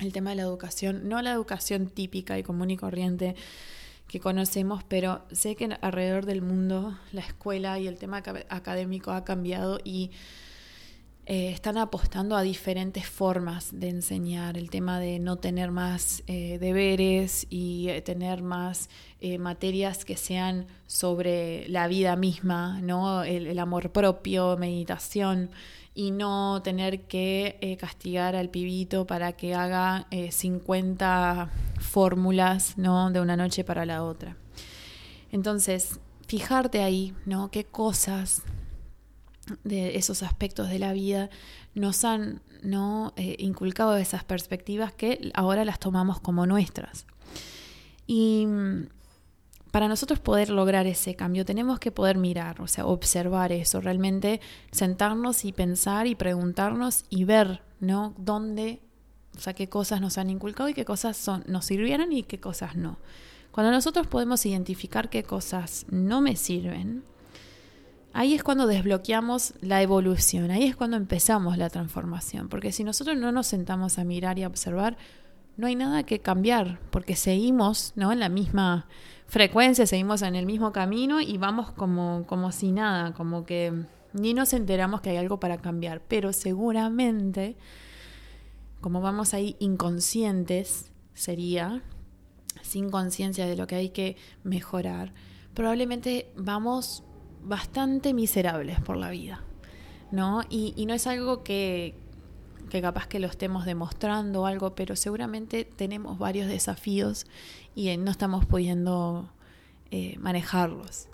el 0.00 0.12
tema 0.12 0.30
de 0.30 0.36
la 0.36 0.42
educación, 0.42 1.08
no 1.08 1.22
la 1.22 1.32
educación 1.32 1.86
típica 1.86 2.38
y 2.38 2.42
común 2.42 2.70
y 2.70 2.76
corriente 2.76 3.36
que 4.12 4.20
conocemos, 4.20 4.84
pero 4.84 5.22
sé 5.32 5.56
que 5.56 5.70
alrededor 5.80 6.26
del 6.26 6.42
mundo 6.42 6.98
la 7.12 7.22
escuela 7.22 7.78
y 7.78 7.86
el 7.86 7.96
tema 7.96 8.22
académico 8.50 9.10
ha 9.10 9.24
cambiado 9.24 9.78
y 9.84 10.10
eh, 11.24 11.50
están 11.50 11.78
apostando 11.78 12.36
a 12.36 12.42
diferentes 12.42 13.06
formas 13.06 13.70
de 13.72 13.88
enseñar, 13.88 14.58
el 14.58 14.68
tema 14.68 15.00
de 15.00 15.18
no 15.18 15.36
tener 15.36 15.70
más 15.70 16.24
eh, 16.26 16.58
deberes 16.58 17.46
y 17.48 17.88
eh, 17.88 18.02
tener 18.02 18.42
más 18.42 18.90
materias 19.38 20.04
que 20.04 20.16
sean 20.16 20.66
sobre 20.88 21.66
la 21.68 21.86
vida 21.86 22.16
misma, 22.16 22.80
¿no? 22.82 23.22
El, 23.22 23.56
amor 23.60 23.92
propio, 23.92 24.56
meditación, 24.58 25.50
y 25.94 26.10
no 26.10 26.62
tener 26.62 27.02
que 27.02 27.76
castigar 27.78 28.34
al 28.34 28.48
pibito 28.48 29.06
para 29.06 29.32
que 29.32 29.54
haga 29.54 30.06
50 30.30 31.50
fórmulas 31.80 32.78
¿no? 32.78 33.10
de 33.10 33.20
una 33.20 33.36
noche 33.36 33.62
para 33.64 33.84
la 33.84 34.02
otra. 34.02 34.36
Entonces, 35.30 36.00
fijarte 36.26 36.82
ahí, 36.82 37.14
¿no? 37.26 37.50
¿Qué 37.50 37.64
cosas 37.64 38.42
de 39.64 39.96
esos 39.96 40.22
aspectos 40.22 40.68
de 40.68 40.78
la 40.78 40.92
vida 40.92 41.30
nos 41.74 42.04
han 42.04 42.40
¿no? 42.62 43.12
Eh, 43.16 43.36
inculcado 43.38 43.96
esas 43.96 44.24
perspectivas 44.24 44.92
que 44.92 45.30
ahora 45.34 45.64
las 45.64 45.78
tomamos 45.78 46.20
como 46.20 46.46
nuestras. 46.46 47.06
Y 48.06 48.46
mm, 48.46 48.86
para 49.72 49.88
nosotros 49.88 50.20
poder 50.20 50.50
lograr 50.50 50.86
ese 50.86 51.16
cambio 51.16 51.46
tenemos 51.46 51.80
que 51.80 51.90
poder 51.90 52.18
mirar, 52.18 52.60
o 52.60 52.68
sea, 52.68 52.84
observar 52.84 53.52
eso, 53.52 53.80
realmente 53.80 54.40
sentarnos 54.70 55.46
y 55.46 55.52
pensar 55.52 56.06
y 56.06 56.14
preguntarnos 56.14 57.06
y 57.08 57.24
ver, 57.24 57.62
¿no? 57.80 58.14
Dónde, 58.18 58.82
o 59.34 59.40
sea, 59.40 59.54
qué 59.54 59.70
cosas 59.70 60.02
nos 60.02 60.18
han 60.18 60.28
inculcado 60.28 60.68
y 60.68 60.74
qué 60.74 60.84
cosas 60.84 61.16
son, 61.16 61.42
nos 61.46 61.64
sirvieron 61.64 62.12
y 62.12 62.22
qué 62.22 62.38
cosas 62.38 62.76
no. 62.76 62.98
Cuando 63.50 63.72
nosotros 63.72 64.06
podemos 64.06 64.44
identificar 64.44 65.08
qué 65.08 65.22
cosas 65.22 65.86
no 65.90 66.20
me 66.20 66.36
sirven, 66.36 67.02
ahí 68.12 68.34
es 68.34 68.42
cuando 68.42 68.66
desbloqueamos 68.66 69.54
la 69.62 69.80
evolución, 69.80 70.50
ahí 70.50 70.64
es 70.64 70.76
cuando 70.76 70.98
empezamos 70.98 71.56
la 71.56 71.70
transformación, 71.70 72.50
porque 72.50 72.72
si 72.72 72.84
nosotros 72.84 73.16
no 73.16 73.32
nos 73.32 73.46
sentamos 73.46 73.98
a 73.98 74.04
mirar 74.04 74.38
y 74.38 74.42
a 74.42 74.48
observar, 74.48 74.98
no 75.56 75.66
hay 75.66 75.76
nada 75.76 76.02
que 76.02 76.18
cambiar, 76.18 76.78
porque 76.90 77.16
seguimos 77.16 77.92
¿no? 77.96 78.12
en 78.12 78.20
la 78.20 78.28
misma 78.28 78.86
frecuencia, 79.32 79.86
seguimos 79.86 80.20
en 80.20 80.36
el 80.36 80.44
mismo 80.44 80.72
camino 80.72 81.22
y 81.22 81.38
vamos 81.38 81.70
como, 81.70 82.26
como 82.26 82.52
si 82.52 82.70
nada, 82.70 83.14
como 83.14 83.46
que 83.46 83.72
ni 84.12 84.34
nos 84.34 84.52
enteramos 84.52 85.00
que 85.00 85.08
hay 85.08 85.16
algo 85.16 85.40
para 85.40 85.56
cambiar, 85.56 86.02
pero 86.06 86.34
seguramente, 86.34 87.56
como 88.82 89.00
vamos 89.00 89.32
ahí 89.32 89.56
inconscientes, 89.58 90.92
sería, 91.14 91.82
sin 92.60 92.90
conciencia 92.90 93.46
de 93.46 93.56
lo 93.56 93.66
que 93.66 93.76
hay 93.76 93.88
que 93.88 94.18
mejorar, 94.44 95.14
probablemente 95.54 96.30
vamos 96.36 97.02
bastante 97.42 98.12
miserables 98.12 98.82
por 98.82 98.98
la 98.98 99.08
vida, 99.08 99.42
¿no? 100.10 100.42
Y, 100.50 100.84
no 100.84 100.92
es 100.92 101.06
algo 101.06 101.42
que, 101.42 101.94
que 102.68 102.82
capaz 102.82 103.06
que 103.06 103.18
lo 103.18 103.28
estemos 103.28 103.64
demostrando 103.64 104.42
o 104.42 104.46
algo, 104.46 104.74
pero 104.74 104.94
seguramente 104.94 105.64
tenemos 105.64 106.18
varios 106.18 106.48
desafíos 106.48 107.24
y 107.74 107.96
no 107.96 108.10
estamos 108.10 108.44
pudiendo 108.46 109.28
eh, 109.90 110.16
manejarlos. 110.18 111.08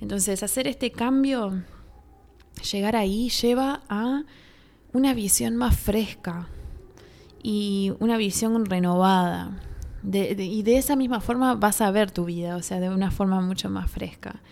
Entonces, 0.00 0.42
hacer 0.42 0.66
este 0.66 0.90
cambio, 0.90 1.62
llegar 2.70 2.96
ahí, 2.96 3.30
lleva 3.30 3.82
a 3.88 4.22
una 4.92 5.14
visión 5.14 5.56
más 5.56 5.78
fresca 5.78 6.48
y 7.42 7.92
una 8.00 8.16
visión 8.16 8.66
renovada. 8.66 9.60
y 10.04 10.62
de 10.62 10.78
esa 10.78 10.96
misma 10.96 11.20
forma 11.20 11.54
vas 11.54 11.80
a 11.80 11.90
ver 11.92 12.10
tu 12.10 12.24
vida, 12.24 12.56
o 12.56 12.62
sea, 12.62 12.80
de 12.80 12.88
una 12.88 13.10
forma 13.10 13.40
mucho 13.40 13.70
más 13.70 13.90
fresca. 13.90 14.42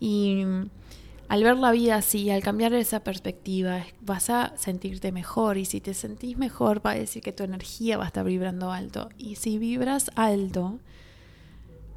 Y 0.00 0.44
al 1.28 1.42
ver 1.42 1.56
la 1.56 1.70
vida 1.72 1.96
así, 1.96 2.30
al 2.30 2.42
cambiar 2.42 2.74
esa 2.74 3.00
perspectiva, 3.00 3.84
vas 4.00 4.30
a 4.30 4.52
sentirte 4.56 5.10
mejor 5.12 5.56
y 5.56 5.64
si 5.64 5.80
te 5.80 5.94
sentís 5.94 6.36
mejor 6.36 6.84
va 6.84 6.92
a 6.92 6.96
decir 6.96 7.22
que 7.22 7.32
tu 7.32 7.44
energía 7.44 7.96
va 7.96 8.04
a 8.04 8.08
estar 8.08 8.24
vibrando 8.24 8.70
alto. 8.72 9.08
Y 9.16 9.36
si 9.36 9.58
vibras 9.58 10.10
alto, 10.16 10.78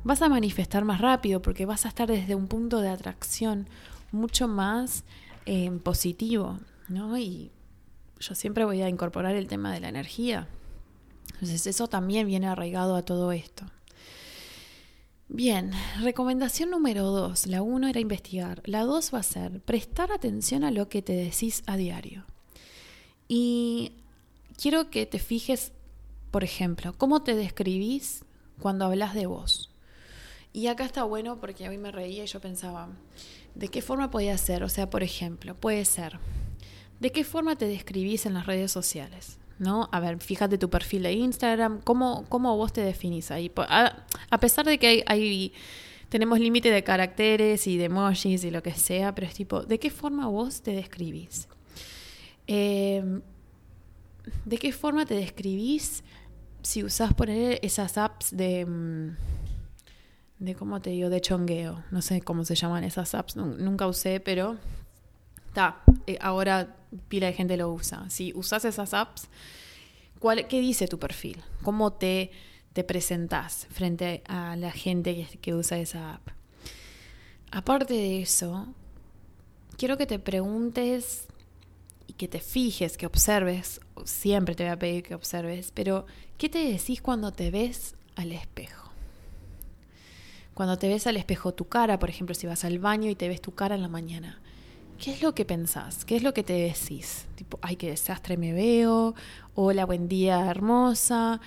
vas 0.04 0.22
a 0.22 0.30
manifestar 0.30 0.86
más 0.86 1.02
rápido 1.02 1.42
porque 1.42 1.66
vas 1.66 1.86
a 1.86 1.90
estar 1.90 2.08
desde 2.08 2.36
un 2.36 2.48
punto 2.48 2.80
de 2.80 2.90
atracción 2.90 3.68
mucho 4.12 4.48
más 4.48 5.04
eh, 5.46 5.70
positivo, 5.84 6.60
¿no? 6.88 7.18
Y 7.18 7.52
yo 8.20 8.34
siempre 8.34 8.66
voy 8.66 8.82
a 8.82 8.90
incorporar 8.90 9.36
el 9.36 9.48
tema 9.48 9.74
de 9.74 9.82
la 9.82 9.90
energía. 9.90 10.48
Entonces 11.34 11.68
eso 11.68 11.88
también 11.88 12.28
viene 12.28 12.48
arraigado 12.48 12.96
a 12.96 13.04
todo 13.04 13.32
esto. 13.32 13.66
Bien, 15.30 15.74
recomendación 16.02 16.70
número 16.70 17.04
dos. 17.04 17.48
La 17.48 17.62
uno 17.62 17.90
era 17.90 18.00
investigar. 18.00 18.62
La 18.66 18.84
dos 18.84 19.14
va 19.14 19.20
a 19.20 19.24
ser 19.24 19.60
prestar 19.60 20.12
atención 20.14 20.64
a 20.64 20.72
lo 20.72 20.88
que 20.88 21.02
te 21.02 21.14
decís 21.14 21.64
a 21.66 21.76
diario. 21.76 22.26
Y 23.28 23.92
quiero 24.56 24.90
que 24.90 25.06
te 25.06 25.20
fijes, 25.20 25.74
por 26.32 26.46
ejemplo, 26.46 26.94
cómo 26.98 27.24
te 27.24 27.36
describís 27.36 28.24
cuando 28.62 28.86
hablas 28.86 29.14
de 29.14 29.26
vos. 29.26 29.70
Y 30.54 30.68
acá 30.68 30.86
está 30.86 31.04
bueno 31.04 31.42
porque 31.42 31.68
hoy 31.68 31.78
me 31.78 31.92
reía 31.92 32.24
y 32.24 32.28
yo 32.28 32.40
pensaba, 32.40 32.88
¿de 33.54 33.68
qué 33.68 33.82
forma 33.82 34.10
podía 34.10 34.38
ser? 34.38 34.64
O 34.64 34.70
sea, 34.70 34.90
por 34.90 35.04
ejemplo, 35.04 35.56
puede 35.56 35.84
ser, 35.84 36.20
¿de 37.02 37.12
qué 37.12 37.26
forma 37.26 37.58
te 37.58 37.68
describís 37.68 38.26
en 38.26 38.34
las 38.34 38.46
redes 38.46 38.72
sociales? 38.72 39.38
¿No? 39.60 39.90
A 39.92 40.00
ver, 40.00 40.20
fíjate 40.20 40.58
tu 40.58 40.70
perfil 40.70 41.04
de 41.04 41.14
Instagram, 41.14 41.82
¿cómo, 41.82 42.26
cómo 42.30 42.56
vos 42.56 42.74
te 42.74 42.82
definís 42.82 43.32
ahí? 43.32 43.52
A, 43.58 44.40
pesar 44.40 44.66
de 44.66 44.78
que 44.78 45.04
hay, 45.08 45.54
tenemos 46.10 46.40
límite 46.40 46.72
de 46.72 46.84
caracteres 46.84 47.68
y 47.68 47.78
de 47.78 47.86
emojis 47.86 48.44
y 48.44 48.52
lo 48.52 48.62
que 48.62 48.74
sea, 48.74 49.14
pero 49.16 49.28
es 49.28 49.34
tipo, 49.34 49.62
¿de 49.62 49.80
qué 49.80 49.90
forma 49.90 50.28
vos 50.28 50.62
te 50.62 50.72
describís? 50.72 51.48
Em, 52.46 53.22
¿De 54.46 54.58
qué 54.58 54.72
forma 54.72 55.06
te 55.06 55.16
describís 55.16 56.04
si 56.62 56.84
usás 56.84 57.14
poner 57.14 57.60
esas 57.62 57.98
apps 57.98 58.36
de... 58.36 58.66
Mm, 58.66 59.16
de 60.40 60.54
cómo 60.54 60.80
te 60.82 60.92
digo, 60.92 61.10
de 61.10 61.20
chongueo. 61.20 61.84
No 61.90 62.02
sé 62.02 62.22
cómo 62.22 62.46
se 62.46 62.56
llaman 62.56 62.84
esas 62.84 63.16
apps, 63.16 63.36
nunca 63.36 63.88
usé, 63.88 64.20
pero 64.20 64.58
eh, 66.06 66.18
ahora 66.22 66.76
pila 67.08 67.28
de 67.28 67.34
gente 67.34 67.58
lo 67.58 67.72
usa. 67.72 68.10
Si 68.10 68.34
usas 68.36 68.66
esas 68.66 68.94
apps, 68.94 69.28
¿cuál, 70.20 70.48
¿qué 70.48 70.60
dice 70.60 70.88
tu 70.88 71.00
perfil? 71.00 71.42
¿Cómo 71.64 71.94
te, 71.94 72.32
te 72.74 72.84
presentás 72.84 73.68
frente 73.72 74.22
a 74.28 74.56
la 74.56 74.72
gente 74.72 75.28
que, 75.42 75.54
usa 75.54 75.80
esa 75.80 76.16
app? 76.16 76.30
Aparte 77.52 77.94
de 77.94 78.22
eso, 78.22 78.68
quiero 79.78 79.98
que 79.98 80.06
te 80.06 80.20
preguntes 80.20 81.28
y 82.08 82.14
que 82.14 82.28
te 82.28 82.40
fijes, 82.40 82.98
que 82.98 83.06
observes, 83.06 83.82
siempre 84.06 84.56
te 84.56 84.64
voy 84.64 84.74
a 84.74 84.80
pedir 84.80 85.04
que 85.04 85.16
observes, 85.16 85.72
pero 85.74 86.06
¿qué 86.38 86.50
te 86.50 86.60
decís 86.60 87.02
cuando 87.02 87.32
te 87.32 87.52
ves 87.52 87.96
al 88.16 88.32
espejo? 88.32 88.92
Cuando 90.54 90.78
te 90.78 90.88
ves 90.88 91.06
al 91.08 91.18
espejo 91.18 91.54
tu 91.54 91.68
cara, 91.68 92.00
por 92.00 92.10
ejemplo, 92.10 92.34
si 92.34 92.48
vas 92.48 92.66
al 92.66 92.80
baño 92.80 93.10
y 93.10 93.16
te 93.16 93.28
ves 93.28 93.42
tu 93.42 93.54
cara 93.54 93.76
en 93.76 93.82
la 93.82 93.88
mañana, 93.88 94.42
¿qué 94.98 95.12
es 95.12 95.22
lo 95.22 95.34
que 95.34 95.46
pensás? 95.46 96.06
¿Qué 96.06 96.16
es 96.16 96.24
lo 96.24 96.34
que 96.34 96.44
te 96.44 96.54
decís? 96.54 97.26
Tipo, 97.36 97.60
ay, 97.62 97.76
qué 97.76 97.90
desastre 97.90 98.38
me 98.38 98.54
veo, 98.54 99.16
hola, 99.56 99.86
buen 99.86 100.08
día, 100.08 100.50
hermosa. 100.50 101.40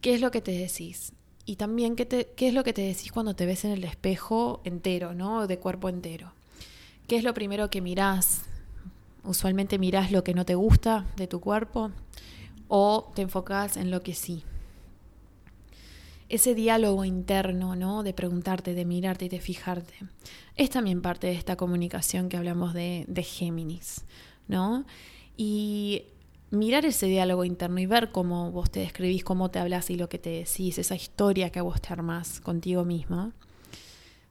¿Qué 0.00 0.14
es 0.14 0.20
lo 0.20 0.30
que 0.30 0.40
te 0.40 0.52
decís? 0.52 1.12
Y 1.44 1.56
también, 1.56 1.96
¿qué, 1.96 2.06
te, 2.06 2.28
¿qué 2.36 2.48
es 2.48 2.54
lo 2.54 2.64
que 2.64 2.72
te 2.72 2.82
decís 2.82 3.12
cuando 3.12 3.34
te 3.34 3.46
ves 3.46 3.64
en 3.64 3.72
el 3.72 3.84
espejo 3.84 4.60
entero, 4.64 5.14
¿no? 5.14 5.46
De 5.46 5.58
cuerpo 5.58 5.88
entero. 5.88 6.32
¿Qué 7.06 7.16
es 7.16 7.24
lo 7.24 7.34
primero 7.34 7.70
que 7.70 7.80
mirás? 7.80 8.42
Usualmente 9.24 9.78
mirás 9.78 10.12
lo 10.12 10.24
que 10.24 10.34
no 10.34 10.44
te 10.44 10.54
gusta 10.54 11.06
de 11.16 11.26
tu 11.26 11.40
cuerpo 11.40 11.90
o 12.68 13.10
te 13.14 13.22
enfocás 13.22 13.76
en 13.76 13.90
lo 13.90 14.02
que 14.02 14.14
sí 14.14 14.44
ese 16.32 16.54
diálogo 16.54 17.04
interno, 17.04 17.76
¿no? 17.76 18.02
De 18.02 18.14
preguntarte, 18.14 18.72
de 18.72 18.86
mirarte 18.86 19.26
y 19.26 19.28
de 19.28 19.38
fijarte. 19.38 19.92
Es 20.56 20.70
también 20.70 21.02
parte 21.02 21.26
de 21.26 21.34
esta 21.34 21.56
comunicación 21.56 22.30
que 22.30 22.38
hablamos 22.38 22.72
de, 22.72 23.04
de 23.06 23.22
Géminis, 23.22 24.06
¿no? 24.48 24.86
Y 25.36 26.04
mirar 26.50 26.86
ese 26.86 27.04
diálogo 27.04 27.44
interno 27.44 27.80
y 27.80 27.86
ver 27.86 28.12
cómo 28.12 28.50
vos 28.50 28.70
te 28.70 28.80
describís, 28.80 29.24
cómo 29.24 29.50
te 29.50 29.58
hablas 29.58 29.90
y 29.90 29.96
lo 29.96 30.08
que 30.08 30.18
te 30.18 30.30
decís, 30.30 30.78
esa 30.78 30.94
historia 30.94 31.50
que 31.50 31.60
vos 31.60 31.82
te 31.82 31.92
armás 31.92 32.40
contigo 32.40 32.86
misma, 32.86 33.32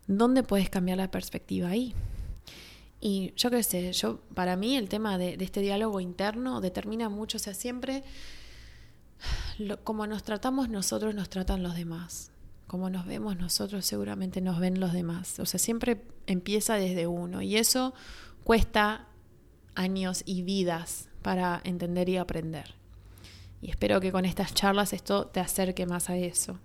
¿dónde 0.08 0.42
puedes 0.42 0.72
cambiar 0.72 0.98
la 0.98 1.12
perspectiva 1.12 1.70
ahí? 1.70 1.94
Y 3.00 3.32
yo 3.36 3.52
qué 3.52 3.62
sé, 3.62 3.94
yo, 3.94 4.22
para 4.34 4.56
mí 4.56 4.76
el 4.76 4.90
tema 4.90 5.20
de, 5.20 5.38
de 5.38 5.46
este 5.46 5.62
diálogo 5.62 6.00
interno 6.00 6.62
determina 6.62 7.10
mucho, 7.10 7.38
o 7.38 7.40
sea, 7.40 7.54
siempre 7.54 8.04
como 9.84 10.08
nos 10.08 10.24
tratamos 10.24 10.70
nosotros, 10.70 11.16
nos 11.16 11.30
tratan 11.30 11.64
los 11.64 11.76
demás. 11.76 12.32
Como 12.68 12.90
nos 12.90 13.06
vemos 13.06 13.38
nosotros, 13.38 13.86
seguramente 13.86 14.42
nos 14.42 14.60
ven 14.60 14.80
los 14.80 14.94
demás. 14.94 15.40
O 15.40 15.46
sea, 15.46 15.60
siempre 15.60 16.04
empieza 16.26 16.76
desde 16.76 17.08
uno. 17.08 17.42
Y 17.42 17.58
eso 17.58 17.94
cuesta 18.44 19.08
años 19.76 20.24
y 20.26 20.44
vidas 20.44 21.10
para 21.22 21.62
entender 21.64 22.10
y 22.10 22.18
aprender. 22.18 22.76
Y 23.62 23.70
espero 23.70 24.00
que 24.00 24.12
con 24.12 24.26
estas 24.26 24.54
charlas 24.54 24.94
esto 24.94 25.28
te 25.28 25.40
acerque 25.40 25.86
más 25.86 26.10
a 26.10 26.18
eso. 26.18 26.60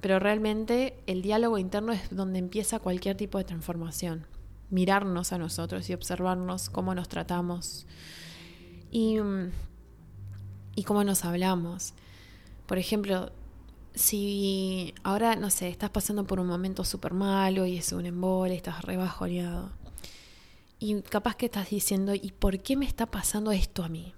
Pero 0.00 0.18
realmente 0.18 1.02
el 1.06 1.22
diálogo 1.22 1.58
interno 1.58 1.92
es 1.92 2.14
donde 2.14 2.38
empieza 2.38 2.78
cualquier 2.78 3.16
tipo 3.16 3.38
de 3.38 3.44
transformación. 3.44 4.26
Mirarnos 4.68 5.32
a 5.32 5.38
nosotros 5.38 5.88
y 5.88 5.94
observarnos 5.94 6.68
cómo 6.68 6.94
nos 6.94 7.08
tratamos. 7.08 7.86
Y 8.90 9.18
mm, 9.18 9.50
y 10.76 10.84
cómo 10.84 11.02
nos 11.02 11.24
hablamos. 11.24 11.94
Por 12.66 12.78
ejemplo, 12.78 13.32
si 13.94 14.94
ahora, 15.02 15.34
no 15.34 15.50
sé, 15.50 15.68
estás 15.68 15.90
pasando 15.90 16.24
por 16.24 16.38
un 16.38 16.46
momento 16.46 16.84
súper 16.84 17.14
malo 17.14 17.66
y 17.66 17.78
es 17.78 17.92
un 17.92 18.06
embole, 18.06 18.54
estás 18.54 18.82
rebajoneado. 18.82 19.70
Y 20.78 21.00
capaz 21.00 21.34
que 21.34 21.46
estás 21.46 21.70
diciendo, 21.70 22.14
¿y 22.14 22.32
por 22.38 22.60
qué 22.60 22.76
me 22.76 22.84
está 22.84 23.06
pasando 23.06 23.50
esto 23.50 23.82
a 23.82 23.88
mí? 23.88 24.12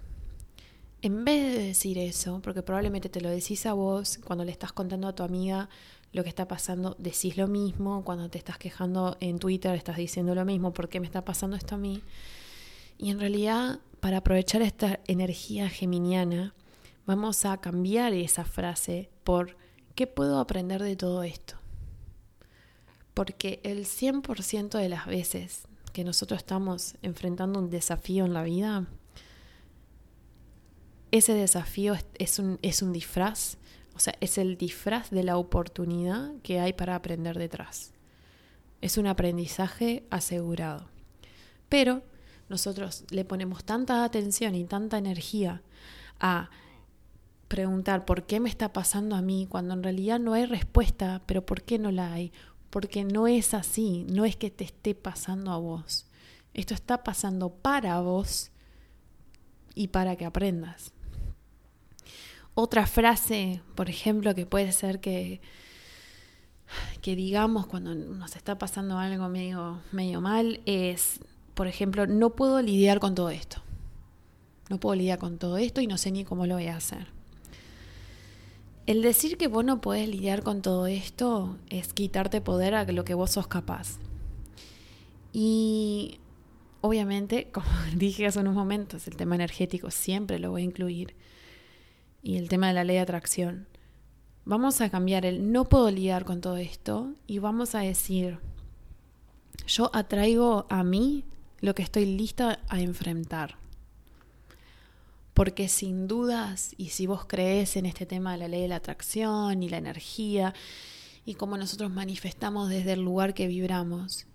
En 1.01 1.23
vez 1.23 1.55
de 1.55 1.63
decir 1.63 1.97
eso, 1.97 2.41
porque 2.43 2.61
probablemente 2.61 3.07
te 3.07 3.21
lo 3.21 3.29
decís 3.29 3.65
a 3.65 3.73
vos, 3.73 4.19
cuando 4.25 4.43
le 4.43 4.51
estás 4.51 4.73
contando 4.73 5.07
a 5.07 5.15
tu 5.15 5.23
amiga 5.23 5.69
lo 6.11 6.23
que 6.23 6.29
está 6.29 6.45
pasando, 6.45 6.97
decís 6.99 7.37
lo 7.37 7.47
mismo, 7.47 8.03
cuando 8.03 8.29
te 8.29 8.37
estás 8.37 8.57
quejando 8.57 9.15
en 9.21 9.39
Twitter 9.39 9.73
estás 9.75 9.95
diciendo 9.95 10.35
lo 10.35 10.43
mismo, 10.43 10.73
¿por 10.73 10.89
qué 10.89 10.99
me 10.99 11.05
está 11.05 11.23
pasando 11.23 11.55
esto 11.55 11.75
a 11.75 11.77
mí? 11.77 12.03
Y 12.99 13.09
en 13.11 13.19
realidad 13.19 13.79
para 14.01 14.17
aprovechar 14.17 14.61
esta 14.61 14.99
energía 15.07 15.69
geminiana, 15.69 16.53
vamos 17.05 17.45
a 17.45 17.57
cambiar 17.57 18.13
esa 18.13 18.43
frase 18.43 19.09
por 19.23 19.57
¿qué 19.95 20.05
puedo 20.05 20.39
aprender 20.39 20.83
de 20.83 20.95
todo 20.95 21.23
esto? 21.23 21.55
Porque 23.13 23.61
el 23.63 23.85
100% 23.85 24.77
de 24.77 24.89
las 24.89 25.05
veces 25.07 25.63
que 25.93 26.03
nosotros 26.03 26.39
estamos 26.39 26.95
enfrentando 27.01 27.59
un 27.59 27.69
desafío 27.69 28.25
en 28.25 28.33
la 28.33 28.43
vida, 28.43 28.85
ese 31.11 31.33
desafío 31.33 31.95
es, 32.15 32.37
un, 32.37 32.59
es 32.61 32.81
un 32.81 32.93
disfraz, 32.93 33.57
o 33.95 33.99
sea, 33.99 34.13
es 34.19 34.37
el 34.37 34.57
disfraz 34.57 35.09
de 35.09 35.23
la 35.23 35.37
oportunidad 35.37 36.33
que 36.43 36.59
hay 36.59 36.73
para 36.73 36.95
aprender 36.95 37.37
detrás. 37.37 37.93
Es 38.81 38.97
un 38.97 39.07
aprendizaje 39.07 40.03
asegurado. 40.09 40.89
Pero 41.67 42.03
nosotros 42.49 43.05
le 43.11 43.25
ponemos 43.25 43.63
tanta 43.63 44.03
atención 44.03 44.55
y 44.55 44.65
tanta 44.65 44.97
energía 44.97 45.61
a 46.19 46.49
preguntar 47.47 48.05
por 48.05 48.25
qué 48.25 48.39
me 48.39 48.49
está 48.49 48.73
pasando 48.73 49.15
a 49.15 49.21
mí 49.21 49.47
cuando 49.49 49.73
en 49.73 49.83
realidad 49.83 50.19
no 50.19 50.33
hay 50.33 50.45
respuesta, 50.45 51.21
pero 51.25 51.45
¿por 51.45 51.63
qué 51.63 51.79
no 51.79 51.91
la 51.91 52.13
hay? 52.13 52.31
Porque 52.69 53.03
no 53.03 53.27
es 53.27 53.53
así, 53.53 54.05
no 54.09 54.25
es 54.25 54.35
que 54.35 54.51
te 54.51 54.63
esté 54.63 54.93
pasando 54.95 55.51
a 55.51 55.57
vos. 55.57 56.05
Esto 56.53 56.73
está 56.73 57.03
pasando 57.03 57.49
para 57.49 57.99
vos 58.01 58.51
y 59.75 59.87
para 59.87 60.15
que 60.15 60.25
aprendas. 60.25 60.91
Otra 62.53 62.85
frase, 62.85 63.61
por 63.75 63.89
ejemplo, 63.89 64.35
que 64.35 64.45
puede 64.45 64.71
ser 64.71 64.99
que, 64.99 65.41
que 67.01 67.15
digamos 67.15 67.65
cuando 67.67 67.95
nos 67.95 68.35
está 68.35 68.57
pasando 68.57 68.97
algo 68.99 69.29
medio, 69.29 69.81
medio 69.91 70.21
mal, 70.21 70.61
es 70.65 71.19
por 71.59 71.67
ejemplo, 71.67 72.07
no 72.07 72.29
puedo 72.29 72.61
lidiar 72.61 73.01
con 73.01 73.15
todo 73.15 73.29
esto. 73.31 73.61
No 74.69 74.79
puedo 74.79 74.95
lidiar 74.95 75.19
con 75.19 75.37
todo 75.37 75.57
esto 75.57 75.81
y 75.81 75.87
no 75.87 75.97
sé 75.97 76.09
ni 76.09 76.23
cómo 76.23 76.45
lo 76.45 76.55
voy 76.55 76.67
a 76.67 76.77
hacer. 76.77 77.07
El 78.85 79.01
decir 79.01 79.35
que 79.35 79.49
vos 79.49 79.65
no 79.65 79.81
podés 79.81 80.07
lidiar 80.07 80.41
con 80.41 80.61
todo 80.61 80.87
esto 80.87 81.57
es 81.69 81.91
quitarte 81.91 82.39
poder 82.39 82.75
a 82.75 82.85
lo 82.85 83.03
que 83.03 83.13
vos 83.13 83.31
sos 83.31 83.47
capaz. 83.47 83.97
Y 85.33 86.19
obviamente, 86.79 87.49
como 87.51 87.67
dije 87.93 88.25
hace 88.25 88.39
unos 88.39 88.55
momentos, 88.55 89.05
el 89.09 89.17
tema 89.17 89.35
energético 89.35 89.91
siempre 89.91 90.39
lo 90.39 90.51
voy 90.51 90.61
a 90.61 90.63
incluir. 90.63 91.13
Y 92.23 92.37
el 92.37 92.47
tema 92.47 92.69
de 92.69 92.73
la 92.75 92.85
ley 92.85 92.95
de 92.95 93.01
atracción. 93.01 93.67
Vamos 94.45 94.79
a 94.79 94.89
cambiar 94.89 95.25
el 95.25 95.51
no 95.51 95.65
puedo 95.65 95.91
lidiar 95.91 96.23
con 96.23 96.39
todo 96.39 96.55
esto 96.55 97.15
y 97.27 97.39
vamos 97.39 97.75
a 97.75 97.79
decir, 97.79 98.39
yo 99.67 99.91
atraigo 99.93 100.65
a 100.69 100.85
mí 100.85 101.25
lo 101.61 101.75
que 101.75 101.83
estoy 101.83 102.05
lista 102.05 102.59
a 102.67 102.81
enfrentar. 102.81 103.57
Porque 105.33 105.69
sin 105.69 106.07
dudas, 106.07 106.73
y 106.77 106.89
si 106.89 107.07
vos 107.07 107.25
crees 107.25 107.75
en 107.75 107.85
este 107.85 108.05
tema 108.05 108.33
de 108.33 108.39
la 108.39 108.47
ley 108.47 108.61
de 108.63 108.67
la 108.67 108.77
atracción 108.77 109.63
y 109.63 109.69
la 109.69 109.77
energía, 109.77 110.53
y 111.25 111.35
cómo 111.35 111.57
nosotros 111.57 111.91
manifestamos 111.91 112.69
desde 112.69 112.93
el 112.93 113.01
lugar 113.01 113.33
que 113.33 113.47
vibramos, 113.47 114.25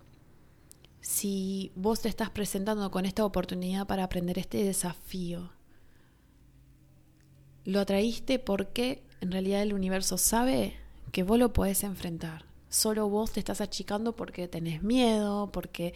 si 1.01 1.71
vos 1.75 2.01
te 2.01 2.09
estás 2.09 2.31
presentando 2.31 2.89
con 2.89 3.05
esta 3.05 3.25
oportunidad 3.25 3.85
para 3.85 4.03
aprender 4.03 4.39
este 4.39 4.63
desafío, 4.63 5.51
lo 7.65 7.79
atraíste 7.79 8.39
porque 8.39 9.03
en 9.21 9.31
realidad 9.31 9.61
el 9.61 9.73
universo 9.73 10.17
sabe 10.17 10.75
que 11.11 11.23
vos 11.23 11.37
lo 11.37 11.53
podés 11.53 11.83
enfrentar. 11.83 12.45
Solo 12.69 13.07
vos 13.09 13.31
te 13.31 13.39
estás 13.39 13.61
achicando 13.61 14.15
porque 14.15 14.47
tenés 14.47 14.83
miedo, 14.83 15.51
porque 15.51 15.93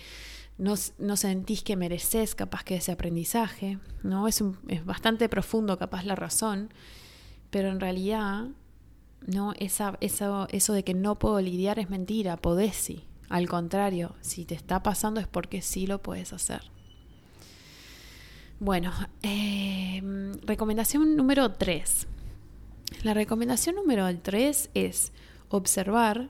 no, 0.60 0.76
no 0.99 1.18
sentís 1.18 1.64
que 1.64 1.78
mereces 1.78 2.36
capaz 2.36 2.64
que 2.64 2.76
ese 2.76 2.91
aprendizaje, 2.91 3.80
¿no? 4.03 4.28
Es, 4.28 4.43
es 4.68 4.86
bastante 4.86 5.30
profundo 5.30 5.78
capaz 5.78 6.03
la 6.03 6.16
razón, 6.16 6.72
pero 7.49 7.70
en 7.70 7.80
realidad, 7.80 8.49
¿no? 9.26 9.53
Esa, 9.57 9.97
eso, 10.01 10.47
eso 10.51 10.74
de 10.74 10.84
que 10.84 10.93
no 10.93 11.18
puedo 11.18 11.39
lidiar 11.39 11.80
es 11.80 11.89
mentira, 11.89 12.38
podés 12.38 12.76
sí. 12.76 13.05
Al 13.30 13.47
contrario, 13.47 14.16
si 14.22 14.43
te 14.43 14.53
está 14.53 14.84
pasando 14.84 15.22
es 15.22 15.28
porque 15.28 15.62
sí 15.62 15.88
lo 15.88 16.01
puedes 16.01 16.34
hacer. 16.34 16.62
Bueno, 18.60 18.91
eh, 19.24 20.01
recomendación 20.43 21.16
número 21.16 21.53
3. 21.53 22.07
La 23.03 23.14
recomendación 23.14 23.76
número 23.76 24.05
3 24.14 24.72
es 24.74 25.14
observar, 25.47 26.30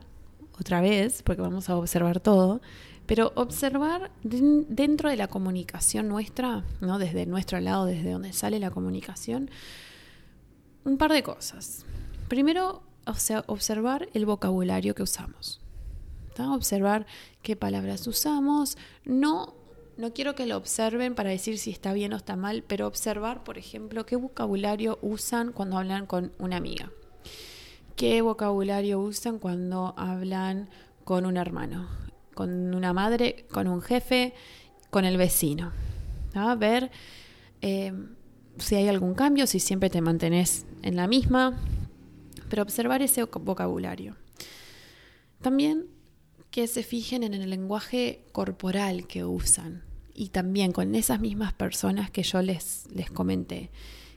otra 0.60 0.82
vez, 0.82 1.24
porque 1.24 1.42
vamos 1.42 1.70
a 1.70 1.78
observar 1.78 2.20
todo, 2.20 2.62
pero 3.10 3.34
observar 3.36 4.12
dentro 4.24 5.10
de 5.10 5.18
la 5.18 5.28
comunicación 5.28 6.08
nuestra, 6.08 6.64
¿no? 6.80 7.00
desde 7.00 7.26
nuestro 7.26 7.60
lado, 7.60 7.86
desde 7.86 8.12
donde 8.12 8.32
sale 8.32 8.60
la 8.60 8.70
comunicación, 8.70 9.50
un 10.86 10.98
par 10.98 11.12
de 11.12 11.24
cosas. 11.24 11.86
Primero, 12.28 12.84
observar 13.48 14.08
el 14.14 14.28
vocabulario 14.28 14.94
que 14.94 15.02
usamos 15.02 15.60
observar 16.48 17.06
qué 17.42 17.56
palabras 17.56 18.08
usamos, 18.08 18.78
no 19.06 19.56
no 19.98 20.14
quiero 20.14 20.34
que 20.34 20.46
lo 20.46 20.56
observen 20.56 21.14
para 21.14 21.30
decir 21.30 21.58
si 21.58 21.72
está 21.72 21.92
bien 21.92 22.14
o 22.14 22.16
está 22.16 22.38
mal, 22.38 22.64
pero 22.66 22.88
observar, 22.88 23.44
por 23.44 23.58
ejemplo, 23.58 24.06
qué 24.06 24.16
vocabulario 24.16 24.98
usan 25.02 25.52
cuando 25.52 25.78
hablan 25.78 26.06
con 26.06 26.32
una 26.40 26.56
amiga. 26.56 26.90
¿Qué 27.98 28.22
vocabulario 28.22 29.02
usan 29.02 29.40
cuando 29.40 29.94
hablan 29.98 30.70
con 31.04 31.26
un 31.26 31.36
hermano? 31.36 31.90
Con 32.40 32.74
una 32.74 32.94
madre, 32.94 33.46
con 33.52 33.68
un 33.68 33.82
jefe, 33.82 34.34
con 34.90 35.04
el 35.04 35.18
vecino. 35.18 35.74
Ver 36.58 36.90
eh, 37.62 37.92
si 38.60 38.76
hay 38.76 38.88
algún 38.88 39.14
cambio, 39.14 39.46
si 39.46 39.60
siempre 39.60 39.90
te 39.90 40.00
mantenés 40.00 40.66
en 40.82 40.96
la 40.96 41.06
misma, 41.06 41.60
pero 42.50 42.64
observar 42.64 43.02
ese 43.02 43.26
vocabulario. 43.26 44.16
También 45.42 45.88
que 46.50 46.68
se 46.68 46.82
fijen 46.82 47.24
en 47.24 47.34
el 47.34 47.50
lenguaje 47.50 48.24
corporal 48.32 49.06
que 49.06 49.26
usan 49.26 49.84
y 50.14 50.30
también 50.30 50.72
con 50.72 50.96
esas 50.96 51.20
mismas 51.20 51.52
personas 51.52 52.10
que 52.10 52.24
yo 52.24 52.42
les, 52.42 52.88
les 52.96 53.12
comenté. 53.12 53.70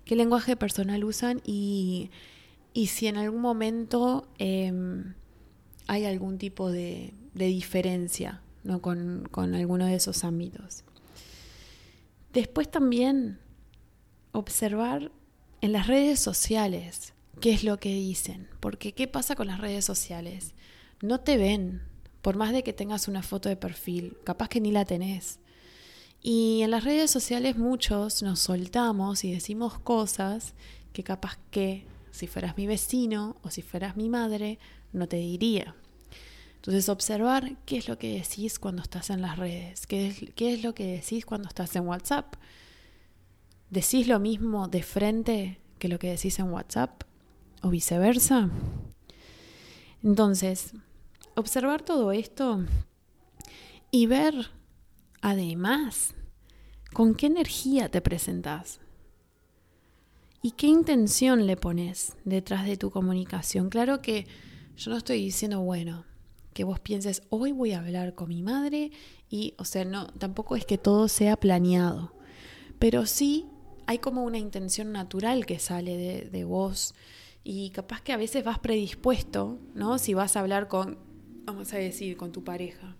¿Qué 0.04 0.14
lenguaje 0.14 0.54
personal 0.54 1.02
usan 1.02 1.42
y, 1.44 2.12
si 2.72 3.08
en 3.08 3.16
algún 3.16 3.40
momento 3.40 4.28
em, 4.38 5.14
hay 5.86 6.04
algún 6.04 6.38
tipo 6.38 6.70
de, 6.70 7.12
diferencia 7.34 8.42
¿no? 8.64 8.80
con, 8.80 9.28
con 9.30 9.54
alguno 9.54 9.86
de 9.86 9.94
esos 9.94 10.24
ámbitos? 10.24 10.84
Después 12.32 12.70
también 12.70 13.38
observar 14.32 15.12
en 15.60 15.72
las 15.72 15.86
redes 15.86 16.18
sociales 16.18 17.12
qué 17.40 17.52
es 17.52 17.64
lo 17.64 17.78
que 17.78 17.94
dicen, 17.94 18.48
porque 18.60 18.92
¿qué 18.92 19.06
pasa 19.06 19.34
con 19.34 19.46
las 19.46 19.60
redes 19.60 19.84
sociales? 19.84 20.54
No 21.00 21.20
te 21.20 21.36
ven, 21.36 21.82
por 22.22 22.36
más 22.36 22.52
de 22.52 22.62
que 22.62 22.72
tengas 22.72 23.08
una 23.08 23.22
foto 23.22 23.48
de 23.48 23.56
perfil, 23.56 24.16
capaz 24.24 24.48
que 24.48 24.60
ni 24.60 24.72
la 24.72 24.84
tenés. 24.84 25.40
Y 26.22 26.62
en 26.62 26.70
las 26.70 26.84
redes 26.84 27.10
sociales 27.10 27.56
muchos 27.56 28.22
nos 28.22 28.38
soltamos 28.38 29.24
y 29.24 29.32
decimos 29.32 29.78
cosas 29.80 30.54
que 30.92 31.02
capaz 31.02 31.38
que 31.50 31.84
si 32.12 32.28
fueras 32.28 32.56
mi 32.56 32.66
vecino 32.66 33.36
o 33.42 33.50
si 33.50 33.62
fueras 33.62 33.96
mi 33.96 34.08
madre, 34.08 34.58
no 34.92 35.08
te 35.08 35.16
diría. 35.16 35.74
Entonces 36.56 36.88
observar 36.88 37.56
qué 37.66 37.78
es 37.78 37.88
lo 37.88 37.98
que 37.98 38.14
decís 38.14 38.58
cuando 38.58 38.82
estás 38.82 39.10
en 39.10 39.20
las 39.20 39.36
redes, 39.36 39.86
qué 39.86 40.06
es, 40.06 40.24
qué 40.36 40.54
es 40.54 40.62
lo 40.62 40.74
que 40.74 40.86
decís 40.86 41.26
cuando 41.26 41.48
estás 41.48 41.74
en 41.74 41.86
WhatsApp. 41.86 42.36
¿Decís 43.68 44.06
lo 44.06 44.20
mismo 44.20 44.68
de 44.68 44.82
frente 44.82 45.60
que 45.78 45.88
lo 45.88 45.98
que 45.98 46.10
decís 46.10 46.38
en 46.38 46.50
WhatsApp 46.50 47.02
o 47.62 47.70
viceversa? 47.70 48.48
Entonces, 50.04 50.74
observar 51.34 51.82
todo 51.82 52.12
esto 52.12 52.64
y 53.90 54.06
ver 54.06 54.50
además 55.20 56.14
con 56.92 57.14
qué 57.14 57.26
energía 57.26 57.88
te 57.88 58.00
presentas 58.00 58.80
y 60.42 60.52
qué 60.52 60.66
intención 60.66 61.46
le 61.46 61.56
pones 61.56 62.16
detrás 62.24 62.66
de 62.66 62.76
tu 62.76 62.90
comunicación. 62.90 63.70
Claro 63.70 64.02
que 64.02 64.26
yo 64.76 64.90
no 64.90 64.96
estoy 64.96 65.22
diciendo, 65.22 65.60
bueno, 65.60 66.04
que 66.54 66.64
vos 66.64 66.80
pienses, 66.80 67.22
hoy 67.30 67.52
voy 67.52 67.72
a 67.72 67.80
hablar 67.80 68.14
con 68.14 68.28
mi 68.28 68.42
madre 68.42 68.90
y, 69.30 69.54
o 69.58 69.64
sea, 69.64 69.84
no, 69.84 70.06
tampoco 70.08 70.56
es 70.56 70.66
que 70.66 70.78
todo 70.78 71.08
sea 71.08 71.36
planeado, 71.36 72.14
pero 72.78 73.06
sí 73.06 73.46
hay 73.86 73.98
como 73.98 74.24
una 74.24 74.38
intención 74.38 74.92
natural 74.92 75.46
que 75.46 75.58
sale 75.58 75.96
de, 75.96 76.28
de 76.30 76.44
vos 76.44 76.94
y 77.44 77.70
capaz 77.70 78.02
que 78.02 78.12
a 78.12 78.16
veces 78.16 78.44
vas 78.44 78.58
predispuesto, 78.58 79.58
¿no? 79.74 79.98
Si 79.98 80.14
vas 80.14 80.36
a 80.36 80.40
hablar 80.40 80.68
con 80.68 81.12
vamos 81.44 81.72
a 81.72 81.78
decir, 81.78 82.16
con 82.16 82.32
tu 82.32 82.44
pareja. 82.44 82.96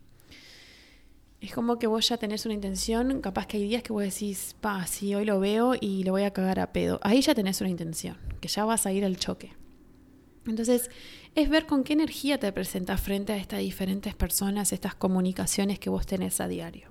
Es 1.41 1.53
como 1.53 1.79
que 1.79 1.87
vos 1.87 2.09
ya 2.09 2.19
tenés 2.19 2.45
una 2.47 2.55
intención, 2.55 3.21
capaz 3.21 3.47
que 3.47 3.57
hay 3.57 3.65
días 3.65 3.83
que 3.83 3.93
vos 3.93 4.03
decís, 4.03 4.55
pa, 4.61 4.87
sí, 4.87 5.15
hoy 5.15 5.25
lo 5.25 5.41
veo 5.41 5.75
y 5.81 6.05
lo 6.05 6.13
voy 6.13 6.23
a 6.23 6.33
cagar 6.33 6.61
a 6.61 6.73
pedo. 6.73 7.01
Ahí 7.03 7.21
ya 7.21 7.35
tenés 7.35 7.61
una 7.61 7.71
intención, 7.71 8.17
que 8.41 8.49
ya 8.49 8.65
vas 8.65 8.87
a 8.87 8.93
ir 8.93 9.05
al 9.05 9.17
choque. 9.17 9.53
Entonces, 10.47 10.91
es 11.35 11.49
ver 11.49 11.67
con 11.67 11.85
qué 11.85 11.93
energía 11.95 12.39
te 12.39 12.53
presentas 12.53 13.01
frente 13.01 13.33
a 13.33 13.37
estas 13.37 13.61
diferentes 13.61 14.15
personas, 14.15 14.73
estas 14.73 14.95
comunicaciones 14.95 15.79
que 15.79 15.91
vos 15.91 16.07
tenés 16.07 16.41
a 16.41 16.49
diario. 16.49 16.89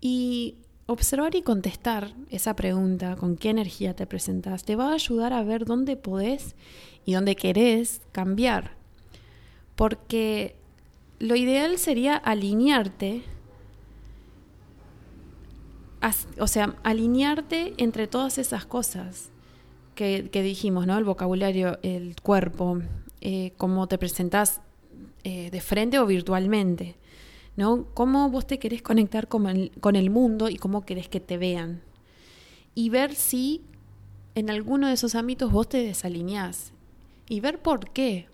Y 0.00 0.56
observar 0.86 1.34
y 1.34 1.42
contestar 1.42 2.14
esa 2.30 2.56
pregunta, 2.56 3.16
con 3.16 3.36
qué 3.36 3.50
energía 3.50 3.94
te 3.94 4.06
presentas, 4.06 4.64
te 4.64 4.76
va 4.76 4.90
a 4.90 4.94
ayudar 4.94 5.32
a 5.32 5.42
ver 5.42 5.64
dónde 5.64 5.96
podés 5.96 6.56
y 7.04 7.14
dónde 7.14 7.36
querés 7.36 8.02
cambiar 8.12 8.84
porque 9.76 10.56
lo 11.18 11.36
ideal 11.36 11.78
sería 11.78 12.16
alinearte, 12.16 13.22
o 16.38 16.46
sea, 16.46 16.76
alinearte 16.82 17.74
entre 17.78 18.06
todas 18.06 18.38
esas 18.38 18.66
cosas 18.66 19.30
que, 19.94 20.28
dijimos, 20.32 20.86
¿no? 20.86 20.98
El 20.98 21.04
vocabulario, 21.04 21.78
el 21.82 22.16
cuerpo, 22.22 22.80
eh, 23.26 23.54
cómo 23.56 23.88
te 23.88 23.96
presentás 23.96 24.60
eh, 25.24 25.50
de 25.50 25.60
frente 25.62 25.98
o 25.98 26.04
virtualmente, 26.04 26.96
¿no? 27.56 27.86
Cómo 27.94 28.28
vos 28.28 28.46
te 28.46 28.58
querés 28.58 28.82
conectar 28.82 29.28
con 29.28 29.46
el, 29.46 29.72
con 29.80 29.96
el 29.96 30.10
mundo 30.10 30.50
y 30.50 30.56
cómo 30.56 30.84
querés 30.84 31.08
que 31.08 31.20
te 31.20 31.38
vean. 31.38 31.80
Y 32.74 32.90
ver 32.90 33.14
si 33.14 33.62
en 34.34 34.50
alguno 34.50 34.88
de 34.88 34.92
esos 34.92 35.14
ámbitos 35.14 35.50
vos 35.50 35.70
te 35.70 35.78
desalineás. 35.78 36.74
Y 37.26 37.40
ver 37.40 37.62
por 37.62 37.90
qué. 37.90 38.26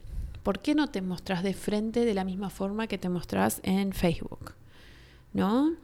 ¿Por 0.43 0.59
qué 0.59 0.75
no 0.75 0.89
te 0.89 1.03
mostrás 1.03 1.45
de 1.45 1.55
frente 1.55 2.05
de 2.05 2.15
la 2.15 2.25
misma 2.25 2.51
forma 2.51 2.89
que 2.89 2.99
te 2.99 3.09
mostrás 3.09 3.61
en 3.63 3.93
Facebook? 3.93 4.55
¿No? 5.33 5.77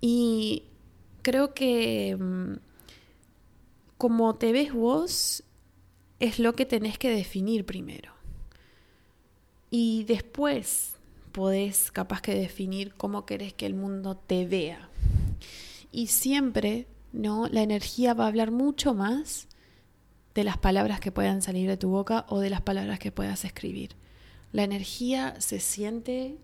Y 0.00 0.62
creo 1.22 1.54
que 1.54 2.16
mm, 2.16 2.52
como 3.96 4.36
te 4.36 4.52
ves 4.52 4.72
vos 4.72 5.42
es 6.20 6.38
lo 6.38 6.54
que 6.54 6.66
tenés 6.66 6.98
que 6.98 7.10
definir 7.10 7.64
primero. 7.64 8.12
Y 9.70 10.04
después 10.04 10.96
podés 11.32 11.90
capaz 11.92 12.20
que 12.20 12.34
definir 12.34 12.94
cómo 12.94 13.26
querés 13.26 13.52
que 13.52 13.66
el 13.66 13.74
mundo 13.74 14.16
te 14.16 14.46
vea. 14.46 14.88
Y 15.92 16.08
siempre, 16.08 16.86
¿no? 17.12 17.48
La 17.48 17.62
energía 17.62 18.14
va 18.14 18.24
a 18.24 18.28
hablar 18.28 18.50
mucho 18.50 18.94
más 18.94 19.48
de 20.34 20.44
las 20.44 20.58
palabras 20.58 21.00
que 21.00 21.12
puedan 21.12 21.42
salir 21.42 21.68
de 21.68 21.76
tu 21.76 21.90
boca 21.90 22.26
o 22.28 22.40
de 22.40 22.50
las 22.50 22.60
palabras 22.60 22.98
que 22.98 23.12
puedas 23.12 23.44
escribir. 23.44 23.90
La 24.52 24.62
energía 24.62 25.40
se 25.40 25.60
siente 25.60 26.36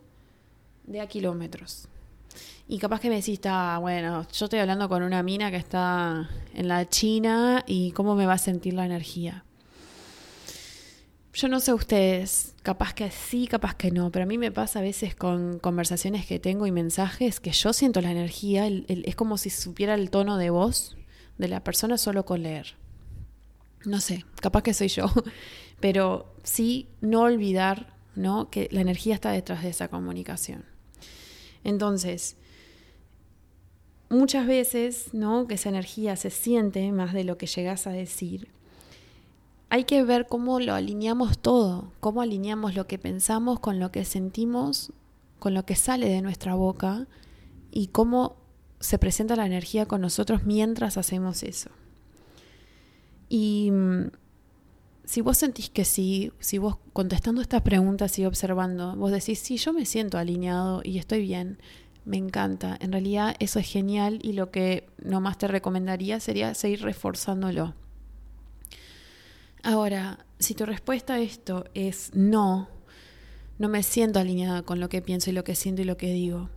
de 0.87 1.01
a 1.01 1.07
kilómetros. 1.07 1.89
Y 2.66 2.79
capaz 2.79 3.01
que 3.01 3.09
me 3.09 3.16
decís, 3.16 3.35
está, 3.35 3.79
bueno, 3.79 4.27
yo 4.33 4.47
estoy 4.47 4.59
hablando 4.59 4.89
con 4.89 5.03
una 5.03 5.22
mina 5.22 5.51
que 5.51 5.59
está 5.59 6.29
en 6.55 6.68
la 6.68 6.89
China 6.89 7.62
y 7.66 7.93
cómo 7.93 8.14
me 8.14 8.27
va 8.27 8.35
a 8.35 8.39
sentir 8.39 8.75
la 8.75 8.87
energía. 8.87 9.45
Yo 11.35 11.49
no 11.49 11.59
sé 11.61 11.72
ustedes, 11.72 12.55
capaz 12.62 12.95
que 12.95 13.11
sí, 13.11 13.49
capaz 13.49 13.74
que 13.74 13.91
no, 13.91 14.11
pero 14.11 14.22
a 14.22 14.26
mí 14.26 14.39
me 14.39 14.53
pasa 14.53 14.78
a 14.78 14.82
veces 14.82 15.16
con 15.16 15.59
conversaciones 15.59 16.26
que 16.26 16.39
tengo 16.39 16.66
y 16.66 16.70
mensajes 16.70 17.41
que 17.41 17.51
yo 17.51 17.72
siento 17.72 18.01
la 18.01 18.12
energía, 18.12 18.68
es 18.68 19.16
como 19.16 19.37
si 19.37 19.51
supiera 19.51 19.95
el 19.95 20.11
tono 20.11 20.39
de 20.39 20.51
voz 20.51 20.97
de 21.39 21.49
la 21.49 21.64
persona 21.64 21.99
solo 21.99 22.24
con 22.24 22.43
leer. 22.43 22.76
No 23.85 24.01
sé, 24.01 24.24
capaz 24.41 24.62
que 24.62 24.74
soy 24.74 24.89
yo, 24.89 25.07
pero 25.80 26.32
sí 26.45 26.89
no 27.01 27.22
olvidar 27.22 27.95
¿no? 28.14 28.49
que 28.49 28.68
la 28.70 28.80
energía 28.80 29.14
está 29.14 29.32
detrás 29.32 29.62
de 29.64 29.70
esa 29.70 29.89
comunicación. 29.89 30.64
Entonces, 31.64 32.37
muchas 34.09 34.47
veces, 34.47 35.12
¿no? 35.12 35.47
Que 35.47 35.55
esa 35.55 35.70
energía 35.70 36.14
se 36.16 36.30
siente 36.30 36.93
más 36.93 37.12
de 37.12 37.24
lo 37.24 37.39
que 37.39 37.47
llegas 37.47 37.87
a 37.87 37.91
decir. 37.91 38.49
Hay 39.75 39.83
que 39.83 40.05
ver 40.05 40.29
cómo 40.29 40.61
lo 40.61 40.72
alineamos 40.72 41.37
todo, 41.37 41.91
cómo 41.99 42.22
alineamos 42.22 42.77
lo 42.77 42.87
que 42.87 42.97
pensamos 42.97 43.59
con 43.59 43.81
lo 43.81 43.91
que 43.91 44.05
sentimos, 44.05 44.93
con 45.41 45.53
lo 45.53 45.66
que 45.66 45.75
sale 45.75 46.09
de 46.09 46.22
nuestra 46.22 46.55
boca 46.55 47.09
y 47.72 47.89
cómo 47.89 48.37
se 48.79 49.01
presenta 49.01 49.35
la 49.35 49.47
energía 49.47 49.87
con 49.87 50.01
nosotros 50.01 50.45
mientras 50.45 50.97
hacemos 50.97 51.43
eso. 51.43 51.70
Y 53.29 53.72
mm, 53.72 54.12
si 55.07 55.22
vos 55.22 55.39
sentís 55.39 55.70
que 55.70 55.85
sí, 55.85 56.31
si 56.39 56.59
vos 56.59 56.77
contestando 56.93 57.41
estas 57.41 57.62
preguntas 57.62 58.16
y 58.20 58.27
observando, 58.27 58.95
vos 58.95 59.11
decís, 59.11 59.41
sí, 59.41 59.57
yo 59.57 59.72
me 59.72 59.87
siento 59.87 60.18
alineado 60.18 60.83
y 60.85 60.99
estoy 60.99 61.22
bien, 61.22 61.59
me 62.05 62.16
encanta. 62.16 62.77
En 62.79 62.93
realidad 62.93 63.35
eso 63.41 63.59
es 63.59 63.66
genial 63.66 64.20
y 64.22 64.35
lo 64.35 64.53
que 64.53 64.87
nomás 65.03 65.37
te 65.37 65.49
recomendaría 65.49 66.20
sería 66.20 66.55
seguir 66.55 66.83
reforzándolo. 66.83 67.75
Ahora, 69.65 70.27
si 70.39 70.55
tu 70.55 70.67
respuesta 70.67 71.15
a 71.15 71.21
esto 71.21 71.65
es 71.73 72.11
no, 72.15 72.69
no 73.59 73.71
me 73.71 73.83
siento 73.83 74.19
alineada 74.19 74.61
con 74.61 74.79
lo 74.79 74.91
que 74.91 75.01
pienso 75.01 75.31
y 75.31 75.33
lo 75.33 75.43
que 75.43 75.55
siento 75.55 75.81
y 75.81 75.87
lo 75.87 75.97
que 75.97 76.12
digo, 76.12 76.51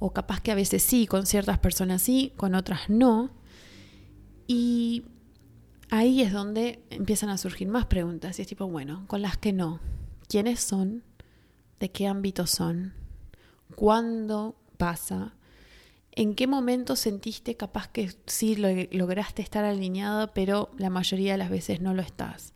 o 0.00 0.12
capaz 0.12 0.40
que 0.40 0.50
a 0.50 0.56
veces 0.56 0.82
sí, 0.82 1.06
con 1.06 1.24
ciertas 1.24 1.60
personas 1.60 2.02
sí, 2.02 2.32
con 2.36 2.56
otras 2.56 2.90
no, 2.90 3.30
y 4.48 5.04
ahí 5.88 6.20
es 6.20 6.32
donde 6.32 6.82
empiezan 6.90 7.28
a 7.28 7.38
surgir 7.38 7.68
más 7.68 7.86
preguntas 7.86 8.40
y 8.40 8.42
es 8.42 8.48
tipo, 8.48 8.66
bueno, 8.66 9.04
con 9.06 9.22
las 9.22 9.38
que 9.38 9.52
no, 9.52 9.78
¿quiénes 10.26 10.58
son? 10.58 11.04
¿De 11.78 11.92
qué 11.92 12.08
ámbito 12.08 12.48
son? 12.48 12.92
¿Cuándo 13.76 14.56
pasa? 14.78 15.32
¿En 16.18 16.34
qué 16.34 16.48
momento 16.48 16.96
sentiste 16.96 17.54
capaz 17.54 17.86
que 17.86 18.10
sí 18.26 18.56
lograste 18.56 19.40
estar 19.40 19.64
alineado, 19.64 20.32
pero 20.34 20.68
la 20.76 20.90
mayoría 20.90 21.30
de 21.30 21.38
las 21.38 21.48
veces 21.48 21.80
no 21.80 21.94
lo 21.94 22.02
estás? 22.02 22.54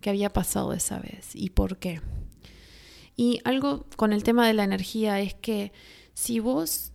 ¿Qué 0.00 0.08
había 0.08 0.32
pasado 0.32 0.72
esa 0.72 1.00
vez 1.00 1.32
y 1.34 1.50
por 1.50 1.76
qué? 1.76 2.00
Y 3.14 3.42
algo 3.44 3.84
con 3.96 4.14
el 4.14 4.24
tema 4.24 4.46
de 4.46 4.54
la 4.54 4.64
energía 4.64 5.20
es 5.20 5.34
que 5.34 5.70
si 6.14 6.40
vos 6.40 6.92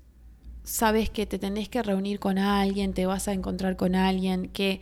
sabes 0.64 1.12
que 1.12 1.28
te 1.28 1.38
tenés 1.38 1.70
que 1.70 1.84
reunir 1.84 2.20
con 2.20 2.40
alguien, 2.40 2.96
te 2.96 3.06
vas 3.06 3.28
a 3.28 3.34
encontrar 3.34 3.76
con 3.76 3.94
alguien 3.94 4.50
que 4.50 4.82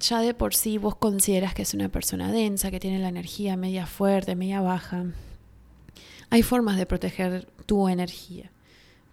ya 0.00 0.18
de 0.18 0.34
por 0.34 0.56
sí 0.56 0.78
vos 0.78 0.96
consideras 0.96 1.54
que 1.54 1.62
es 1.62 1.74
una 1.74 1.90
persona 1.90 2.32
densa, 2.32 2.72
que 2.72 2.80
tiene 2.80 2.98
la 2.98 3.08
energía 3.08 3.56
media 3.56 3.86
fuerte, 3.86 4.34
media 4.34 4.60
baja, 4.60 5.04
hay 6.28 6.42
formas 6.42 6.76
de 6.76 6.86
proteger 6.86 7.46
tu 7.66 7.88
energía 7.88 8.50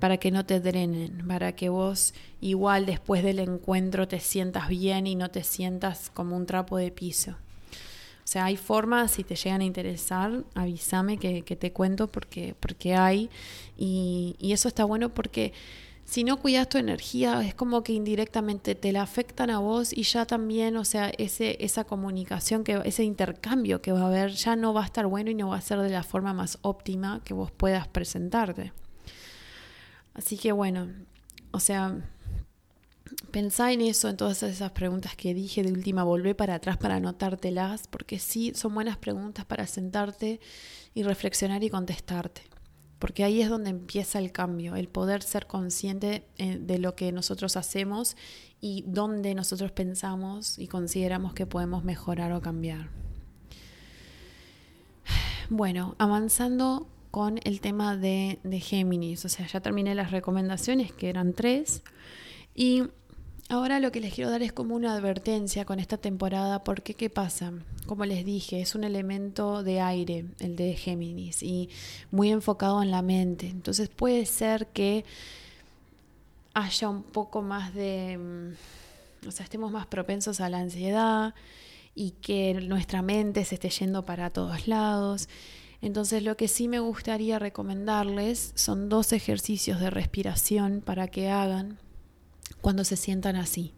para 0.01 0.17
que 0.17 0.31
no 0.31 0.45
te 0.45 0.59
drenen, 0.59 1.25
para 1.27 1.53
que 1.55 1.69
vos 1.69 2.15
igual 2.41 2.87
después 2.87 3.23
del 3.23 3.37
encuentro 3.37 4.07
te 4.07 4.19
sientas 4.19 4.67
bien 4.67 5.05
y 5.05 5.15
no 5.15 5.29
te 5.29 5.43
sientas 5.43 6.09
como 6.09 6.35
un 6.35 6.47
trapo 6.47 6.75
de 6.77 6.91
piso. 6.91 7.31
O 7.31 8.27
sea, 8.31 8.45
hay 8.45 8.57
formas, 8.57 9.11
si 9.11 9.23
te 9.23 9.35
llegan 9.35 9.61
a 9.61 9.65
interesar, 9.65 10.43
avísame 10.55 11.19
que, 11.19 11.43
te 11.43 11.71
cuento 11.71 12.07
porque, 12.11 12.55
porque 12.59 12.95
hay. 12.95 13.29
Y, 13.77 14.35
y 14.39 14.53
eso 14.53 14.67
está 14.67 14.85
bueno 14.85 15.13
porque 15.13 15.53
si 16.03 16.23
no 16.23 16.37
cuidas 16.37 16.67
tu 16.67 16.79
energía, 16.79 17.39
es 17.45 17.53
como 17.53 17.83
que 17.83 17.93
indirectamente 17.93 18.73
te 18.73 18.91
la 18.91 19.03
afectan 19.03 19.51
a 19.51 19.59
vos 19.59 19.93
y 19.93 20.01
ya 20.01 20.25
también, 20.25 20.77
o 20.77 20.83
sea, 20.83 21.11
ese, 21.19 21.63
esa 21.63 21.83
comunicación, 21.83 22.63
que, 22.63 22.81
ese 22.85 23.03
intercambio 23.03 23.83
que 23.83 23.91
va 23.91 24.01
a 24.01 24.07
haber, 24.07 24.31
ya 24.31 24.55
no 24.55 24.73
va 24.73 24.81
a 24.81 24.85
estar 24.85 25.05
bueno 25.05 25.29
y 25.29 25.35
no 25.35 25.49
va 25.49 25.57
a 25.57 25.61
ser 25.61 25.79
de 25.79 25.89
la 25.89 26.01
forma 26.01 26.33
más 26.33 26.57
óptima 26.63 27.21
que 27.23 27.35
vos 27.35 27.51
puedas 27.51 27.87
presentarte. 27.87 28.73
Así 30.13 30.37
que 30.37 30.51
bueno, 30.51 30.89
o 31.51 31.59
sea, 31.59 32.01
pensá 33.31 33.71
en 33.71 33.81
eso, 33.81 34.09
en 34.09 34.17
todas 34.17 34.43
esas 34.43 34.71
preguntas 34.71 35.15
que 35.15 35.33
dije 35.33 35.63
de 35.63 35.71
última, 35.71 36.03
volvé 36.03 36.35
para 36.35 36.55
atrás 36.55 36.77
para 36.77 36.95
anotártelas, 36.95 37.87
porque 37.87 38.19
sí, 38.19 38.53
son 38.55 38.73
buenas 38.73 38.97
preguntas 38.97 39.45
para 39.45 39.67
sentarte 39.67 40.39
y 40.93 41.03
reflexionar 41.03 41.63
y 41.63 41.69
contestarte. 41.69 42.41
Porque 42.99 43.23
ahí 43.23 43.41
es 43.41 43.49
donde 43.49 43.71
empieza 43.71 44.19
el 44.19 44.31
cambio, 44.31 44.75
el 44.75 44.87
poder 44.87 45.23
ser 45.23 45.47
consciente 45.47 46.27
eh, 46.37 46.59
de 46.61 46.77
lo 46.77 46.95
que 46.95 47.11
nosotros 47.11 47.57
hacemos 47.57 48.15
y 48.59 48.83
dónde 48.85 49.33
nosotros 49.33 49.71
pensamos 49.71 50.59
y 50.59 50.67
consideramos 50.67 51.33
que 51.33 51.47
podemos 51.47 51.83
mejorar 51.83 52.31
o 52.33 52.41
cambiar. 52.41 52.89
Bueno, 55.49 55.95
avanzando 55.97 56.87
con 57.11 57.39
el 57.43 57.61
tema 57.61 57.97
de, 57.97 58.39
de 58.43 58.59
Géminis. 58.59 59.25
O 59.25 59.29
sea, 59.29 59.45
ya 59.45 59.59
terminé 59.59 59.93
las 59.93 60.11
recomendaciones, 60.11 60.91
que 60.93 61.09
eran 61.09 61.33
tres. 61.33 61.83
Y 62.55 62.83
ahora 63.49 63.79
lo 63.79 63.91
que 63.91 63.99
les 63.99 64.13
quiero 64.13 64.31
dar 64.31 64.41
es 64.41 64.53
como 64.53 64.75
una 64.75 64.93
advertencia 64.93 65.65
con 65.65 65.79
esta 65.79 65.97
temporada, 65.97 66.63
porque 66.63 66.93
¿qué 66.93 67.09
pasa? 67.09 67.51
Como 67.85 68.05
les 68.05 68.25
dije, 68.25 68.61
es 68.61 68.75
un 68.75 68.85
elemento 68.85 69.61
de 69.61 69.81
aire, 69.81 70.25
el 70.39 70.55
de 70.55 70.73
Géminis, 70.75 71.43
y 71.43 71.69
muy 72.11 72.31
enfocado 72.31 72.81
en 72.81 72.91
la 72.91 73.01
mente. 73.01 73.47
Entonces 73.47 73.89
puede 73.89 74.25
ser 74.25 74.67
que 74.67 75.03
haya 76.53 76.89
un 76.89 77.03
poco 77.03 77.41
más 77.41 77.73
de, 77.73 78.17
mm, 78.17 79.27
o 79.27 79.31
sea, 79.31 79.43
estemos 79.43 79.71
más 79.71 79.85
propensos 79.87 80.39
a 80.39 80.49
la 80.49 80.59
ansiedad 80.59 81.33
y 81.93 82.11
que 82.11 82.53
nuestra 82.53 83.01
mente 83.01 83.43
se 83.45 83.55
esté 83.55 83.69
yendo 83.69 84.05
para 84.05 84.29
todos 84.29 84.67
lados. 84.67 85.27
Entonces 85.81 86.21
lo 86.23 86.37
que 86.37 86.47
sí 86.47 86.67
me 86.67 86.79
gustaría 86.79 87.39
recomendarles 87.39 88.51
son 88.55 88.87
dos 88.87 89.13
ejercicios 89.13 89.79
de 89.79 89.89
respiración 89.89 90.81
para 90.81 91.07
que 91.07 91.29
hagan 91.29 91.79
cuando 92.61 92.83
se 92.83 92.95
sientan 92.95 93.35
así. 93.35 93.73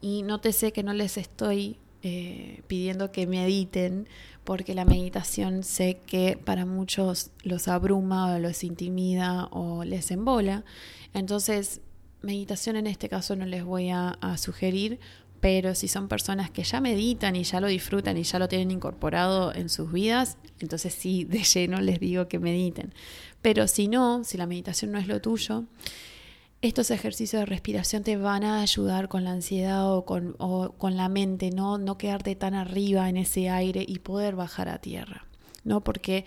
Y 0.00 0.22
nótese 0.22 0.72
que 0.72 0.82
no 0.82 0.92
les 0.92 1.16
estoy 1.16 1.78
eh, 2.02 2.62
pidiendo 2.66 3.10
que 3.10 3.26
mediten, 3.26 4.08
porque 4.44 4.74
la 4.74 4.84
meditación 4.84 5.64
sé 5.64 6.00
que 6.06 6.38
para 6.42 6.64
muchos 6.64 7.30
los 7.42 7.68
abruma 7.68 8.34
o 8.34 8.38
los 8.38 8.62
intimida 8.62 9.46
o 9.50 9.84
les 9.84 10.10
embola. 10.10 10.64
Entonces, 11.14 11.80
meditación 12.22 12.76
en 12.76 12.86
este 12.86 13.08
caso 13.08 13.34
no 13.34 13.46
les 13.46 13.64
voy 13.64 13.90
a 13.90 14.16
sugerir 14.38 15.00
pero 15.40 15.74
si 15.74 15.88
son 15.88 16.08
personas 16.08 16.50
que 16.50 16.64
ya 16.64 16.80
meditan 16.80 17.36
y 17.36 17.44
ya 17.44 17.60
lo 17.60 17.68
disfrutan 17.68 18.16
y 18.16 18.24
ya 18.24 18.38
lo 18.38 18.48
tienen 18.48 18.70
incorporado 18.70 19.54
en 19.54 19.68
sus 19.68 19.92
vidas, 19.92 20.36
entonces 20.58 20.94
sí, 20.94 21.24
de 21.28 21.42
lleno 21.42 21.80
les 21.80 22.00
digo 22.00 22.28
que 22.28 22.38
mediten. 22.38 22.92
Pero 23.42 23.68
si 23.68 23.88
no, 23.88 24.24
si 24.24 24.36
la 24.36 24.46
meditación 24.46 24.90
no 24.90 24.98
es 24.98 25.06
lo 25.06 25.20
tuyo, 25.20 25.64
estos 26.60 26.90
ejercicios 26.90 27.40
de 27.40 27.46
respiración 27.46 28.02
te 28.02 28.16
van 28.16 28.42
a 28.42 28.60
ayudar 28.60 29.08
con 29.08 29.22
la 29.22 29.30
ansiedad 29.30 29.94
o 29.94 30.04
con, 30.04 30.96
la 30.96 31.08
mente, 31.08 31.50
¿no? 31.50 31.78
no 31.78 31.98
quedarte 31.98 32.34
tan 32.34 32.54
arriba 32.54 33.08
en 33.08 33.16
ese 33.16 33.48
aire 33.48 33.84
y 33.86 34.00
poder 34.00 34.34
bajar 34.34 34.68
a 34.68 34.80
tierra. 34.80 35.28
¿no? 35.62 35.84
Porque, 35.84 36.24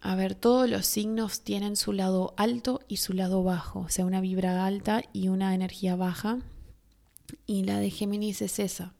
a 0.00 0.16
ver, 0.16 0.34
todos 0.34 0.68
los 0.68 0.86
signos 0.86 1.42
tienen 1.42 1.76
su 1.76 1.92
lado 1.92 2.34
alto 2.36 2.80
y 2.88 2.96
su 2.96 3.12
lado 3.12 3.44
bajo, 3.44 3.80
o 3.80 3.88
sea, 3.90 4.04
una 4.04 4.20
vibra 4.20 4.66
alta 4.66 5.04
y 5.12 5.28
una 5.28 5.54
energía 5.54 5.94
baja 5.94 6.40
y 7.46 7.64
la 7.64 7.78
de 7.80 7.90
Géminis 7.90 8.42
es 8.42 8.58
esa, 8.58 8.94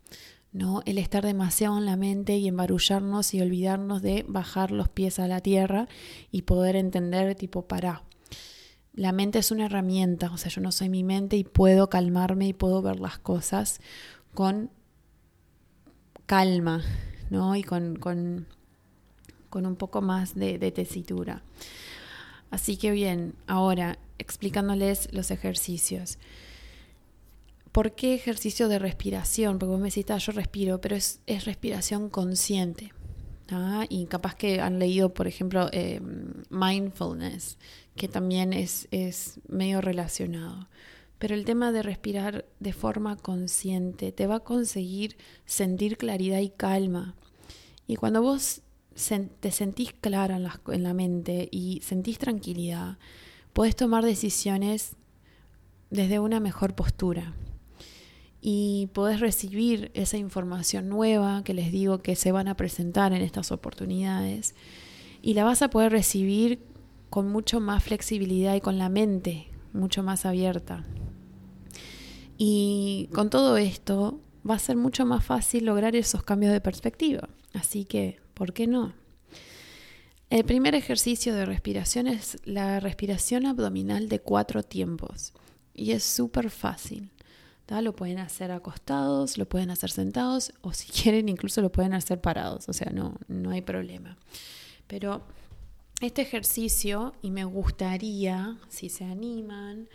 ¿no? 0.52 0.82
El 0.86 0.98
estar 0.98 1.24
demasiado 1.24 1.78
en 1.78 1.86
la 1.86 1.96
mente 1.96 2.36
y 2.36 2.48
embarullarnos 2.48 3.34
y 3.34 3.40
olvidarnos 3.40 4.02
de 4.02 4.24
bajar 4.28 4.70
los 4.70 4.88
pies 4.88 5.18
a 5.18 5.26
la 5.26 5.40
tierra 5.40 5.88
y 6.30 6.42
poder 6.42 6.76
entender 6.76 7.34
tipo 7.34 7.66
para. 7.66 8.02
La 8.92 9.12
mente 9.12 9.40
es 9.40 9.50
una 9.50 9.66
herramienta, 9.66 10.30
o 10.30 10.36
sea, 10.38 10.50
yo 10.50 10.60
no 10.60 10.70
soy 10.70 10.88
mi 10.88 11.02
mente 11.02 11.36
y 11.36 11.44
puedo 11.44 11.90
calmarme 11.90 12.46
y 12.46 12.52
puedo 12.52 12.80
ver 12.80 13.00
las 13.00 13.18
cosas 13.18 13.80
con 14.34 14.70
calma, 16.26 16.84
¿no? 17.30 17.56
Y 17.56 17.64
con, 17.64 17.96
con, 17.96 18.46
con 19.50 19.66
un 19.66 19.74
poco 19.74 20.00
más 20.00 20.34
de, 20.34 20.58
de 20.58 20.70
tesitura. 20.70 21.42
Así 22.50 22.76
que 22.76 22.92
bien, 22.92 23.34
ahora 23.48 23.98
explicándoles 24.18 25.12
los 25.12 25.32
ejercicios. 25.32 26.18
¿Por 27.74 27.96
qué 27.96 28.14
ejercicio 28.14 28.68
de 28.68 28.78
respiración? 28.78 29.58
Porque 29.58 29.72
vos 29.72 29.80
me 29.80 29.88
decís, 29.88 30.08
ah, 30.10 30.18
yo 30.18 30.30
respiro, 30.30 30.80
pero 30.80 30.94
es, 30.94 31.20
respiración 31.44 32.08
consciente. 32.08 32.92
¿ah? 33.50 33.84
Y 33.88 34.06
capaz 34.06 34.36
que 34.36 34.60
han 34.60 34.78
leído, 34.78 35.12
por 35.12 35.26
ejemplo, 35.26 35.68
eh, 35.72 36.00
mindfulness, 36.50 37.58
que 37.96 38.06
también 38.06 38.52
es, 38.52 38.86
es 38.92 39.40
medio 39.48 39.80
relacionado. 39.80 40.68
Pero 41.18 41.34
el 41.34 41.44
tema 41.44 41.72
de 41.72 41.82
respirar 41.82 42.44
de 42.60 42.72
forma 42.72 43.16
consciente 43.16 44.12
te 44.12 44.28
va 44.28 44.36
a 44.36 44.44
conseguir 44.44 45.16
sentir 45.44 45.96
claridad 45.96 46.38
y 46.38 46.50
calma 46.50 47.16
Y 47.88 47.96
cuando 47.96 48.22
vos 48.22 48.62
te 49.40 49.50
sentís 49.50 49.92
clara 49.94 50.36
en 50.36 50.44
la, 50.44 50.60
en 50.68 50.84
la 50.84 50.94
mente 50.94 51.48
y 51.50 51.80
sentís 51.82 52.18
tranquilidad, 52.18 52.98
podés 53.52 53.74
tomar 53.74 54.04
decisiones 54.04 54.94
desde 55.90 56.20
una 56.20 56.38
mejor 56.38 56.76
postura 56.76 57.34
y 58.46 58.90
podés 58.92 59.20
recibir 59.20 59.90
esa 59.94 60.18
información 60.18 60.90
nueva 60.90 61.42
que 61.44 61.54
les 61.54 61.72
digo 61.72 62.02
que 62.02 62.14
se 62.14 62.30
van 62.30 62.46
a 62.46 62.58
presentar 62.58 63.14
en 63.14 63.22
estas 63.22 63.50
oportunidades 63.50 64.54
y 65.22 65.32
la 65.32 65.44
vas 65.44 65.62
a 65.62 65.70
poder 65.70 65.92
recibir 65.92 66.62
con 67.08 67.30
mucho 67.30 67.58
más 67.58 67.82
flexibilidad 67.82 68.54
y 68.54 68.60
con 68.60 68.76
la 68.76 68.90
mente 68.90 69.48
mucho 69.72 70.02
más 70.02 70.26
abierta. 70.26 70.84
Y 72.36 73.08
con 73.14 73.30
todo 73.30 73.56
esto 73.56 74.20
va 74.48 74.56
a 74.56 74.58
ser 74.58 74.76
mucho 74.76 75.06
más 75.06 75.24
fácil 75.24 75.64
lograr 75.64 75.96
esos 75.96 76.22
cambios 76.22 76.52
de 76.52 76.60
perspectiva. 76.60 77.30
Así 77.54 77.86
que, 77.86 78.20
¿por 78.34 78.52
qué 78.52 78.66
no? 78.66 78.92
El 80.28 80.44
primer 80.44 80.74
ejercicio 80.74 81.34
de 81.34 81.46
respiración 81.46 82.08
es 82.08 82.36
la 82.44 82.78
respiración 82.78 83.46
abdominal 83.46 84.10
de 84.10 84.20
cuatro 84.20 84.62
tiempos. 84.62 85.32
Y 85.72 85.92
es 85.92 86.04
súper 86.04 86.50
fácil. 86.50 87.13
Lo 87.68 87.96
pueden 87.96 88.18
hacer 88.18 88.52
acostados, 88.52 89.38
lo 89.38 89.48
pueden 89.48 89.70
hacer 89.70 89.90
sentados 89.90 90.52
o 90.60 90.72
si 90.72 90.90
quieren 91.02 91.28
incluso 91.28 91.60
lo 91.60 91.72
pueden 91.72 91.94
hacer 91.94 92.20
parados. 92.20 92.68
O 92.68 92.72
sea, 92.72 92.90
no, 92.92 93.16
no 93.28 93.50
hay 93.50 93.62
problema. 93.62 94.16
Pero 94.86 95.22
este 96.00 96.22
ejercicio, 96.22 97.14
y 97.22 97.30
me 97.30 97.44
gustaría, 97.44 98.58
si 98.68 98.88
se 98.88 99.04
animan, 99.04 99.88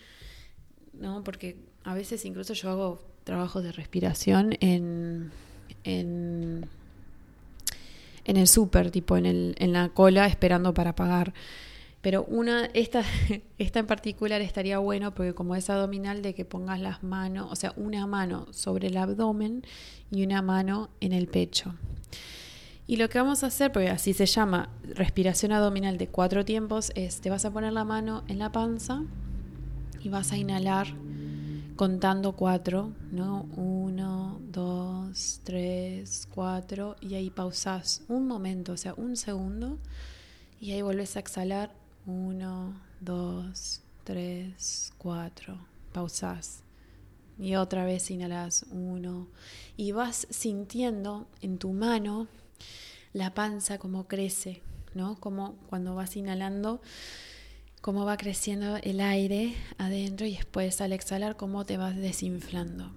¿no? 0.94 1.24
porque 1.24 1.58
a 1.84 1.94
veces 1.94 2.26
incluso 2.26 2.54
yo 2.54 2.70
hago 2.70 3.00
trabajos 3.24 3.64
de 3.64 3.72
respiración 3.72 4.58
en, 4.60 5.32
en, 5.84 6.66
en 8.26 8.38
el 8.38 8.48
súper, 8.48 8.92
tipo 8.92 9.18
en, 9.18 9.26
el, 9.26 9.56
en 9.60 9.74
la 9.74 9.90
cola 9.90 10.26
esperando 10.26 10.74
para 10.74 10.96
pagar. 10.96 11.34
Pero 12.02 12.24
una, 12.26 12.66
esta, 12.74 13.04
esta 13.58 13.80
en 13.80 13.88
particular 13.88 14.41
estaría 14.41 14.80
bueno 14.80 15.14
porque 15.14 15.34
como 15.34 15.56
es 15.56 15.70
abdominal 15.70 16.22
de 16.22 16.34
que 16.34 16.45
pongas 16.45 16.80
las 16.80 17.04
manos, 17.04 17.52
o 17.52 17.56
sea, 17.56 17.74
una 17.76 18.08
mano 18.08 18.47
sobre 18.52 18.88
el 18.88 18.97
abdomen 18.97 19.64
y 20.12 20.24
una 20.24 20.41
mano 20.41 20.89
en 21.02 21.14
el 21.14 21.28
pecho. 21.28 21.76
Y 22.88 22.95
lo 22.95 23.08
que 23.08 23.20
vamos 23.20 23.43
a 23.43 23.47
hacer, 23.47 23.72
porque 23.72 23.89
así 23.89 24.14
se 24.14 24.26
llama 24.26 24.70
respiración 24.84 25.52
abdominal 25.52 25.97
de 26.00 26.08
cuatro 26.08 26.43
tiempos, 26.43 26.91
es 26.95 27.22
te 27.22 27.30
vas 27.30 27.45
a 27.45 27.52
poner 27.52 27.72
la 27.74 27.84
mano 27.84 28.24
en 28.28 28.39
la 28.39 28.52
panza 28.52 29.04
y 30.02 30.10
vas 30.10 30.32
a 30.32 30.38
inhalar 30.38 30.88
contando 31.76 32.34
cuatro, 32.34 32.91
¿no? 33.12 33.43
Uno, 33.56 34.41
dos, 34.52 35.39
tres, 35.43 36.28
cuatro, 36.34 36.95
y 37.00 37.14
ahí 37.14 37.30
pausás 37.30 38.02
un 38.10 38.28
momento, 38.28 38.74
o 38.74 38.78
sea, 38.78 38.95
un 38.95 39.16
segundo, 39.16 39.78
y 40.60 40.72
ahí 40.72 40.82
vuelves 40.82 41.16
a 41.16 41.20
exhalar. 41.20 41.72
Uno, 42.06 42.80
dos, 43.00 43.82
tres, 44.04 44.93
cuatro. 44.97 45.60
Pausás. 45.93 46.64
Y 47.38 47.56
otra 47.56 47.86
vez 47.86 48.12
inhalas 48.12 48.66
uno. 48.72 49.28
Y 49.78 49.91
vas 49.91 50.28
sintiendo 50.30 51.28
en 51.41 51.58
tu 51.58 51.72
mano 51.72 52.28
la 53.14 53.34
panza 53.34 53.78
como 53.78 54.08
crece, 54.08 54.62
¿no? 54.93 55.20
Como 55.20 55.56
cuando 55.70 55.95
vas 55.95 56.16
inhalando, 56.16 56.82
cómo 57.82 58.06
va 58.06 58.18
creciendo 58.18 58.78
el 58.78 59.00
aire 59.00 59.56
adentro 59.78 60.26
y 60.26 60.36
después 60.36 60.82
al 60.82 60.93
exhalar 60.93 61.38
cómo 61.38 61.66
te 61.66 61.78
vas 61.78 61.95
desinflando. 61.95 62.91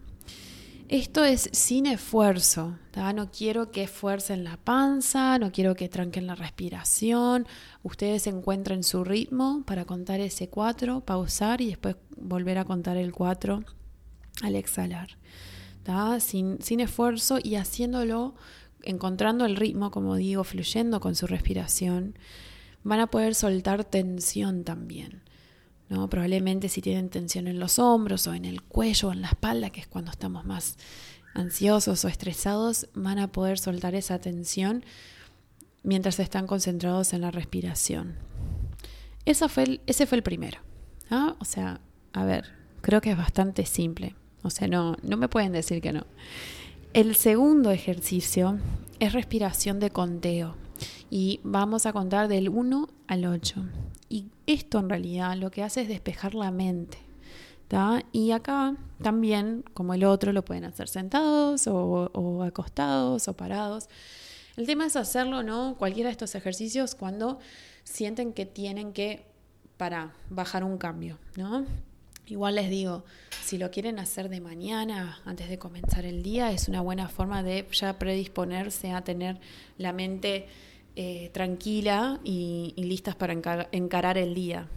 Esto 0.92 1.24
es 1.24 1.48
sin 1.52 1.86
esfuerzo, 1.86 2.76
no 3.14 3.30
quiero 3.30 3.70
que 3.70 3.84
esfuercen 3.84 4.44
la 4.44 4.58
panza, 4.58 5.38
no 5.38 5.50
quiero 5.50 5.74
que 5.74 5.88
tranquen 5.88 6.26
la 6.26 6.34
respiración, 6.34 7.46
ustedes 7.82 8.26
encuentren 8.26 8.84
su 8.84 9.02
ritmo 9.02 9.62
para 9.64 9.86
contar 9.86 10.20
ese 10.20 10.50
4, 10.50 11.00
pausar 11.00 11.62
y 11.62 11.68
después 11.68 11.96
volver 12.18 12.58
a 12.58 12.66
contar 12.66 12.98
el 12.98 13.12
4 13.12 13.64
al 14.42 14.54
exhalar, 14.54 15.16
sin, 16.20 16.60
sin 16.60 16.80
esfuerzo 16.80 17.38
y 17.42 17.54
haciéndolo 17.54 18.34
encontrando 18.82 19.46
el 19.46 19.56
ritmo, 19.56 19.90
como 19.90 20.16
digo, 20.16 20.44
fluyendo 20.44 21.00
con 21.00 21.14
su 21.14 21.26
respiración, 21.26 22.18
van 22.82 23.00
a 23.00 23.06
poder 23.06 23.34
soltar 23.34 23.84
tensión 23.84 24.62
también. 24.62 25.21
Probablemente 26.08 26.68
si 26.68 26.80
tienen 26.80 27.10
tensión 27.10 27.48
en 27.48 27.60
los 27.60 27.78
hombros 27.78 28.26
o 28.26 28.34
en 28.34 28.44
el 28.44 28.62
cuello 28.62 29.08
o 29.08 29.12
en 29.12 29.22
la 29.22 29.28
espalda, 29.28 29.70
que 29.70 29.80
es 29.80 29.86
cuando 29.86 30.10
estamos 30.10 30.44
más 30.44 30.76
ansiosos 31.34 32.04
o 32.04 32.08
estresados, 32.08 32.88
van 32.94 33.18
a 33.18 33.30
poder 33.30 33.58
soltar 33.58 33.94
esa 33.94 34.18
tensión 34.18 34.84
mientras 35.82 36.18
están 36.18 36.46
concentrados 36.46 37.12
en 37.12 37.20
la 37.20 37.30
respiración. 37.30 38.16
Esa 39.24 39.48
fue 39.48 39.80
ese 39.86 40.06
fue 40.06 40.16
el 40.16 40.22
primero. 40.22 40.58
O 41.38 41.44
sea, 41.44 41.80
a 42.14 42.24
ver, 42.24 42.52
creo 42.80 43.02
que 43.02 43.10
es 43.10 43.16
bastante 43.16 43.66
simple. 43.66 44.14
O 44.42 44.50
sea, 44.50 44.66
no, 44.66 44.96
no 45.02 45.16
me 45.16 45.28
pueden 45.28 45.52
decir 45.52 45.82
que 45.82 45.92
no. 45.92 46.06
El 46.94 47.16
segundo 47.16 47.70
ejercicio 47.70 48.58
es 48.98 49.12
respiración 49.12 49.78
de 49.78 49.90
conteo 49.90 50.56
y 51.10 51.40
vamos 51.42 51.86
a 51.86 51.92
contar 51.92 52.28
del 52.28 52.48
1 52.48 52.88
al 53.06 53.24
8. 53.26 53.62
Y 54.12 54.26
esto 54.46 54.78
en 54.78 54.90
realidad 54.90 55.34
lo 55.36 55.50
que 55.50 55.62
hace 55.62 55.80
es 55.80 55.88
despejar 55.88 56.34
la 56.34 56.50
mente. 56.50 56.98
Y 58.12 58.32
acá 58.32 58.76
también, 59.00 59.64
como 59.72 59.94
el 59.94 60.04
otro, 60.04 60.34
lo 60.34 60.44
pueden 60.44 60.64
hacer 60.64 60.88
sentados 60.88 61.66
o, 61.66 62.10
o, 62.12 62.42
acostados 62.42 63.26
o 63.28 63.32
parados. 63.34 63.88
El 64.58 64.66
tema 64.66 64.84
es 64.84 64.96
hacerlo, 64.96 65.42
¿no? 65.42 65.76
Cualquiera 65.78 66.08
de 66.08 66.12
estos 66.12 66.34
ejercicios 66.34 66.94
cuando 66.94 67.38
sienten 67.84 68.34
que 68.34 68.44
tienen 68.44 68.92
que, 68.92 69.24
para 69.78 70.12
bajar 70.28 70.62
un 70.64 70.76
cambio, 70.76 71.16
¿no? 71.38 71.64
Igual 72.26 72.56
les 72.56 72.68
digo, 72.68 73.04
si 73.42 73.56
lo 73.56 73.70
quieren 73.70 73.98
hacer 73.98 74.28
de 74.28 74.42
mañana, 74.42 75.22
antes 75.24 75.48
de 75.48 75.58
comenzar 75.58 76.04
el 76.04 76.22
día, 76.22 76.52
es 76.52 76.68
una 76.68 76.82
buena 76.82 77.08
forma 77.08 77.42
de 77.42 77.66
ya 77.72 77.98
predisponerse 77.98 78.92
a 78.92 79.02
tener 79.02 79.40
la 79.78 79.94
mente 79.94 80.46
eh, 80.96 81.30
tranquila 81.32 82.20
y, 82.24 82.74
listas 82.76 83.14
para 83.14 83.32
encarar 83.72 84.18
el 84.18 84.34
día. 84.34 84.68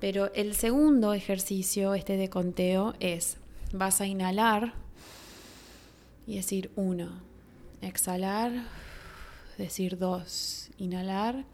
Pero 0.00 0.32
el 0.34 0.54
segundo 0.54 1.12
ejercicio, 1.14 1.94
este 1.94 2.16
de 2.16 2.28
conteo, 2.28 2.94
es, 3.00 3.36
vas 3.72 4.00
a 4.00 4.06
inhalar 4.06 4.74
y 6.26 6.36
decir 6.36 6.70
uno, 6.76 7.20
exhalar, 7.80 8.52
decir 9.58 9.98
dos, 9.98 10.70
inhalar, 10.78 11.44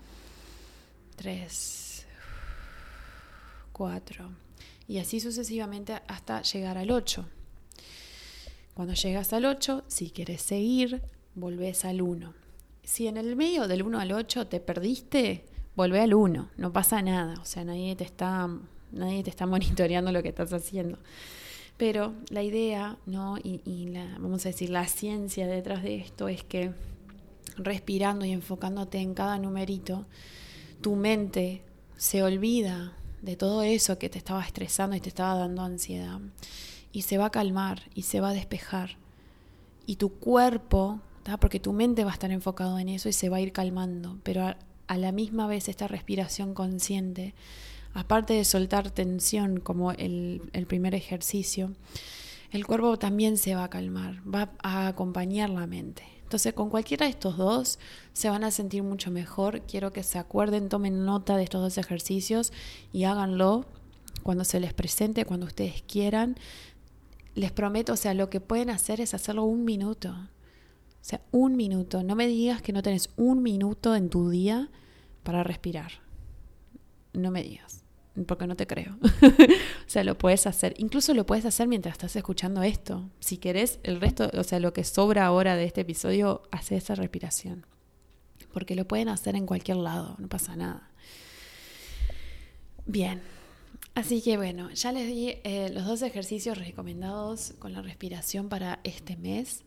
tres, 1.17 2.07
cuatro 3.73 4.31
y 4.89 4.99
así 4.99 5.21
sucesivamente 5.21 6.01
hasta 6.09 6.43
llegar 6.43 6.79
al 6.79 6.91
8. 6.91 7.27
Cuando 8.75 8.95
llegas 8.95 9.33
al 9.33 9.45
8, 9.45 9.85
si 9.87 10.11
quieres 10.11 10.41
seguir, 10.41 11.03
volvés 11.35 11.85
al 11.85 12.01
1. 12.01 12.48
Si 12.89 13.07
en 13.07 13.19
el 13.19 13.37
medio 13.37 13.69
del 13.69 13.83
1 13.83 14.01
al 14.01 14.13
8 14.13 14.47
te 14.47 14.61
perdiste, 14.61 15.45
volvé 15.77 16.01
al 16.01 16.15
1, 16.15 16.49
no 16.57 16.73
pasa 16.73 17.03
nada, 17.03 17.35
o 17.39 17.45
sea, 17.45 17.63
nadie 17.63 17.95
te 17.95 18.05
está 18.05 18.49
nadie 18.93 19.23
te 19.23 19.29
está 19.29 19.45
monitoreando 19.47 20.11
lo 20.11 20.23
que 20.23 20.31
estás 20.31 20.55
haciendo. 20.55 20.97
Pero 21.77 22.15
la 22.31 22.43
idea, 22.43 22.97
¿no? 23.05 23.37
Y, 23.37 23.91
la, 23.91 24.17
vamos 24.19 24.47
a 24.47 24.49
decir, 24.49 24.71
la 24.71 24.87
ciencia 24.87 25.47
detrás 25.47 25.83
de 25.83 25.97
esto 25.97 26.29
es 26.29 26.43
que 26.43 26.73
respirando 27.59 28.25
y 28.25 28.33
enfocándote 28.33 28.97
en 29.01 29.13
cada 29.13 29.39
numerito, 29.39 30.07
tu 30.81 30.97
mente 30.97 31.61
se 31.99 32.23
olvida 32.23 32.95
de 33.21 33.37
todo 33.37 33.63
eso 33.65 33.99
que 33.99 34.09
te 34.09 34.17
estaba 34.17 34.43
estresando 34.43 34.97
y 34.97 35.01
te 35.01 35.11
estaba 35.11 35.39
dando 35.39 35.61
ansiedad. 35.61 36.21
Y 36.91 37.03
se 37.03 37.19
va 37.19 37.27
a 37.27 37.31
calmar 37.31 37.83
y 37.95 38.05
se 38.05 38.23
va 38.23 38.31
a 38.31 38.35
despejar. 38.35 38.97
Y 39.85 39.97
tu 39.97 40.15
cuerpo, 40.15 41.03
porque 41.37 41.61
tu 41.61 41.73
mente 41.73 42.05
va 42.05 42.11
a 42.11 42.15
estar 42.15 42.31
enfocado 42.31 42.79
en 42.79 42.89
eso 42.89 43.09
y 43.09 43.13
se 43.13 43.29
va 43.29 43.37
a 43.37 43.41
ir 43.41 43.53
calmando. 43.53 44.19
Pero 44.23 44.55
a, 44.87 44.97
la 44.97 45.13
misma 45.13 45.47
vez 45.47 45.69
esta 45.69 45.87
respiración 45.87 46.55
consciente, 46.55 47.35
aparte 47.93 48.33
de 48.35 48.45
soltar 48.45 48.91
tensión 48.91 49.61
como 49.61 49.93
el, 49.93 50.43
el 50.53 50.67
primer 50.67 50.95
ejercicio, 50.95 51.73
el 52.51 52.67
cuerpo 52.67 52.99
también 52.99 53.37
se 53.37 53.55
va 53.55 53.65
a 53.65 53.71
calmar, 53.71 54.23
va 54.27 54.51
a 54.63 54.89
acompañar 54.89 55.51
la 55.51 55.67
mente. 55.67 56.05
Entonces, 56.23 56.53
con 56.53 56.69
cualquiera 56.69 57.07
de 57.07 57.11
estos 57.11 57.37
dos 57.37 57.79
se 58.13 58.29
van 58.29 58.45
a 58.45 58.51
sentir 58.51 58.83
mucho 58.83 59.11
mejor. 59.11 59.63
Quiero 59.63 59.93
que 59.93 60.03
se 60.03 60.19
acuerden, 60.19 60.69
tomen 60.69 61.05
nota 61.05 61.37
de 61.37 61.45
estos 61.45 61.63
dos 61.63 61.79
ejercicios 61.79 62.53
y 62.93 63.05
háganlo 63.05 63.67
cuando 64.23 64.45
se 64.45 64.61
les 64.61 64.75
presente, 64.75 65.25
cuando 65.25 65.47
ustedes 65.47 65.83
quieran. 65.83 66.37
Les 67.35 67.51
prometo, 67.51 67.95
o 67.95 67.97
sea, 67.97 68.13
lo 68.13 68.29
que 68.29 68.41
pueden 68.41 68.69
hacer 68.69 69.01
es 69.01 69.15
hacerlo 69.15 69.45
un 69.45 69.65
minuto. 69.65 70.15
O 71.09 71.11
sea, 71.11 71.23
un 71.31 71.57
minuto. 71.57 72.03
No 72.03 72.15
me 72.15 72.27
digas 72.27 72.61
que 72.61 72.75
no 72.75 72.83
tenés 72.83 73.09
un 73.17 73.43
minuto 73.43 73.97
en 73.97 74.11
tu 74.11 74.29
día 74.29 74.69
para 75.23 75.43
respirar. 75.43 75.91
No 77.15 77.31
me 77.31 77.43
digas. 77.43 77.83
porque 78.27 78.47
no 78.47 78.57
te 78.57 78.67
creo. 78.67 78.99
o 79.23 79.87
sea, 79.87 80.05
lo 80.05 80.19
puedes 80.19 80.47
hacer. 80.47 80.75
Incluso 80.77 81.15
lo 81.15 81.25
puedes 81.25 81.47
hacer 81.47 81.67
mientras 81.67 81.95
estás 81.95 82.15
escuchando 82.15 82.63
esto. 82.63 83.09
Si 83.21 83.39
querés, 83.39 83.81
el 83.85 84.03
resto, 84.03 84.31
o 84.35 84.45
sea, 84.45 84.61
lo 84.61 84.75
que 84.75 84.85
sobra 84.85 85.25
ahora 85.25 85.57
de 85.57 85.65
este 85.65 85.81
episodio, 85.81 86.43
hace 86.51 86.77
esa 86.77 86.95
respiración. 86.95 87.65
Porque 88.53 88.75
lo 88.75 88.87
pueden 88.87 89.09
hacer 89.09 89.35
en 89.35 89.47
cualquier 89.47 89.79
lado, 89.79 90.15
no 90.19 90.29
pasa 90.29 90.57
nada. 90.57 90.91
Bien. 92.85 93.23
Así 93.95 94.21
que 94.21 94.37
bueno, 94.37 94.71
ya 94.73 94.93
les 94.93 95.07
di 95.07 95.37
eh, 95.45 95.71
los 95.73 95.87
dos 95.87 96.03
ejercicios 96.03 96.59
recomendados 96.59 97.55
con 97.59 97.73
la 97.73 97.81
respiración 97.81 98.51
para 98.51 98.81
este 98.85 99.17
mes. 99.17 99.65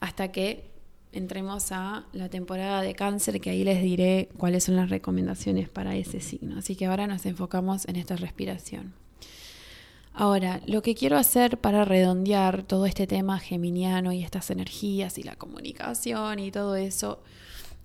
Hasta 0.00 0.32
que 0.32 0.70
entremos 1.12 1.72
a 1.72 2.04
la 2.12 2.28
temporada 2.28 2.82
de 2.82 2.94
cáncer, 2.94 3.40
que 3.40 3.50
ahí 3.50 3.64
les 3.64 3.82
diré 3.82 4.28
cuáles 4.36 4.64
son 4.64 4.76
las 4.76 4.90
recomendaciones 4.90 5.68
para 5.68 5.96
ese 5.96 6.20
signo. 6.20 6.58
Así 6.58 6.76
que 6.76 6.86
ahora 6.86 7.06
nos 7.06 7.26
enfocamos 7.26 7.86
en 7.88 7.96
esta 7.96 8.16
respiración. 8.16 8.94
Ahora, 10.12 10.60
lo 10.66 10.82
que 10.82 10.94
quiero 10.94 11.16
hacer 11.16 11.58
para 11.58 11.84
redondear 11.84 12.62
todo 12.64 12.86
este 12.86 13.06
tema 13.06 13.38
geminiano 13.38 14.12
y 14.12 14.22
estas 14.22 14.50
energías 14.50 15.18
y 15.18 15.22
la 15.22 15.36
comunicación 15.36 16.40
y 16.40 16.50
todo 16.50 16.76
eso 16.76 17.22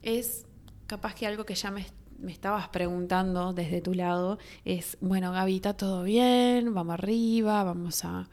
es 0.02 0.46
capaz 0.88 1.14
que 1.14 1.28
algo 1.28 1.46
que 1.46 1.56
ya 1.56 1.72
me, 1.72 1.86
estabas 2.28 2.70
preguntando 2.70 3.54
desde 3.54 3.82
tu 3.82 3.94
lado 3.94 4.40
es, 4.66 4.98
bueno, 5.02 5.36
¿está 5.48 5.74
todo 5.76 6.04
bien? 6.04 6.74
Vamos 6.74 6.96
arriba, 6.96 7.64
vamos 7.64 8.04
a, 8.06 8.28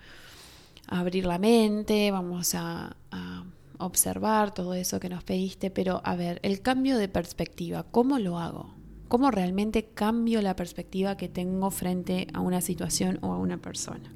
abrir 0.89 1.25
la 1.27 1.39
mente, 1.39 2.11
vamos 2.11 2.55
a 2.55 2.97
observar 3.85 4.55
todo 4.55 4.75
eso 4.75 5.01
que 5.01 5.09
nos 5.09 5.25
pediste, 5.25 5.71
pero 5.71 6.01
a 6.05 6.17
ver, 6.17 6.41
el 6.43 6.63
cambio 6.63 6.99
de 6.99 7.09
perspectiva, 7.09 7.85
¿cómo 7.85 8.19
lo 8.19 8.39
hago? 8.39 8.75
¿Cómo 9.09 9.31
realmente 9.31 9.85
cambio 9.87 10.41
la 10.41 10.57
perspectiva 10.57 11.17
que 11.17 11.29
tengo 11.29 11.71
frente 11.71 12.29
a 12.33 12.41
una 12.41 12.61
situación 12.61 13.19
o 13.23 13.33
a 13.33 13.37
una 13.37 13.59
persona? 13.59 14.11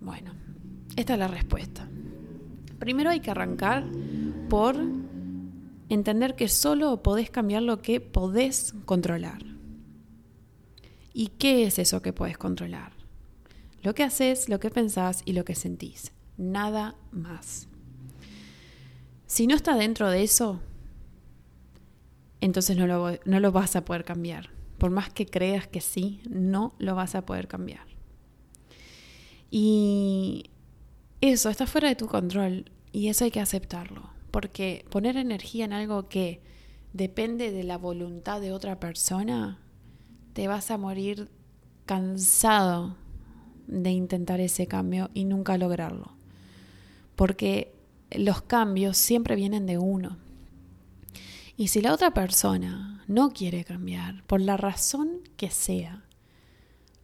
Bueno, 0.00 0.32
esta 0.96 1.12
es 1.12 1.18
la 1.18 1.28
respuesta. 1.28 1.88
Primero 2.78 3.10
hay 3.10 3.20
que 3.20 3.30
arrancar 3.30 3.84
por 4.48 4.76
entender 5.88 6.34
que 6.34 6.48
solo 6.48 7.02
podés 7.02 7.30
cambiar 7.30 7.62
lo 7.62 7.82
que 7.82 8.00
podés 8.00 8.74
controlar. 8.84 9.42
¿Y 11.12 11.28
qué 11.28 11.64
es 11.64 11.78
eso 11.78 12.02
que 12.02 12.12
podés 12.12 12.38
controlar? 12.38 12.92
Lo 13.82 13.94
que 13.94 14.02
haces, 14.02 14.48
lo 14.48 14.60
que 14.60 14.70
pensás 14.70 15.22
y 15.24 15.32
lo 15.32 15.44
que 15.44 15.54
sentís. 15.54 16.12
Nada 16.36 16.96
más. 17.10 17.68
Si 19.32 19.46
no 19.46 19.54
está 19.54 19.76
dentro 19.76 20.10
de 20.10 20.22
eso, 20.22 20.60
entonces 22.42 22.76
no 22.76 22.86
lo, 22.86 23.52
vas 23.52 23.76
a 23.76 23.82
poder 23.82 24.04
cambiar. 24.04 24.50
Por 24.76 24.90
más 24.90 25.08
que 25.08 25.24
creas 25.24 25.66
que 25.66 25.80
sí, 25.80 26.20
no 26.28 26.74
lo 26.78 26.94
vas 26.94 27.14
a 27.14 27.24
poder 27.24 27.48
cambiar. 27.48 27.86
Y 29.50 30.50
eso 31.22 31.48
está 31.48 31.66
fuera 31.66 31.88
de 31.88 31.96
tu 31.96 32.08
control 32.08 32.70
y 32.92 33.08
eso 33.08 33.24
hay 33.24 33.30
que 33.30 33.40
aceptarlo. 33.40 34.10
Porque 34.30 34.84
poner 34.90 35.16
energía 35.16 35.64
en 35.64 35.72
algo 35.72 36.10
que 36.10 36.42
depende 36.92 37.52
de 37.52 37.64
la 37.64 37.78
voluntad 37.78 38.38
de 38.38 38.52
otra 38.52 38.80
persona, 38.80 39.62
te 40.34 40.46
vas 40.46 40.70
a 40.70 40.76
morir 40.76 41.30
cansado 41.86 42.98
de 43.66 43.92
intentar 43.92 44.40
ese 44.40 44.66
cambio 44.66 45.08
y 45.14 45.24
nunca 45.24 45.56
lograrlo. 45.56 46.12
Porque 47.16 47.72
los 48.18 48.42
cambios 48.42 48.96
siempre 48.96 49.36
vienen 49.36 49.66
de 49.66 49.78
uno. 49.78 50.18
Y 51.56 51.68
si 51.68 51.80
la 51.80 51.92
otra 51.92 52.12
persona 52.14 53.04
no 53.06 53.30
quiere 53.30 53.64
cambiar, 53.64 54.24
por 54.24 54.40
la 54.40 54.56
razón 54.56 55.20
que 55.36 55.50
sea, 55.50 56.04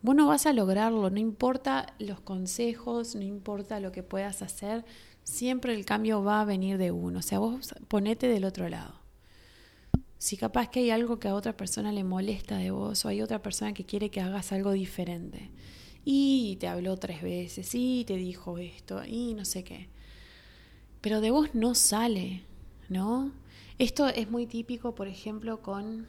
vos 0.03 0.17
no 0.17 0.27
vas 0.27 0.47
a 0.47 0.53
lograrlo, 0.53 1.11
no 1.11 1.19
importa 1.19 1.95
los 1.99 2.21
consejos, 2.21 3.15
no 3.15 3.23
importa 3.23 3.81
lo 3.81 3.93
que 3.93 4.03
puedas 4.03 4.43
hacer, 4.43 4.85
siempre 5.23 5.75
el 5.75 5.85
cambio 5.85 6.23
va 6.23 6.41
a 6.41 6.45
venir 6.45 6.79
de 6.79 6.91
uno. 6.91 7.19
O 7.19 7.23
sea, 7.23 7.39
vos 7.39 7.75
ponete 7.89 8.29
del 8.29 8.45
otro 8.45 8.69
lado. 8.69 8.95
Si 10.17 10.37
capaz 10.37 10.69
que 10.69 10.81
hay 10.81 10.91
algo 10.91 11.21
que 11.21 11.29
a 11.29 11.35
otra 11.35 11.57
persona 11.57 11.93
le 11.93 12.03
molesta 12.03 12.57
de 12.57 12.71
vos 12.71 13.05
o 13.05 13.09
hay 13.09 13.23
otra 13.23 13.41
persona 13.41 13.73
que 13.73 13.85
quiere 13.85 14.11
que 14.11 14.21
hagas 14.21 14.51
algo 14.51 14.73
diferente 14.73 15.53
y 16.05 16.57
te 16.57 16.67
habló 16.67 16.97
tres 16.97 17.23
veces 17.23 17.73
y 17.75 18.05
te 18.05 18.17
dijo 18.17 18.59
esto 18.59 19.05
y 19.05 19.35
no 19.35 19.45
sé 19.45 19.63
qué 19.63 19.89
pero 21.01 21.21
de 21.21 21.31
vos 21.31 21.51
no 21.55 21.75
sale, 21.75 22.43
¿no? 22.89 23.33
Esto 23.79 24.09
es 24.09 24.31
muy 24.31 24.47
típico, 24.47 24.95
por 24.95 25.09
ejemplo, 25.09 25.63
con... 25.63 26.07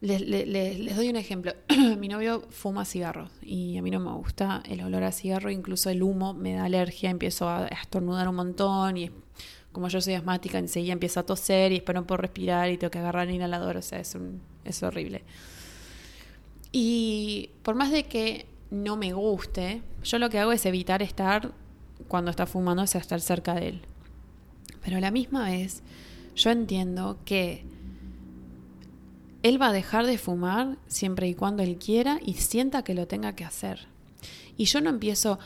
Les, 0.00 0.96
doy 0.96 1.08
un 1.08 1.16
ejemplo. 1.16 1.52
Mi 1.98 2.08
novio 2.08 2.42
fuma 2.50 2.84
cigarros 2.84 3.30
y 3.40 3.76
a 3.76 3.82
mí 3.82 3.90
no 3.90 4.00
me 4.00 4.12
gusta 4.12 4.62
el 4.68 4.82
olor 4.82 5.04
a 5.04 5.12
cigarro, 5.12 5.50
incluso 5.50 5.90
el 5.90 6.02
humo 6.02 6.34
me 6.34 6.54
da 6.54 6.64
alergia, 6.64 7.10
empiezo 7.10 7.48
a 7.48 7.68
estornudar 7.68 8.28
un 8.28 8.34
montón 8.34 8.96
y 8.96 9.10
como 9.70 9.88
yo 9.88 10.00
soy 10.00 10.14
asmática, 10.14 10.58
enseguida 10.58 10.92
empiezo 10.92 11.20
a 11.20 11.22
toser 11.22 11.72
y 11.72 11.76
después 11.76 11.94
no 11.94 12.06
puedo 12.06 12.20
respirar 12.20 12.68
y 12.70 12.78
tengo 12.78 12.90
que 12.90 12.98
agarrar 12.98 13.28
el 13.28 13.34
inhalador, 13.34 13.76
o 13.76 13.82
sea, 13.82 14.00
es, 14.00 14.16
es 14.64 14.82
horrible. 14.82 15.22
Y 16.72 17.50
por 17.62 17.74
más 17.74 17.90
de 17.90 18.04
que 18.04 18.46
no 18.70 18.96
me 18.96 19.12
guste, 19.12 19.82
yo 20.02 20.18
lo 20.18 20.30
que 20.30 20.38
hago 20.38 20.52
es 20.52 20.66
evitar 20.66 21.02
estar 21.02 21.52
cuando 22.08 22.30
está 22.30 22.46
fumando 22.46 22.86
sea 22.86 23.00
estar 23.00 23.20
cerca 23.20 23.54
de 23.54 23.68
él. 23.68 23.82
Pero 24.82 24.96
a 24.96 25.00
la 25.00 25.10
misma 25.10 25.50
vez, 25.50 25.82
yo 26.34 26.50
entiendo 26.50 27.18
que 27.24 27.64
él 29.42 29.60
va 29.60 29.68
a 29.68 29.72
dejar 29.72 30.06
de 30.06 30.18
fumar 30.18 30.78
siempre 30.86 31.28
y 31.28 31.34
cuando 31.34 31.62
él 31.62 31.76
quiera 31.76 32.20
y 32.24 32.34
sienta 32.34 32.84
que 32.84 32.94
lo 32.94 33.06
tenga 33.06 33.34
que 33.34 33.44
hacer. 33.44 33.86
Y 34.56 34.66
yo 34.66 34.80
no 34.80 34.90
empiezo 34.90 35.38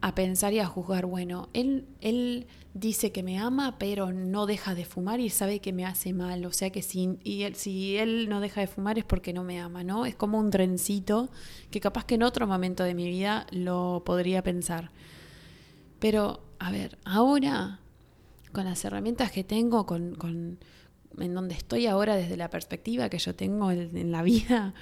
a 0.00 0.14
pensar 0.14 0.52
y 0.52 0.58
a 0.58 0.66
juzgar, 0.66 1.06
bueno, 1.06 1.48
él, 1.52 1.86
él 2.00 2.46
dice 2.74 3.12
que 3.12 3.22
me 3.22 3.38
ama, 3.38 3.76
pero 3.78 4.12
no 4.12 4.46
deja 4.46 4.74
de 4.74 4.84
fumar 4.84 5.20
y 5.20 5.30
sabe 5.30 5.60
que 5.60 5.72
me 5.72 5.84
hace 5.84 6.12
mal. 6.12 6.44
O 6.44 6.52
sea 6.52 6.70
que 6.70 6.82
si, 6.82 7.18
y 7.22 7.42
él, 7.42 7.54
si 7.54 7.96
él 7.96 8.28
no 8.28 8.40
deja 8.40 8.60
de 8.60 8.66
fumar 8.66 8.98
es 8.98 9.04
porque 9.04 9.32
no 9.32 9.44
me 9.44 9.60
ama, 9.60 9.84
¿no? 9.84 10.06
Es 10.06 10.16
como 10.16 10.38
un 10.38 10.50
trencito 10.50 11.30
que 11.70 11.80
capaz 11.80 12.04
que 12.04 12.16
en 12.16 12.22
otro 12.22 12.46
momento 12.46 12.84
de 12.84 12.94
mi 12.94 13.08
vida 13.08 13.46
lo 13.50 14.02
podría 14.04 14.42
pensar. 14.42 14.90
Pero, 16.02 16.40
a 16.58 16.72
ver, 16.72 16.98
ahora, 17.04 17.78
con 18.50 18.64
las 18.64 18.84
herramientas 18.84 19.30
que 19.30 19.44
tengo, 19.44 19.86
con, 19.86 20.16
con 20.16 20.58
en 21.16 21.32
donde 21.32 21.54
estoy 21.54 21.86
ahora 21.86 22.16
desde 22.16 22.36
la 22.36 22.50
perspectiva 22.50 23.08
que 23.08 23.18
yo 23.18 23.36
tengo 23.36 23.70
en, 23.70 24.10
la 24.10 24.24
vida, 24.24 24.74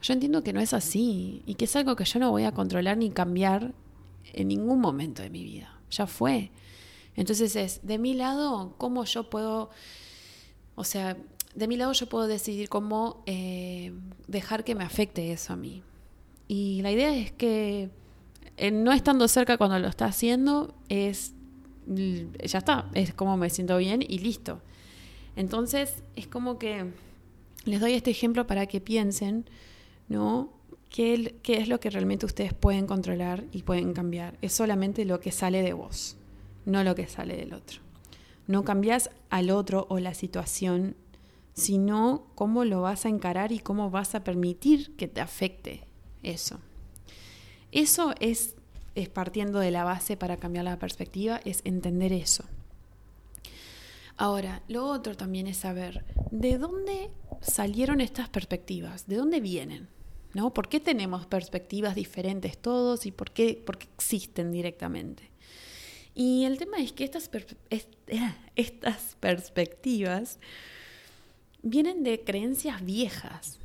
yo 0.00 0.14
entiendo 0.14 0.42
que 0.42 0.54
no 0.54 0.60
es 0.60 0.72
así 0.72 1.42
y 1.44 1.56
que 1.56 1.66
es 1.66 1.76
algo 1.76 1.94
que 1.94 2.06
yo 2.06 2.18
no 2.20 2.30
voy 2.30 2.44
a 2.44 2.52
controlar 2.52 2.96
ni 2.96 3.10
cambiar 3.10 3.74
en 4.32 4.48
ningún 4.48 4.80
momento 4.80 5.20
de 5.20 5.28
mi 5.28 5.44
vida. 5.44 5.78
Ya 5.90 6.06
fue. 6.06 6.50
Entonces 7.16 7.54
es, 7.54 7.86
de 7.86 7.98
mi 7.98 8.14
lado, 8.14 8.74
¿cómo 8.78 9.04
yo 9.04 9.28
puedo, 9.28 9.68
o 10.74 10.84
sea, 10.84 11.18
de 11.54 11.68
mi 11.68 11.76
lado 11.76 11.92
yo 11.92 12.08
puedo 12.08 12.26
decidir 12.26 12.70
cómo 12.70 13.22
eh, 13.26 13.92
dejar 14.26 14.64
que 14.64 14.74
me 14.74 14.84
afecte 14.84 15.32
eso 15.32 15.52
a 15.52 15.56
mí? 15.56 15.82
Y 16.48 16.80
la 16.80 16.92
idea 16.92 17.14
es 17.14 17.30
que 17.30 17.90
no 18.70 18.92
estando 18.92 19.26
cerca 19.28 19.56
cuando 19.56 19.78
lo 19.78 19.88
está 19.88 20.06
haciendo, 20.06 20.74
es 20.88 21.34
ya 21.86 22.58
está, 22.58 22.88
es 22.94 23.12
como 23.12 23.36
me 23.36 23.50
siento 23.50 23.76
bien 23.76 24.02
y 24.06 24.18
listo. 24.18 24.60
Entonces, 25.36 26.02
es 26.14 26.26
como 26.26 26.58
que 26.58 26.92
les 27.64 27.80
doy 27.80 27.94
este 27.94 28.10
ejemplo 28.10 28.46
para 28.46 28.66
que 28.66 28.80
piensen, 28.80 29.46
¿no? 30.08 30.52
¿Qué, 30.90 31.36
¿Qué, 31.42 31.54
es 31.54 31.68
lo 31.68 31.80
que 31.80 31.90
realmente 31.90 32.26
ustedes 32.26 32.52
pueden 32.52 32.86
controlar 32.86 33.44
y 33.50 33.62
pueden 33.62 33.94
cambiar? 33.94 34.36
Es 34.42 34.52
solamente 34.52 35.04
lo 35.04 35.20
que 35.20 35.32
sale 35.32 35.62
de 35.62 35.72
vos, 35.72 36.16
no 36.66 36.84
lo 36.84 36.94
que 36.94 37.06
sale 37.06 37.36
del 37.36 37.54
otro. 37.54 37.80
No 38.46 38.62
cambias 38.62 39.10
al 39.30 39.50
otro 39.50 39.86
o 39.88 39.98
la 39.98 40.12
situación, 40.12 40.96
sino 41.54 42.26
cómo 42.34 42.64
lo 42.64 42.82
vas 42.82 43.06
a 43.06 43.08
encarar 43.08 43.52
y 43.52 43.58
cómo 43.58 43.90
vas 43.90 44.14
a 44.14 44.22
permitir 44.22 44.94
que 44.96 45.08
te 45.08 45.20
afecte 45.20 45.84
eso. 46.22 46.60
Eso 47.72 48.14
es, 48.20 48.54
es 48.94 49.08
partiendo 49.08 49.58
de 49.58 49.70
la 49.70 49.84
base 49.84 50.16
para 50.16 50.36
cambiar 50.36 50.66
la 50.66 50.78
perspectiva, 50.78 51.40
es 51.44 51.62
entender 51.64 52.12
eso. 52.12 52.44
Ahora, 54.16 54.62
lo 54.68 54.86
otro 54.86 55.16
también 55.16 55.46
es 55.46 55.56
saber 55.56 56.04
de 56.30 56.58
dónde 56.58 57.10
salieron 57.40 58.00
estas 58.00 58.28
perspectivas, 58.28 59.06
de 59.06 59.16
dónde 59.16 59.40
vienen, 59.40 59.88
¿no? 60.34 60.52
¿Por 60.52 60.68
qué 60.68 60.80
tenemos 60.80 61.26
perspectivas 61.26 61.94
diferentes 61.94 62.58
todos 62.58 63.06
y 63.06 63.10
por 63.10 63.30
qué, 63.32 63.64
existen 63.96 64.52
directamente? 64.52 65.30
Y 66.14 66.44
el 66.44 66.58
tema 66.58 66.78
es 66.78 66.92
que 66.92 67.04
estas 67.04 67.30
perspectivas 69.20 70.38
vienen 71.62 72.04
de 72.04 72.22
creencias 72.22 72.84
viejas, 72.84 73.58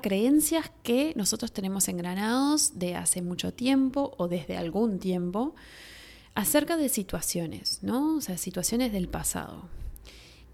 creencias 0.00 0.70
que 0.82 1.12
nosotros 1.16 1.52
tenemos 1.52 1.88
engranados 1.88 2.78
de 2.78 2.96
hace 2.96 3.22
mucho 3.22 3.52
tiempo 3.52 4.14
o 4.18 4.28
desde 4.28 4.56
algún 4.56 4.98
tiempo 4.98 5.54
acerca 6.34 6.76
de 6.76 6.88
situaciones, 6.88 7.80
¿no? 7.82 8.16
O 8.16 8.20
sea, 8.20 8.36
situaciones 8.38 8.92
del 8.92 9.08
pasado. 9.08 9.68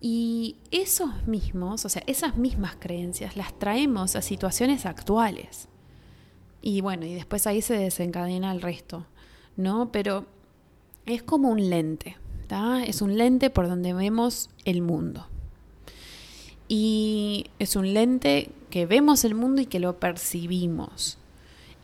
Y 0.00 0.56
esos 0.70 1.26
mismos, 1.26 1.84
o 1.84 1.88
sea, 1.88 2.02
esas 2.06 2.36
mismas 2.36 2.76
creencias 2.78 3.36
las 3.36 3.58
traemos 3.58 4.16
a 4.16 4.22
situaciones 4.22 4.86
actuales. 4.86 5.68
Y 6.62 6.80
bueno, 6.80 7.06
y 7.06 7.14
después 7.14 7.46
ahí 7.46 7.62
se 7.62 7.74
desencadena 7.74 8.52
el 8.52 8.62
resto, 8.62 9.06
¿no? 9.56 9.92
Pero 9.92 10.26
es 11.06 11.22
como 11.22 11.50
un 11.50 11.70
lente, 11.70 12.16
Es 12.84 13.00
un 13.00 13.16
lente 13.16 13.48
por 13.48 13.68
donde 13.68 13.94
vemos 13.94 14.50
el 14.64 14.82
mundo. 14.82 15.26
Y 16.66 17.46
es 17.58 17.76
un 17.76 17.94
lente 17.94 18.50
que 18.70 18.86
vemos 18.86 19.24
el 19.24 19.34
mundo 19.34 19.60
y 19.60 19.66
que 19.66 19.80
lo 19.80 19.98
percibimos. 19.98 21.18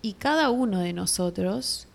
Y 0.02 0.14
cada 0.14 0.50
uno 0.50 0.80
de 0.80 0.92
nosotros 0.92 1.88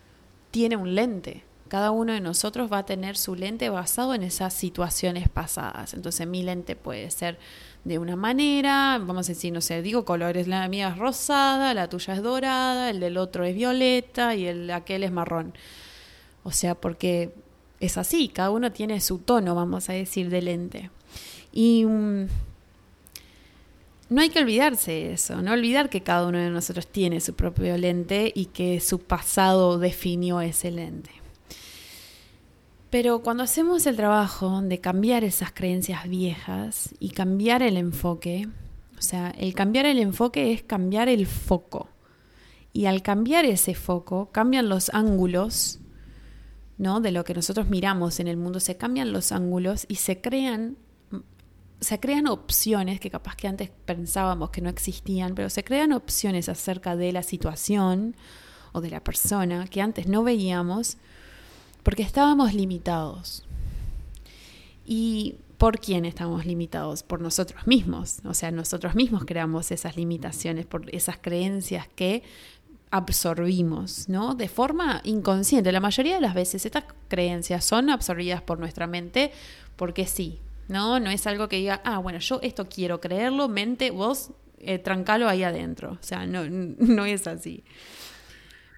tiene 0.52 0.76
un 0.76 0.96
lente. 0.96 1.44
Cada 1.70 1.92
uno 1.92 2.12
de 2.12 2.20
nosotros 2.20 2.72
va 2.72 2.80
a 2.80 2.86
tener 2.86 3.16
su 3.16 3.36
lente 3.36 3.70
basado 3.70 4.14
en 4.14 4.24
esas 4.24 4.54
situaciones 4.54 5.30
pasadas. 5.30 5.94
Entonces 5.94 6.28
mi 6.28 6.44
lente 6.44 6.76
puede 6.76 7.10
ser 7.12 7.40
de 7.86 7.98
una 7.98 8.16
manera, 8.16 9.00
vamos 9.00 9.28
a 9.28 9.32
decir, 9.32 9.54
no 9.54 9.62
sé, 9.62 9.82
digo 9.82 10.06
colores, 10.06 10.48
la 10.48 10.68
mía 10.68 10.90
es 10.90 10.98
rosada, 10.98 11.74
la 11.74 11.88
tuya 11.90 12.14
es 12.14 12.22
dorada, 12.22 12.90
el 12.90 13.00
del 13.00 13.18
otro 13.18 13.46
es 13.46 13.56
violeta 13.56 14.36
y 14.36 14.46
el 14.46 14.70
aquel 14.70 15.04
es 15.04 15.12
marrón. 15.12 15.54
O 16.44 16.52
sea, 16.52 16.76
porque 16.76 17.34
es 17.80 17.98
así, 17.98 18.28
cada 18.28 18.52
uno 18.52 18.72
tiene 18.72 19.00
su 19.00 19.20
tono, 19.20 19.56
vamos 19.56 19.90
a 19.90 19.94
decir, 19.94 20.30
de 20.30 20.42
lente. 20.42 20.90
Y 21.52 21.86
mm, 21.86 22.28
no 24.12 24.20
hay 24.20 24.30
que 24.30 24.40
olvidarse 24.40 24.92
de 24.92 25.14
eso, 25.14 25.42
no 25.42 25.54
olvidar 25.54 25.90
que 25.90 26.04
cada 26.04 26.28
uno 26.28 26.38
de 26.38 26.50
nosotros 26.50 26.86
tiene 26.86 27.22
su 27.22 27.34
propio 27.34 27.78
lente 27.78 28.30
y 28.36 28.48
que 28.48 28.82
su 28.82 29.00
pasado 29.00 29.80
definió 29.80 30.42
ese 30.42 30.70
lente. 30.70 31.12
Pero 32.90 33.24
cuando 33.24 33.44
hacemos 33.44 33.86
el 33.86 33.96
trabajo 33.96 34.62
de 34.62 34.82
cambiar 34.82 35.24
esas 35.24 35.54
creencias 35.54 36.10
viejas 36.10 36.94
y 37.00 37.12
cambiar 37.12 37.64
el 37.64 37.78
enfoque, 37.78 38.50
o 39.00 39.02
sea, 39.02 39.30
el 39.30 39.54
cambiar 39.54 39.86
el 39.86 39.98
enfoque 39.98 40.52
es 40.52 40.62
cambiar 40.62 41.08
el 41.08 41.26
foco. 41.26 41.88
Y 42.74 42.88
al 42.88 43.04
cambiar 43.04 43.46
ese 43.46 43.76
foco, 43.76 44.30
cambian 44.34 44.68
los 44.68 44.90
ángulos, 44.94 45.80
¿no? 46.78 47.00
De 47.00 47.12
lo 47.12 47.24
que 47.24 47.34
nosotros 47.34 47.70
miramos 47.70 48.20
en 48.20 48.28
el 48.28 48.36
mundo, 48.36 48.60
se 48.60 48.76
cambian 48.76 49.14
los 49.14 49.32
ángulos 49.32 49.86
y 49.88 49.96
se 49.96 50.20
crean 50.20 50.76
se 51.82 52.00
crean 52.00 52.28
opciones 52.28 53.00
que 53.00 53.10
capaz 53.10 53.36
que 53.36 53.48
antes 53.48 53.72
pensábamos 53.86 54.52
que 54.52 54.62
no 54.62 54.70
existían, 54.70 55.34
pero 55.34 55.50
se 55.50 55.64
crean 55.64 55.92
opciones 55.92 56.48
acerca 56.48 56.96
de 56.96 57.12
la 57.12 57.24
situación 57.24 58.16
o 58.72 58.82
de 58.82 58.92
la 58.92 59.04
persona 59.04 59.68
que 59.68 59.82
antes 59.82 60.08
no 60.08 60.24
veíamos 60.24 60.98
porque 61.82 62.04
estábamos 62.04 62.54
limitados. 62.54 63.44
¿Y 64.86 65.36
por 65.58 65.80
quién 65.80 66.06
estamos 66.06 66.46
limitados? 66.46 67.02
Por 67.02 67.20
nosotros 67.20 67.66
mismos. 67.66 68.20
O 68.26 68.36
sea, 68.36 68.52
nosotros 68.52 68.94
mismos 68.94 69.26
creamos 69.26 69.72
esas 69.72 69.98
limitaciones, 69.98 70.68
por 70.68 70.94
esas 70.94 71.18
creencias 71.18 71.88
que 71.96 72.22
absorbimos, 72.92 74.08
¿no? 74.08 74.36
De 74.36 74.50
forma 74.50 75.02
inconsciente. 75.04 75.72
La 75.72 75.80
mayoría 75.80 76.16
de 76.16 76.22
las 76.22 76.36
veces 76.36 76.66
estas 76.66 76.84
creencias 77.08 77.66
son 77.66 77.90
absorbidas 77.90 78.44
por 78.44 78.60
nuestra 78.60 78.86
mente 78.86 79.32
porque 79.76 80.06
sí, 80.06 80.40
¿no? 80.72 81.02
No 81.02 81.12
es 81.12 81.28
algo 81.28 81.50
que 81.50 81.58
diga, 81.58 81.82
ah, 81.84 81.98
bueno, 81.98 82.20
yo 82.20 82.40
esto 82.42 82.70
quiero 82.70 83.02
creerlo, 83.02 83.50
mente, 83.50 83.92
vos 83.92 84.32
eh, 84.58 84.80
trancalo 84.80 85.28
ahí 85.28 85.44
adentro. 85.44 85.92
O 85.92 86.04
sea, 86.04 86.26
no, 86.26 86.46
no 86.50 87.06
es 87.06 87.28
así. 87.28 87.64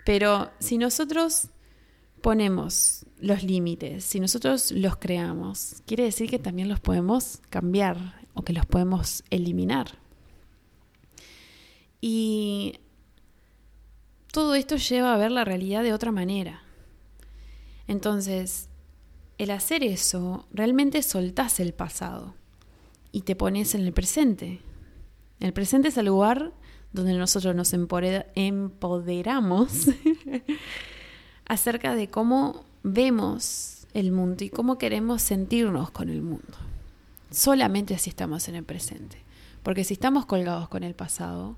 Pero 0.03 0.51
si 0.59 0.77
nosotros 0.77 1.49
ponemos 2.21 3.05
los 3.19 3.43
límites, 3.43 4.03
si 4.03 4.19
nosotros 4.19 4.71
los 4.71 4.97
creamos, 4.97 5.83
quiere 5.85 6.03
decir 6.03 6.29
que 6.29 6.39
también 6.39 6.67
los 6.67 6.79
podemos 6.79 7.41
cambiar 7.49 7.97
o 8.33 8.43
que 8.43 8.53
los 8.53 8.65
podemos 8.65 9.23
eliminar. 9.29 9.99
Y 12.01 12.79
todo 14.31 14.55
esto 14.55 14.77
lleva 14.77 15.13
a 15.13 15.17
ver 15.17 15.31
la 15.31 15.45
realidad 15.45 15.83
de 15.83 15.93
otra 15.93 16.11
manera. 16.11 16.63
Entonces, 17.87 18.67
el 19.43 19.51
hacer 19.51 19.83
eso, 19.83 20.47
realmente 20.51 21.03
soltás 21.03 21.59
el 21.59 21.73
pasado 21.73 22.33
y 23.11 23.21
te 23.21 23.35
pones 23.35 23.75
en 23.75 23.81
el 23.81 23.93
presente. 23.93 24.61
El 25.39 25.53
presente 25.53 25.89
es 25.89 25.97
el 25.97 26.07
lugar 26.07 26.51
donde 26.91 27.13
nosotros 27.13 27.55
nos 27.55 27.73
empoderamos 27.73 29.89
acerca 31.45 31.95
de 31.95 32.07
cómo 32.07 32.65
vemos 32.83 33.87
el 33.93 34.11
mundo 34.11 34.43
y 34.43 34.49
cómo 34.49 34.77
queremos 34.77 35.21
sentirnos 35.21 35.91
con 35.91 36.09
el 36.09 36.21
mundo. 36.21 36.57
Solamente 37.31 37.95
así 37.95 38.09
estamos 38.09 38.47
en 38.47 38.55
el 38.55 38.63
presente. 38.63 39.17
Porque 39.63 39.83
si 39.83 39.93
estamos 39.93 40.25
colgados 40.25 40.69
con 40.69 40.83
el 40.83 40.93
pasado, 40.93 41.57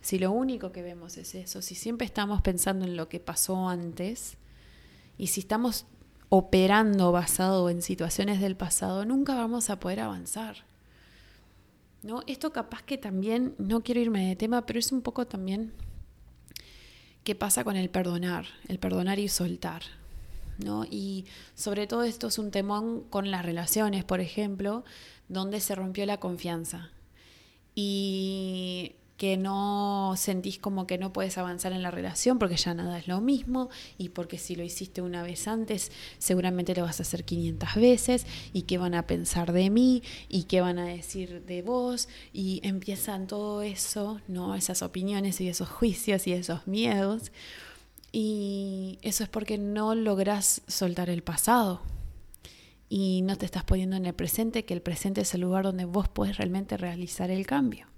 si 0.00 0.18
lo 0.18 0.32
único 0.32 0.72
que 0.72 0.82
vemos 0.82 1.16
es 1.16 1.34
eso, 1.34 1.62
si 1.62 1.74
siempre 1.74 2.06
estamos 2.06 2.42
pensando 2.42 2.84
en 2.84 2.96
lo 2.96 3.08
que 3.08 3.20
pasó 3.20 3.68
antes, 3.68 4.36
y 5.18 5.28
si 5.28 5.40
estamos 5.40 5.86
operando 6.28 7.12
basado 7.12 7.70
en 7.70 7.82
situaciones 7.82 8.40
del 8.40 8.56
pasado, 8.56 9.04
nunca 9.04 9.34
vamos 9.34 9.70
a 9.70 9.78
poder 9.78 10.00
avanzar. 10.00 10.64
¿No? 12.02 12.22
Esto 12.26 12.52
capaz 12.52 12.82
que 12.82 12.98
también, 12.98 13.54
no 13.58 13.82
quiero 13.82 14.00
irme 14.00 14.28
de 14.28 14.36
tema, 14.36 14.66
pero 14.66 14.78
es 14.78 14.92
un 14.92 15.02
poco 15.02 15.26
también 15.26 15.72
qué 17.24 17.34
pasa 17.34 17.64
con 17.64 17.76
el 17.76 17.90
perdonar, 17.90 18.46
el 18.68 18.78
perdonar 18.78 19.18
y 19.18 19.28
soltar. 19.28 19.82
¿no? 20.58 20.84
Y 20.84 21.26
sobre 21.54 21.86
todo 21.86 22.04
esto 22.04 22.28
es 22.28 22.38
un 22.38 22.50
temón 22.50 23.02
con 23.10 23.30
las 23.30 23.44
relaciones, 23.44 24.04
por 24.04 24.20
ejemplo, 24.20 24.84
donde 25.28 25.60
se 25.60 25.74
rompió 25.74 26.06
la 26.06 26.18
confianza. 26.18 26.90
Y 27.74 28.94
que 29.16 29.36
no 29.36 30.14
sentís 30.16 30.58
como 30.58 30.86
que 30.86 30.98
no 30.98 31.12
puedes 31.12 31.38
avanzar 31.38 31.72
en 31.72 31.82
la 31.82 31.90
relación 31.90 32.38
porque 32.38 32.56
ya 32.56 32.74
nada 32.74 32.98
es 32.98 33.08
lo 33.08 33.20
mismo 33.20 33.70
y 33.96 34.10
porque 34.10 34.38
si 34.38 34.56
lo 34.56 34.62
hiciste 34.62 35.00
una 35.00 35.22
vez 35.22 35.48
antes 35.48 35.90
seguramente 36.18 36.74
lo 36.74 36.82
vas 36.82 37.00
a 37.00 37.02
hacer 37.02 37.24
500 37.24 37.74
veces 37.76 38.26
y 38.52 38.62
qué 38.62 38.78
van 38.78 38.94
a 38.94 39.06
pensar 39.06 39.52
de 39.52 39.70
mí 39.70 40.02
y 40.28 40.44
qué 40.44 40.60
van 40.60 40.78
a 40.78 40.86
decir 40.86 41.44
de 41.46 41.62
vos 41.62 42.08
y 42.32 42.60
empiezan 42.62 43.26
todo 43.26 43.62
eso, 43.62 44.20
¿no? 44.28 44.54
Esas 44.54 44.82
opiniones 44.82 45.40
y 45.40 45.48
esos 45.48 45.68
juicios 45.68 46.26
y 46.26 46.32
esos 46.32 46.66
miedos 46.66 47.32
y 48.12 48.98
eso 49.02 49.24
es 49.24 49.30
porque 49.30 49.58
no 49.58 49.94
logras 49.94 50.62
soltar 50.66 51.10
el 51.10 51.22
pasado 51.22 51.80
y 52.88 53.22
no 53.22 53.36
te 53.36 53.46
estás 53.46 53.64
poniendo 53.64 53.96
en 53.96 54.06
el 54.06 54.14
presente, 54.14 54.64
que 54.64 54.74
el 54.74 54.82
presente 54.82 55.22
es 55.22 55.34
el 55.34 55.40
lugar 55.40 55.64
donde 55.64 55.84
vos 55.86 56.08
puedes 56.08 56.36
realmente 56.36 56.76
realizar 56.76 57.30
el 57.30 57.46
cambio. 57.46 57.88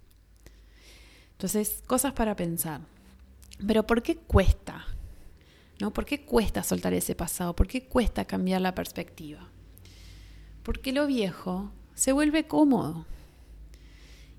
Entonces, 1.39 1.85
cosas 1.87 2.15
para 2.15 2.35
pensar. 2.35 2.81
Pero 3.65 3.87
¿por 3.87 4.03
qué 4.03 4.17
cuesta? 4.17 4.85
¿No? 5.79 5.93
¿Por 5.93 6.05
qué 6.05 6.25
cuesta 6.25 6.65
soltar 6.65 6.93
ese 6.95 7.15
pasado? 7.15 7.55
¿Por 7.55 7.69
qué 7.69 7.85
cuesta 7.85 8.25
cambiar 8.25 8.61
la 8.61 8.75
perspectiva? 8.75 9.49
Porque 10.65 10.93
lo 10.93 11.07
viejo 11.07 11.71
se 11.95 12.11
vuelve 12.11 12.49
cómodo. 12.49 13.07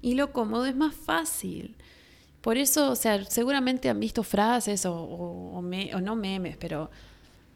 Y 0.01 0.15
lo 0.15 0.33
cómodo 0.33 0.65
es 0.65 0.75
más 0.75 0.93
fácil. 0.93 1.77
Por 2.41 2.57
eso, 2.57 2.91
o 2.91 2.95
sea, 2.97 3.23
seguramente 3.23 3.87
han 3.87 4.01
visto 4.01 4.21
frases 4.21 4.85
o, 4.85 5.61
no 6.01 6.15
memes, 6.17 6.57
pero 6.57 6.91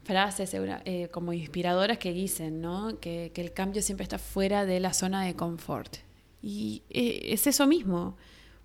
frases 0.04 0.54
eh, 0.54 1.10
como 1.12 1.34
inspiradoras 1.34 1.98
que 1.98 2.14
dicen, 2.14 2.62
¿no? 2.62 2.98
Que, 2.98 3.30
que, 3.34 3.42
el 3.42 3.52
cambio 3.52 3.82
siempre 3.82 4.04
está 4.04 4.18
fuera 4.18 4.64
de 4.64 4.80
la 4.80 4.94
zona 4.94 5.22
de 5.22 5.34
confort. 5.34 5.96
Y 6.40 6.82
eh, 6.88 7.20
es 7.24 7.46
eso 7.46 7.66
mismo 7.66 8.16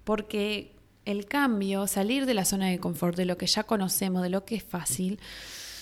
porque 0.04 0.76
el 1.06 1.26
cambio, 1.26 1.88
salir 1.88 2.26
de 2.26 2.34
la 2.34 2.46
zona 2.46 2.68
de 2.68 2.80
confort, 2.80 3.16
de 3.16 3.26
lo 3.26 3.38
que 3.38 3.48
ya 3.48 3.64
conocemos, 3.64 4.22
de 4.22 4.30
lo 4.30 4.46
que 4.46 4.56
es 4.56 4.64
fácil, 4.64 5.20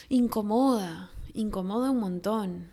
incomoda, 0.10 1.12
incomoda 1.34 1.92
un 1.92 2.00
montón. 2.00 2.70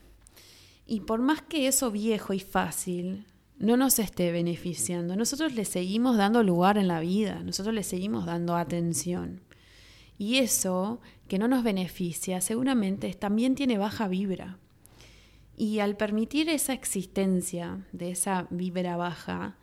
Y 0.86 1.00
por 1.00 1.20
más 1.20 1.42
que 1.42 1.66
eso 1.66 1.90
viejo 1.90 2.32
y 2.32 2.40
fácil 2.40 3.26
no 3.58 3.76
nos 3.76 3.98
esté 3.98 4.32
beneficiando, 4.32 5.16
nosotros 5.16 5.54
le 5.54 5.64
seguimos 5.64 6.16
dando 6.16 6.42
lugar 6.42 6.78
en 6.78 6.88
la 6.88 7.00
vida, 7.00 7.40
nosotros 7.42 7.74
le 7.74 7.82
seguimos 7.82 8.26
dando 8.26 8.56
atención. 8.56 9.40
Y 10.18 10.36
eso 10.36 11.00
que 11.28 11.38
no 11.38 11.48
nos 11.48 11.64
beneficia 11.64 12.40
seguramente 12.40 13.12
también 13.14 13.54
tiene 13.54 13.78
baja 13.78 14.06
vibra. 14.08 14.58
Y 15.56 15.78
al 15.78 15.96
permitir 15.96 16.48
esa 16.48 16.72
existencia 16.72 17.84
de 17.92 18.10
esa 18.10 18.46
vibra 18.50 18.96
baja, 18.96 19.56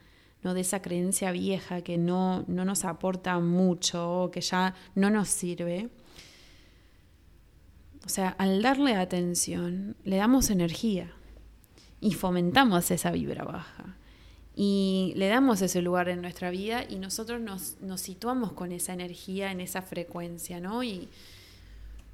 ¿no? 0.44 0.54
de 0.54 0.62
esa 0.62 0.82
creencia 0.82 1.32
vieja 1.32 1.82
que 1.82 1.98
no, 1.98 2.44
no 2.48 2.66
nos 2.66 2.86
aporta 2.86 3.40
mucho, 3.40 4.30
que 4.34 4.42
ya 4.42 4.76
no 4.96 5.10
nos 5.10 5.30
sirve. 5.30 5.90
O 8.06 8.10
sea, 8.10 8.30
al 8.30 8.62
darle 8.62 8.96
atención, 8.96 9.96
le 10.04 10.18
damos 10.18 10.50
energía 10.50 11.12
y 12.00 12.14
fomentamos 12.14 12.90
esa 12.92 13.12
vibra 13.12 13.44
baja. 13.44 13.96
Y 14.56 15.14
le 15.16 15.30
damos 15.30 15.62
ese 15.62 15.82
lugar 15.82 16.10
en 16.10 16.22
nuestra 16.22 16.50
vida 16.50 16.84
y 16.88 16.98
nosotros 16.98 17.40
nos, 17.40 17.78
nos 17.80 18.02
situamos 18.02 18.52
con 18.52 18.72
esa 18.72 18.94
energía, 18.94 19.52
en 19.52 19.62
esa 19.62 19.82
frecuencia, 19.82 20.60
¿no? 20.60 20.84
Y, 20.84 21.08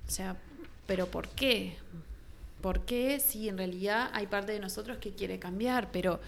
o 0.08 0.12
sea, 0.12 0.38
¿pero 0.86 1.08
por 1.08 1.30
qué? 1.30 1.76
¿Por 2.62 2.82
qué? 2.86 3.20
Si 3.20 3.50
en 3.50 3.58
realidad 3.58 4.10
hay 4.14 4.28
parte 4.28 4.52
de 4.52 4.60
nosotros 4.60 4.98
que 4.98 5.14
quiere 5.14 5.40
cambiar, 5.40 5.90
pero 5.92 6.20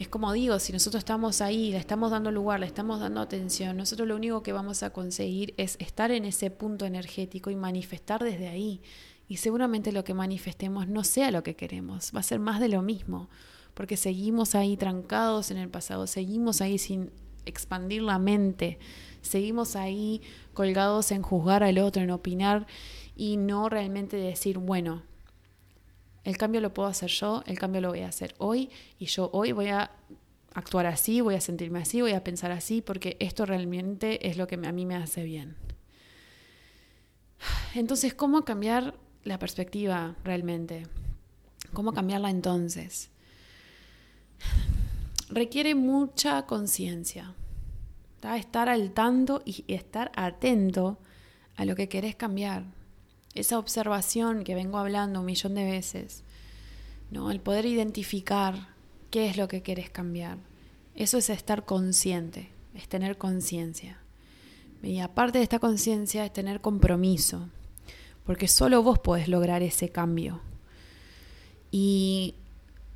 es 0.00 0.08
como 0.08 0.32
digo, 0.32 0.58
si 0.58 0.72
nosotros 0.72 1.00
estamos 1.00 1.42
ahí, 1.42 1.72
le 1.72 1.76
estamos 1.76 2.10
dando 2.10 2.30
lugar, 2.30 2.58
le 2.58 2.64
estamos 2.64 3.00
dando 3.00 3.20
atención, 3.20 3.76
nosotros 3.76 4.08
lo 4.08 4.16
único 4.16 4.42
que 4.42 4.54
vamos 4.54 4.82
a 4.82 4.94
conseguir 4.94 5.52
es 5.58 5.76
estar 5.78 6.10
en 6.10 6.24
ese 6.24 6.50
punto 6.50 6.86
energético 6.86 7.50
y 7.50 7.54
manifestar 7.54 8.24
desde 8.24 8.48
ahí. 8.48 8.80
Y 9.28 9.36
seguramente 9.36 9.92
lo 9.92 10.02
que 10.02 10.14
manifestemos 10.14 10.88
no 10.88 11.04
sea 11.04 11.30
lo 11.30 11.42
que 11.42 11.54
queremos, 11.54 12.12
va 12.16 12.20
a 12.20 12.22
ser 12.22 12.38
más 12.38 12.60
de 12.60 12.70
lo 12.70 12.80
mismo, 12.80 13.28
porque 13.74 13.98
seguimos 13.98 14.54
ahí 14.54 14.78
trancados 14.78 15.50
en 15.50 15.58
el 15.58 15.68
pasado, 15.68 16.06
seguimos 16.06 16.62
ahí 16.62 16.78
sin 16.78 17.10
expandir 17.44 18.00
la 18.00 18.18
mente, 18.18 18.78
seguimos 19.20 19.76
ahí 19.76 20.22
colgados 20.54 21.12
en 21.12 21.20
juzgar 21.20 21.62
al 21.62 21.76
otro, 21.78 22.00
en 22.00 22.10
opinar 22.10 22.66
y 23.16 23.36
no 23.36 23.68
realmente 23.68 24.16
decir, 24.16 24.56
bueno, 24.56 25.02
el 26.24 26.36
cambio 26.36 26.60
lo 26.60 26.74
puedo 26.74 26.88
hacer 26.88 27.10
yo, 27.10 27.42
el 27.46 27.58
cambio 27.58 27.80
lo 27.80 27.88
voy 27.88 28.00
a 28.00 28.08
hacer 28.08 28.34
hoy 28.38 28.70
y 28.98 29.06
yo 29.06 29.30
hoy 29.32 29.52
voy 29.52 29.68
a 29.68 29.90
actuar 30.54 30.86
así, 30.86 31.20
voy 31.20 31.34
a 31.34 31.40
sentirme 31.40 31.80
así, 31.80 32.00
voy 32.00 32.12
a 32.12 32.24
pensar 32.24 32.50
así, 32.50 32.82
porque 32.82 33.16
esto 33.20 33.46
realmente 33.46 34.28
es 34.28 34.36
lo 34.36 34.46
que 34.46 34.56
a 34.56 34.72
mí 34.72 34.84
me 34.84 34.96
hace 34.96 35.22
bien. 35.22 35.56
Entonces, 37.74 38.14
¿cómo 38.14 38.44
cambiar 38.44 38.94
la 39.24 39.38
perspectiva 39.38 40.16
realmente? 40.24 40.86
¿Cómo 41.72 41.92
cambiarla 41.92 42.30
entonces? 42.30 43.10
Requiere 45.28 45.74
mucha 45.74 46.46
conciencia, 46.46 47.34
estar 48.36 48.68
al 48.68 48.92
tanto 48.92 49.42
y 49.44 49.64
estar 49.68 50.10
atento 50.16 50.98
a 51.56 51.64
lo 51.64 51.76
que 51.76 51.88
querés 51.88 52.16
cambiar 52.16 52.64
esa 53.34 53.58
observación 53.58 54.44
que 54.44 54.54
vengo 54.54 54.78
hablando 54.78 55.20
un 55.20 55.26
millón 55.26 55.54
de 55.54 55.64
veces, 55.64 56.22
¿no? 57.10 57.30
El 57.30 57.40
poder 57.40 57.66
identificar 57.66 58.68
qué 59.10 59.28
es 59.28 59.36
lo 59.36 59.48
que 59.48 59.62
quieres 59.62 59.90
cambiar. 59.90 60.38
Eso 60.94 61.18
es 61.18 61.30
estar 61.30 61.64
consciente, 61.64 62.50
es 62.74 62.88
tener 62.88 63.18
conciencia. 63.18 63.98
Y 64.82 65.00
aparte 65.00 65.38
de 65.38 65.44
esta 65.44 65.58
conciencia 65.58 66.24
es 66.24 66.32
tener 66.32 66.60
compromiso, 66.60 67.48
porque 68.24 68.48
solo 68.48 68.82
vos 68.82 68.98
podés 68.98 69.28
lograr 69.28 69.62
ese 69.62 69.90
cambio. 69.90 70.40
Y 71.70 72.34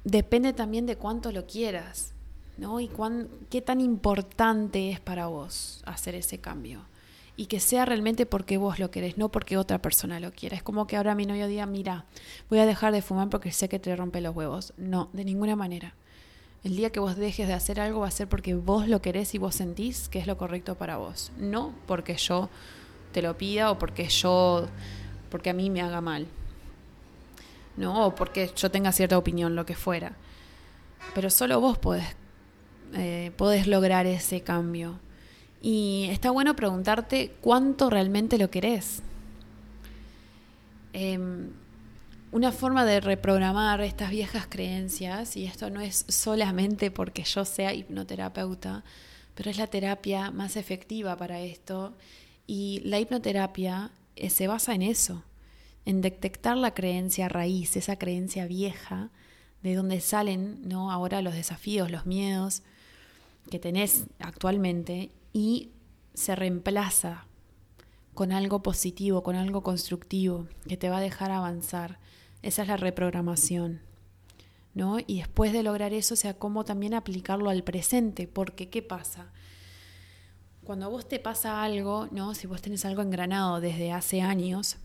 depende 0.02 0.52
también 0.52 0.86
de 0.86 0.96
cuánto 0.96 1.30
lo 1.30 1.46
quieras, 1.46 2.12
¿no? 2.56 2.80
Y 2.80 2.88
cuán, 2.88 3.28
qué 3.50 3.62
tan 3.62 3.80
importante 3.80 4.90
es 4.90 4.98
para 4.98 5.26
vos 5.26 5.82
hacer 5.86 6.14
ese 6.16 6.38
cambio 6.38 6.86
y 7.36 7.46
que 7.46 7.60
sea 7.60 7.84
realmente 7.84 8.26
porque 8.26 8.58
vos 8.58 8.78
lo 8.78 8.90
querés, 8.90 9.18
no 9.18 9.28
porque 9.28 9.56
otra 9.56 9.80
persona 9.80 10.20
lo 10.20 10.32
quiera. 10.32 10.56
Es 10.56 10.62
como 10.62 10.86
que 10.86 10.96
ahora 10.96 11.14
mi 11.14 11.26
novio 11.26 11.48
diga, 11.48 11.66
mira, 11.66 12.04
voy 12.48 12.60
a 12.60 12.66
dejar 12.66 12.92
de 12.92 13.02
fumar 13.02 13.28
porque 13.28 13.50
sé 13.50 13.68
que 13.68 13.78
te 13.78 13.94
rompe 13.96 14.20
los 14.20 14.34
huevos. 14.34 14.72
No, 14.76 15.08
de 15.12 15.24
ninguna 15.24 15.56
manera. 15.56 15.94
El 16.62 16.76
día 16.76 16.90
que 16.90 17.00
vos 17.00 17.16
dejes 17.16 17.48
de 17.48 17.54
hacer 17.54 17.80
algo 17.80 18.00
va 18.00 18.08
a 18.08 18.12
ser 18.12 18.28
porque 18.28 18.54
vos 18.54 18.88
lo 18.88 19.02
querés 19.02 19.34
y 19.34 19.38
vos 19.38 19.56
sentís 19.56 20.08
que 20.08 20.18
es 20.18 20.26
lo 20.26 20.38
correcto 20.38 20.76
para 20.76 20.96
vos. 20.96 21.32
No 21.36 21.74
porque 21.86 22.14
yo 22.16 22.48
te 23.12 23.20
lo 23.20 23.36
pida 23.36 23.70
o 23.70 23.78
porque 23.78 24.08
yo, 24.08 24.66
porque 25.30 25.50
a 25.50 25.54
mí 25.54 25.70
me 25.70 25.82
haga 25.82 26.00
mal. 26.00 26.26
No, 27.76 28.06
o 28.06 28.14
porque 28.14 28.50
yo 28.54 28.70
tenga 28.70 28.92
cierta 28.92 29.18
opinión, 29.18 29.56
lo 29.56 29.66
que 29.66 29.74
fuera. 29.74 30.12
Pero 31.14 31.30
solo 31.30 31.60
vos 31.60 31.78
podés, 31.78 32.16
eh, 32.94 33.32
podés 33.36 33.66
lograr 33.66 34.06
ese 34.06 34.42
cambio. 34.42 35.00
Y 35.66 36.08
está 36.10 36.30
bueno 36.30 36.54
preguntarte 36.54 37.36
cuánto 37.40 37.88
realmente 37.88 38.36
lo 38.36 38.50
querés. 38.50 39.00
Em, 40.92 41.52
una 42.32 42.52
forma 42.52 42.84
de 42.84 43.00
reprogramar 43.00 43.80
estas 43.80 44.10
viejas 44.10 44.46
creencias, 44.46 45.38
y 45.38 45.46
esto 45.46 45.70
no 45.70 45.80
es 45.80 46.04
solamente 46.06 46.90
porque 46.90 47.24
yo 47.24 47.46
sea 47.46 47.72
hipnoterapeuta, 47.72 48.84
pero 49.34 49.48
es 49.48 49.56
la 49.56 49.66
terapia 49.66 50.30
más 50.30 50.56
efectiva 50.56 51.16
para 51.16 51.40
esto, 51.40 51.94
y 52.46 52.82
la 52.84 53.00
hipnoterapia 53.00 53.90
eh, 54.16 54.28
se 54.28 54.46
basa 54.46 54.74
en 54.74 54.82
eso, 54.82 55.22
en 55.86 56.02
detectar 56.02 56.58
la 56.58 56.74
creencia 56.74 57.30
raíz, 57.30 57.74
esa 57.78 57.96
creencia 57.96 58.46
vieja, 58.46 59.08
de 59.62 59.76
donde 59.76 60.02
salen 60.02 60.68
¿no? 60.68 60.92
ahora 60.92 61.22
los 61.22 61.32
desafíos, 61.32 61.90
los 61.90 62.04
miedos 62.04 62.62
que 63.50 63.58
tenés 63.58 64.04
actualmente, 64.18 65.10
y 65.34 65.72
se 66.14 66.34
reemplaza 66.34 67.26
con 68.14 68.32
algo 68.32 68.62
positivo, 68.62 69.22
con 69.22 69.36
algo 69.36 69.62
constructivo, 69.62 70.48
que 70.66 70.78
te 70.78 70.88
va 70.88 70.98
a 70.98 71.02
dejar 71.02 71.30
avanzar. 71.32 71.98
Esa 72.40 72.62
es 72.62 72.68
la 72.68 72.78
reprogramación. 72.78 73.80
¿no? 74.74 74.98
Y 75.06 75.18
después 75.18 75.52
de 75.52 75.62
lograr 75.62 75.92
eso, 75.92 76.14
o 76.14 76.16
sea, 76.16 76.34
cómo 76.34 76.64
también 76.64 76.94
aplicarlo 76.94 77.50
al 77.50 77.62
presente, 77.62 78.26
porque 78.26 78.68
¿qué 78.68 78.82
pasa? 78.82 79.32
Cuando 80.64 80.86
a 80.86 80.88
vos 80.88 81.08
te 81.08 81.18
pasa 81.18 81.62
algo, 81.62 82.08
¿no? 82.10 82.34
Si 82.34 82.46
vos 82.46 82.62
tenés 82.62 82.84
algo 82.84 83.02
engranado 83.02 83.60
desde 83.60 83.92
hace 83.92 84.20
años, 84.22 84.78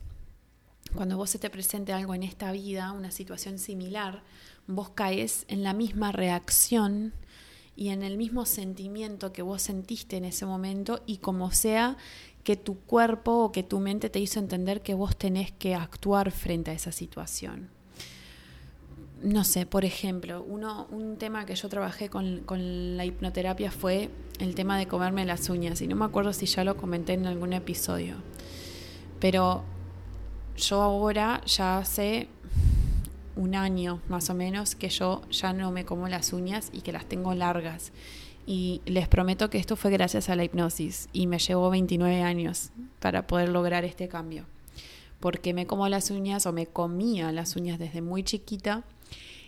cuando 0.93 1.17
vos 1.17 1.29
se 1.29 1.39
te 1.39 1.49
presente 1.49 1.93
algo 1.93 2.13
en 2.13 2.23
esta 2.23 2.51
vida, 2.51 2.91
una 2.91 3.11
situación 3.11 3.59
similar, 3.59 4.23
vos 4.67 4.89
caes 4.89 5.45
en 5.47 5.63
la 5.63 5.73
misma 5.73 6.11
reacción 6.11 7.13
y 7.79 7.91
en 7.91 8.03
el 8.03 8.17
mismo 8.17 8.45
sentimiento 8.45 9.31
que 9.31 9.41
vos 9.41 9.61
sentiste 9.61 10.17
en 10.17 10.25
ese 10.25 10.45
momento 10.45 10.99
y 11.05 11.19
como 11.19 11.51
sea 11.51 11.95
que 12.43 12.57
tu 12.57 12.77
cuerpo 12.77 13.31
o 13.45 13.53
que 13.53 13.63
tu 13.63 13.79
mente 13.79 14.09
te 14.09 14.19
hizo 14.19 14.37
entender 14.41 14.81
que 14.81 14.93
vos 14.93 15.15
tenés 15.15 15.53
que 15.53 15.75
actuar 15.75 16.31
frente 16.31 16.71
a 16.71 16.73
esa 16.73 16.91
situación. 16.91 17.69
No 19.23 19.45
sé, 19.45 19.65
por 19.65 19.85
ejemplo, 19.85 20.43
uno, 20.45 20.87
un 20.91 21.15
tema 21.15 21.45
que 21.45 21.55
yo 21.55 21.69
trabajé 21.69 22.09
con, 22.09 22.41
con 22.41 22.97
la 22.97 23.05
hipnoterapia 23.05 23.71
fue 23.71 24.09
el 24.39 24.55
tema 24.55 24.77
de 24.77 24.85
comerme 24.85 25.25
las 25.25 25.49
uñas 25.49 25.79
y 25.81 25.87
no 25.87 25.95
me 25.95 26.03
acuerdo 26.03 26.33
si 26.33 26.47
ya 26.47 26.65
lo 26.65 26.75
comenté 26.75 27.13
en 27.13 27.27
algún 27.27 27.53
episodio, 27.53 28.17
pero 29.21 29.63
yo 30.57 30.81
ahora 30.81 31.41
ya 31.45 31.85
sé 31.85 32.27
un 33.39 33.55
año 33.55 34.01
más 34.09 34.29
o 34.29 34.33
menos 34.33 34.75
que 34.75 34.89
yo 34.89 35.21
ya 35.31 35.53
no 35.53 35.71
me 35.71 35.85
como 35.85 36.09
las 36.09 36.33
uñas 36.33 36.69
y 36.73 36.81
que 36.81 36.91
las 36.91 37.05
tengo 37.05 37.33
largas. 37.33 37.93
Y 38.45 38.81
les 38.85 39.07
prometo 39.07 39.49
que 39.49 39.59
esto 39.59 39.77
fue 39.77 39.91
gracias 39.91 40.27
a 40.29 40.35
la 40.35 40.43
hipnosis 40.43 41.07
y 41.13 41.25
me 41.25 41.39
llevó 41.39 41.69
29 41.69 42.21
años 42.21 42.71
para 42.99 43.27
poder 43.27 43.49
lograr 43.49 43.85
este 43.85 44.09
cambio. 44.09 44.45
Porque 45.21 45.53
me 45.53 45.65
como 45.65 45.87
las 45.87 46.11
uñas 46.11 46.45
o 46.45 46.51
me 46.51 46.67
comía 46.67 47.31
las 47.31 47.55
uñas 47.55 47.79
desde 47.79 48.01
muy 48.01 48.23
chiquita 48.23 48.83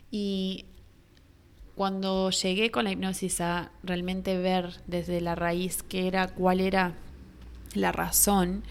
y 0.10 0.66
cuando 1.76 2.30
llegué 2.30 2.72
con 2.72 2.86
la 2.86 2.92
hipnosis 2.92 3.42
a 3.42 3.72
realmente 3.84 4.38
ver 4.38 4.82
desde 4.88 5.20
la 5.20 5.36
raíz 5.36 5.84
qué 5.84 6.08
era, 6.08 6.28
cuál 6.30 6.62
era 6.62 6.94
la 7.74 7.92
razón, 7.92 8.64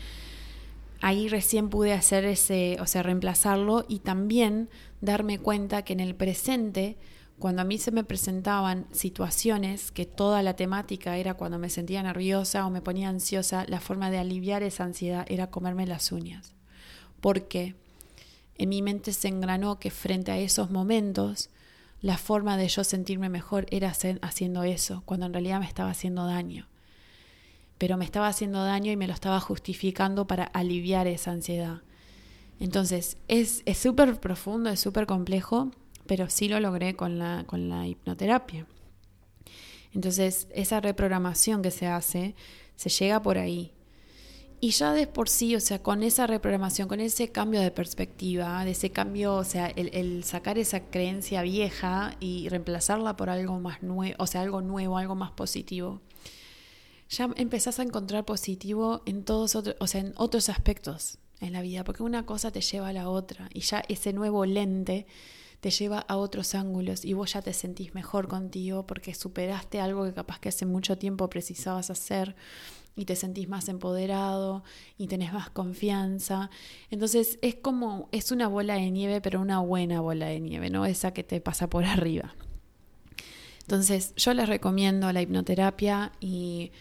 ahí 1.02 1.28
recién 1.28 1.68
pude 1.68 1.92
hacer 1.92 2.24
ese, 2.24 2.78
o 2.80 2.86
sea, 2.86 3.02
reemplazarlo 3.02 3.84
y 3.88 3.98
también 3.98 4.68
darme 5.00 5.38
cuenta 5.38 5.82
que 5.82 5.92
en 5.92 6.00
el 6.00 6.14
presente, 6.14 6.98
cuando 7.38 7.62
a 7.62 7.64
mí 7.64 7.78
se 7.78 7.90
me 7.90 8.04
presentaban 8.04 8.86
situaciones 8.92 9.92
que 9.92 10.06
toda 10.06 10.42
la 10.42 10.56
temática 10.56 11.16
era 11.16 11.34
cuando 11.34 11.58
me 11.58 11.70
sentía 11.70 12.02
nerviosa 12.02 12.66
o 12.66 12.70
me 12.70 12.82
ponía 12.82 13.08
ansiosa, 13.08 13.64
la 13.68 13.80
forma 13.80 14.10
de 14.10 14.18
aliviar 14.18 14.62
esa 14.62 14.84
ansiedad 14.84 15.26
era 15.28 15.50
comerme 15.50 15.86
las 15.86 16.12
uñas. 16.12 16.54
Porque 17.20 17.74
en 18.56 18.68
mi 18.68 18.82
mente 18.82 19.12
se 19.12 19.28
engranó 19.28 19.78
que 19.78 19.90
frente 19.90 20.32
a 20.32 20.38
esos 20.38 20.70
momentos, 20.70 21.50
la 22.02 22.18
forma 22.18 22.56
de 22.56 22.68
yo 22.68 22.84
sentirme 22.84 23.28
mejor 23.28 23.66
era 23.70 23.92
haciendo 24.22 24.62
eso, 24.62 25.02
cuando 25.04 25.26
en 25.26 25.32
realidad 25.32 25.60
me 25.60 25.66
estaba 25.66 25.90
haciendo 25.90 26.26
daño 26.26 26.70
pero 27.80 27.96
me 27.96 28.04
estaba 28.04 28.28
haciendo 28.28 28.62
daño 28.62 28.92
y 28.92 28.96
me 28.96 29.06
lo 29.06 29.14
estaba 29.14 29.40
justificando 29.40 30.26
para 30.26 30.44
aliviar 30.44 31.06
esa 31.06 31.30
ansiedad. 31.30 31.80
Entonces, 32.60 33.16
es 33.26 33.62
súper 33.74 34.20
profundo, 34.20 34.70
es 34.70 34.78
súper 34.78 35.06
complejo, 35.06 35.70
pero 36.06 36.28
sí 36.28 36.48
lo 36.48 36.60
logré 36.60 36.94
con 36.94 37.18
la, 37.18 37.44
con 37.46 37.68
la 37.68 37.86
hipnoterapia. 37.86 38.66
Entonces, 39.92 40.46
esa 40.54 40.80
reprogramación 40.80 41.62
que 41.62 41.70
se 41.70 41.86
hace, 41.86 42.34
se 42.76 42.90
llega 42.90 43.22
por 43.22 43.38
ahí. 43.38 43.72
Y 44.60 44.72
ya 44.72 44.92
de 44.92 45.06
por 45.06 45.30
sí, 45.30 45.56
o 45.56 45.60
sea, 45.60 45.82
con 45.82 46.02
esa 46.02 46.26
reprogramación, 46.26 46.86
con 46.86 47.00
ese 47.00 47.32
cambio 47.32 47.62
de 47.62 47.70
perspectiva, 47.70 48.62
de 48.66 48.72
ese 48.72 48.90
cambio, 48.90 49.36
o 49.36 49.44
sea, 49.44 49.68
el, 49.68 50.22
sacar 50.22 50.58
esa 50.58 50.80
creencia 50.90 51.40
vieja 51.40 52.14
y 52.20 52.46
reemplazarla 52.50 53.16
por 53.16 53.30
algo 53.30 53.58
más 53.58 53.82
nuevo, 53.82 54.16
o 54.18 54.26
sea, 54.26 54.42
algo 54.42 54.60
nuevo, 54.60 54.98
algo 54.98 55.14
más 55.14 55.30
positivo, 55.30 56.02
ya 57.08 57.30
empezás 57.36 57.80
a 57.80 57.84
encontrar 57.84 58.26
positivo 58.26 59.00
en 59.06 59.24
todos 59.24 59.56
otros, 59.56 59.76
o 59.80 59.86
sea, 59.86 60.02
en 60.02 60.12
otros 60.16 60.50
aspectos 60.50 61.18
en 61.40 61.52
la 61.52 61.62
vida, 61.62 61.84
porque 61.84 62.02
una 62.02 62.26
cosa 62.26 62.50
te 62.50 62.60
lleva 62.60 62.88
a 62.88 62.92
la 62.92 63.08
otra 63.08 63.48
y 63.52 63.60
ya 63.60 63.82
ese 63.88 64.12
nuevo 64.12 64.44
lente 64.44 65.06
te 65.60 65.70
lleva 65.70 65.98
a 65.98 66.16
otros 66.16 66.54
ángulos 66.54 67.04
y 67.04 67.12
vos 67.12 67.34
ya 67.34 67.42
te 67.42 67.52
sentís 67.52 67.94
mejor 67.94 68.28
contigo 68.28 68.86
porque 68.86 69.14
superaste 69.14 69.80
algo 69.80 70.04
que 70.04 70.14
capaz 70.14 70.38
que 70.40 70.48
hace 70.48 70.64
mucho 70.64 70.96
tiempo 70.96 71.28
precisabas 71.28 71.90
hacer 71.90 72.34
y 72.96 73.04
te 73.04 73.14
sentís 73.14 73.48
más 73.48 73.68
empoderado 73.68 74.64
y 74.98 75.06
tenés 75.06 75.32
más 75.32 75.50
confianza. 75.50 76.50
Entonces 76.90 77.38
es 77.42 77.54
como, 77.56 78.08
es 78.12 78.32
una 78.32 78.48
bola 78.48 78.74
de 78.74 78.90
nieve, 78.90 79.20
pero 79.20 79.40
una 79.40 79.60
buena 79.60 80.00
bola 80.00 80.26
de 80.26 80.40
nieve, 80.40 80.70
no 80.70 80.86
esa 80.86 81.12
que 81.12 81.24
te 81.24 81.40
pasa 81.40 81.68
por 81.68 81.84
arriba. 81.86 82.34
Entonces 83.62 84.14
yo 84.16 84.34
les 84.34 84.48
recomiendo 84.48 85.12
la 85.12 85.22
hipnoterapia 85.22 86.12
y 86.20 86.72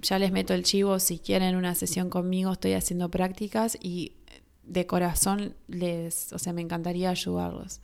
ya 0.00 0.18
les 0.18 0.32
meto 0.32 0.54
el 0.54 0.62
chivo 0.62 0.98
si 0.98 1.18
quieren 1.18 1.56
una 1.56 1.74
sesión 1.74 2.10
conmigo, 2.10 2.52
estoy 2.52 2.74
haciendo 2.74 3.10
prácticas 3.10 3.78
y 3.80 4.12
de 4.62 4.86
corazón 4.86 5.54
les, 5.68 6.32
o 6.32 6.38
sea, 6.38 6.52
me 6.52 6.60
encantaría 6.60 7.10
ayudarlos. 7.10 7.80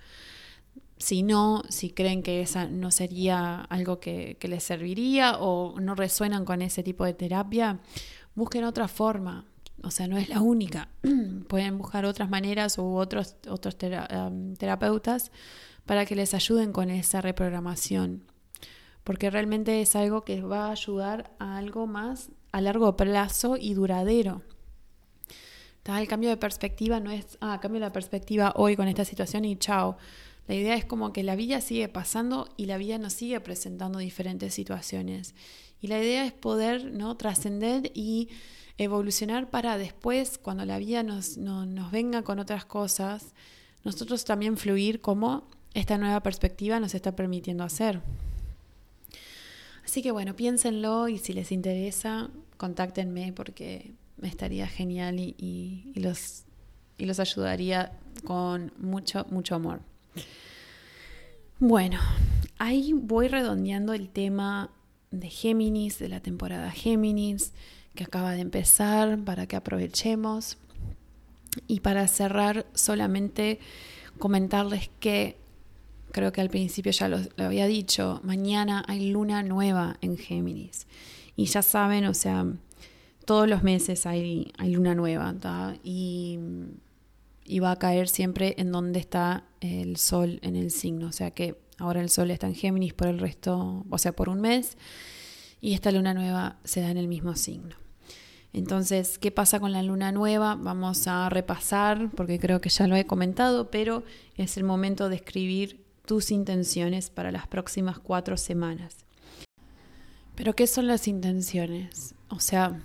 Si 0.99 1.23
no, 1.23 1.63
si 1.69 1.91
creen 1.91 2.23
que 2.23 2.43
esa 2.43 2.67
no 2.67 2.91
sería 2.91 3.61
algo 3.63 3.99
que, 3.99 4.37
les 4.43 4.63
serviría 4.63 5.37
o 5.39 5.81
no 5.81 5.95
resuenan 5.95 6.45
con 6.45 6.63
ese 6.63 6.83
tipo 6.83 7.05
de 7.05 7.15
terapia, 7.15 7.81
busquen 8.35 8.65
otra 8.65 8.89
forma. 8.89 9.47
O 9.83 9.91
sea, 9.91 10.07
no 10.07 10.17
es 10.17 10.29
la 10.29 10.41
única. 10.41 10.89
Pueden 11.49 11.77
buscar 11.79 12.05
otras 12.05 12.31
maneras 12.31 12.79
u 12.79 12.95
otros, 12.97 13.35
otros 13.49 13.77
terapeutas 13.77 15.33
para 15.87 16.07
que 16.07 16.15
les 16.15 16.35
ayuden 16.35 16.73
con 16.73 16.89
esa 16.89 17.21
reprogramación. 17.21 18.23
Porque 19.05 19.31
realmente 19.31 19.81
es 19.81 19.97
algo 19.97 20.25
que 20.25 20.43
va 20.43 20.67
a 20.67 20.73
ayudar 20.73 21.33
a 21.39 21.57
algo 21.57 21.87
más 21.87 22.31
a 22.53 22.61
largo 22.61 22.97
plazo 22.97 23.57
y 23.59 23.75
duradero. 23.75 24.43
El 25.85 26.07
cambio 26.07 26.29
de 26.29 26.37
perspectiva 26.37 27.01
no 27.01 27.11
es, 27.11 27.39
ah, 27.41 27.59
cambio 27.61 27.81
la 27.81 27.93
perspectiva 27.93 28.53
hoy 28.57 28.77
con 28.77 28.87
esta 28.87 29.05
situación 29.05 29.45
y 29.45 29.57
chao 29.57 29.97
la 30.49 30.55
idea 30.55 30.75
es 30.75 30.85
como 30.85 31.13
que 31.13 31.23
la 31.23 31.37
vida 31.37 31.61
sigue 31.61 31.89
pasando 31.89 32.49
y 32.57 32.67
la 32.67 32.77
vida 32.77 32.99
nos 32.99 33.13
sigue 33.13 33.41
presentando 33.41 33.99
diferentes 33.99 34.53
situaciones. 34.55 35.35
Y 35.81 35.87
la 35.87 36.01
idea 36.01 36.25
es 36.25 36.33
poder 36.33 36.93
¿no? 36.93 37.17
trascender 37.17 37.91
y 37.95 38.29
evolucionar 38.79 39.51
para 39.51 39.79
después, 39.79 40.39
cuando 40.39 40.65
la 40.65 40.79
vida 40.79 41.03
nos, 41.03 41.37
nos 41.37 41.91
venga 41.93 42.23
con 42.23 42.39
otras 42.39 42.65
cosas, 42.65 43.35
nosotros 43.85 44.25
también 44.25 44.57
fluir 44.57 45.01
como 45.01 45.49
esta 45.75 45.99
nueva 45.99 46.21
perspectiva 46.23 46.81
nos 46.81 46.95
está 46.95 47.15
permitiendo 47.15 47.65
hacer. 47.65 48.01
Así 49.85 50.03
que 50.03 50.11
bueno, 50.11 50.35
piénsenlo 50.37 51.09
y 51.09 51.19
si 51.19 51.33
les 51.33 51.53
interesa, 51.53 52.31
contáctenme 52.57 53.33
porque 53.33 53.95
me 54.17 54.29
estaría 54.29 54.67
genial 54.67 55.19
y, 55.19 55.35
y, 55.39 56.01
los, 56.01 56.45
y 56.99 57.07
los 57.07 57.19
ayudaría 57.19 57.99
con 58.25 58.73
mucho, 58.79 59.27
mucho 59.31 59.55
amor. 59.57 59.81
Bueno, 61.59 61.99
ahí 62.59 62.93
voy 62.93 63.29
redondeando 63.29 63.93
el 63.95 64.09
tema 64.09 64.71
de 65.11 65.29
Géminis, 65.29 65.99
de 65.99 66.09
la 66.09 66.21
temporada 66.21 66.71
Géminis, 66.71 67.53
que 67.95 68.05
acaba 68.05 68.33
de 68.33 68.41
empezar, 68.41 69.23
para 69.25 69.47
que 69.47 69.57
aprovechemos. 69.57 70.59
Y 71.67 71.81
para 71.81 72.09
cerrar, 72.09 72.67
solamente 72.75 73.61
comentarles 74.19 74.91
que, 75.01 75.37
creo 76.13 76.33
que 76.33 76.41
al 76.41 76.51
principio 76.51 76.93
ya 76.93 77.09
lo, 77.09 77.19
había 77.39 77.67
dicho, 77.67 78.21
mañana 78.23 78.85
hay 78.87 79.11
luna 79.11 79.43
nueva 79.43 79.97
en 80.01 80.17
Géminis. 80.17 80.87
Y 81.37 81.47
ya 81.47 81.63
saben, 81.63 82.05
o 82.05 82.15
sea, 82.15 82.47
todos 83.25 83.49
los 83.49 83.63
meses 83.63 84.07
hay, 84.07 84.53
luna 84.59 84.95
nueva, 84.95 85.35
Y 85.83 86.39
y 87.45 87.59
va 87.59 87.73
a 87.73 87.79
caer 87.79 88.09
siempre 88.09 88.55
en 88.59 88.73
donde 88.73 89.01
está 89.01 89.45
el 89.61 89.97
sol 89.97 90.39
en 90.43 90.57
el 90.57 90.71
signo. 90.71 91.09
O 91.09 91.13
sea 91.13 91.33
que 91.33 91.61
ahora 91.79 92.01
el 92.01 92.09
sol 92.09 92.31
está 92.31 92.47
en 92.47 92.55
Géminis 92.55 92.95
por 92.95 93.09
el 93.09 93.19
resto, 93.19 93.85
o 93.89 93.99
sea, 93.99 94.13
por 94.13 94.29
un 94.29 94.41
mes, 94.41 94.77
y 95.61 95.75
esta 95.75 95.93
luna 95.93 96.15
nueva 96.15 96.57
se 96.65 96.81
da 96.81 96.91
en 96.91 96.97
el 96.97 97.09
mismo 97.09 97.37
signo. 97.37 97.77
Entonces, 98.53 99.19
¿qué 99.19 99.31
pasa 99.31 99.61
con 99.61 99.73
la 99.73 99.83
luna 99.83 100.13
nueva? 100.13 100.57
Vamos 100.57 101.07
a 101.07 101.31
repasar, 101.31 102.11
porque 102.11 102.39
creo 102.39 102.61
que 102.61 102.69
ya 102.69 102.87
lo 102.87 102.97
he 102.97 103.07
comentado, 103.07 103.71
pero 103.71 104.03
es 104.37 104.57
el 104.57 104.65
momento 104.65 105.09
de 105.09 105.17
escribir 105.17 105.82
tus 106.13 106.31
intenciones 106.31 107.09
para 107.09 107.33
las 107.33 107.47
próximas 107.47 107.99
cuatro 107.99 108.37
semanas. 108.37 109.07
Pero, 110.35 110.53
¿qué 110.53 110.67
son 110.67 110.87
las 110.87 111.09
intenciones? 111.09 112.15
O 112.29 112.39
sea, 112.39 112.83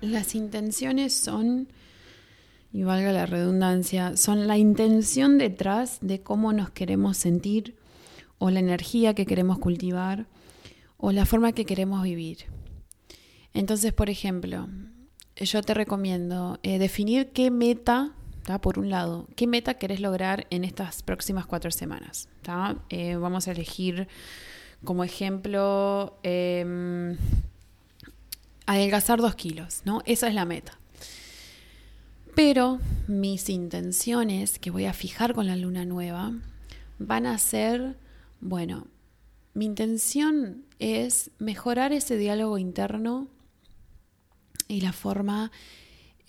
las 0.00 0.34
intenciones 0.34 1.12
son 1.12 1.68
y 2.72 2.84
valga 2.84 3.12
la 3.12 3.26
redundancia, 3.26 4.16
son 4.16 4.46
la 4.46 4.56
intención 4.56 5.36
detrás 5.36 5.98
de 6.00 6.22
cómo 6.22 6.54
nos 6.54 6.70
queremos 6.70 7.18
sentir 7.18 7.76
o 8.38 8.48
la 8.48 8.60
energía 8.60 9.12
que 9.12 9.26
queremos 9.26 9.58
cultivar 9.58 10.26
o 10.96 11.12
la 11.12 11.26
forma 11.26 11.52
que 11.52 11.66
queremos 11.66 12.02
vivir. 12.02 12.46
Entonces, 13.52 13.92
por 13.92 14.08
ejemplo, 14.08 14.70
yo 15.36 15.60
te 15.60 15.74
recomiendo 15.74 16.60
eh, 16.62 16.78
definir 16.78 17.28
qué 17.32 17.50
meta, 17.50 18.14
por 18.58 18.78
un 18.78 18.90
lado, 18.90 19.28
qué 19.36 19.46
meta 19.46 19.74
querés 19.74 20.00
lograr 20.00 20.46
en 20.50 20.64
estas 20.64 21.02
próximas 21.02 21.46
cuatro 21.46 21.70
semanas. 21.70 22.28
Eh, 22.88 23.16
vamos 23.16 23.46
a 23.46 23.52
elegir 23.52 24.08
como 24.84 25.04
ejemplo 25.04 26.18
eh, 26.22 27.16
adelgazar 28.66 29.20
dos 29.20 29.34
kilos, 29.34 29.82
¿no? 29.84 30.02
Esa 30.06 30.28
es 30.28 30.34
la 30.34 30.44
meta. 30.44 30.78
Pero 32.34 32.78
mis 33.08 33.48
intenciones 33.48 34.58
que 34.58 34.70
voy 34.70 34.86
a 34.86 34.92
fijar 34.92 35.34
con 35.34 35.46
la 35.46 35.56
luna 35.56 35.84
nueva 35.84 36.32
van 36.98 37.26
a 37.26 37.36
ser, 37.38 37.96
bueno, 38.40 38.86
mi 39.54 39.64
intención 39.64 40.64
es 40.78 41.30
mejorar 41.38 41.92
ese 41.92 42.16
diálogo 42.16 42.58
interno 42.58 43.26
y 44.68 44.80
la 44.80 44.92
forma 44.92 45.50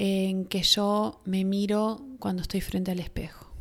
en 0.04 0.46
que 0.46 0.64
yo 0.64 1.22
me 1.26 1.46
miro 1.46 2.04
cuando 2.18 2.42
estoy 2.42 2.60
frente 2.60 2.90
al 2.90 3.00
espejo. 3.00 3.54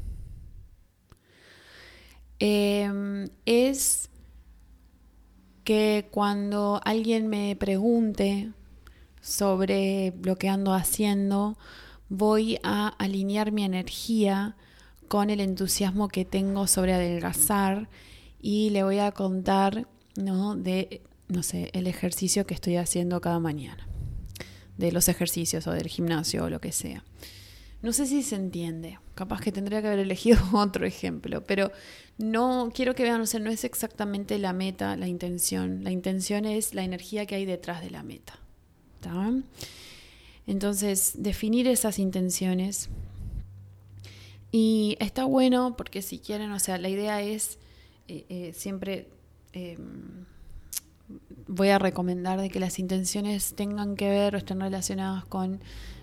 Em, 2.38 3.28
es 3.44 4.08
que 5.64 6.08
cuando 6.10 6.80
alguien 6.82 7.28
me 7.28 7.54
pregunte 7.56 8.52
sobre 9.20 10.14
lo 10.22 10.36
que 10.36 10.48
ando 10.48 10.72
haciendo, 10.72 11.58
voy 12.08 12.58
a 12.62 12.88
alinear 12.88 13.52
mi 13.52 13.62
energía 13.62 14.56
con 15.08 15.28
el 15.28 15.40
entusiasmo 15.40 16.08
que 16.08 16.24
tengo 16.24 16.66
sobre 16.66 16.94
adelgazar 16.94 17.90
y 18.40 18.70
le 18.70 18.82
voy 18.82 18.98
a 18.98 19.12
contar 19.12 19.86
¿no? 20.16 20.56
de, 20.56 21.02
no 21.28 21.42
sé, 21.42 21.68
el 21.74 21.86
ejercicio 21.86 22.46
que 22.46 22.54
estoy 22.54 22.76
haciendo 22.76 23.20
cada 23.20 23.40
mañana, 23.40 23.86
de 24.80 24.92
los 24.92 25.08
ejercicios 25.08 25.66
o 25.66 25.72
del 25.72 25.86
gimnasio 25.86 26.44
o 26.44 26.50
lo 26.50 26.60
que 26.60 26.72
sea. 26.72 27.04
No 27.82 27.92
sé 27.92 28.06
si 28.06 28.22
se 28.22 28.36
entiende, 28.36 28.98
capaz 29.14 29.40
que 29.40 29.52
tendría 29.52 29.80
que 29.80 29.88
haber 29.88 30.00
elegido 30.00 30.38
otro 30.52 30.86
ejemplo, 30.86 31.44
pero 31.44 31.70
no 32.18 32.70
quiero 32.74 32.94
que 32.94 33.04
vean, 33.04 33.20
o 33.20 33.26
sea, 33.26 33.40
no 33.40 33.50
es 33.50 33.64
exactamente 33.64 34.38
la 34.38 34.52
meta, 34.52 34.96
la 34.96 35.08
intención. 35.08 35.82
La 35.84 35.90
intención 35.90 36.44
es 36.44 36.74
la 36.74 36.82
energía 36.82 37.24
que 37.26 37.36
hay 37.36 37.46
detrás 37.46 37.82
de 37.82 37.90
la 37.90 38.02
meta. 38.02 38.38
Entonces, 40.46 41.12
definir 41.16 41.66
esas 41.68 41.98
intenciones. 41.98 42.90
Y 44.52 44.96
está 45.00 45.24
bueno 45.24 45.76
porque 45.76 46.02
si 46.02 46.18
quieren, 46.18 46.50
o 46.52 46.58
sea, 46.58 46.76
la 46.76 46.88
idea 46.88 47.22
es 47.22 47.58
eh, 48.08 48.26
eh, 48.28 48.52
siempre... 48.54 49.08
Em, 49.52 50.26
voy 51.50 51.70
a 51.70 51.78
recomendar 51.78 52.40
de 52.40 52.48
que 52.48 52.60
las 52.60 52.78
intenciones 52.78 53.54
tengan 53.54 53.96
que 53.96 54.08
ver 54.08 54.34
o 54.34 54.38
estén 54.38 54.60
relacionadas 54.60 55.24
con 55.24 55.60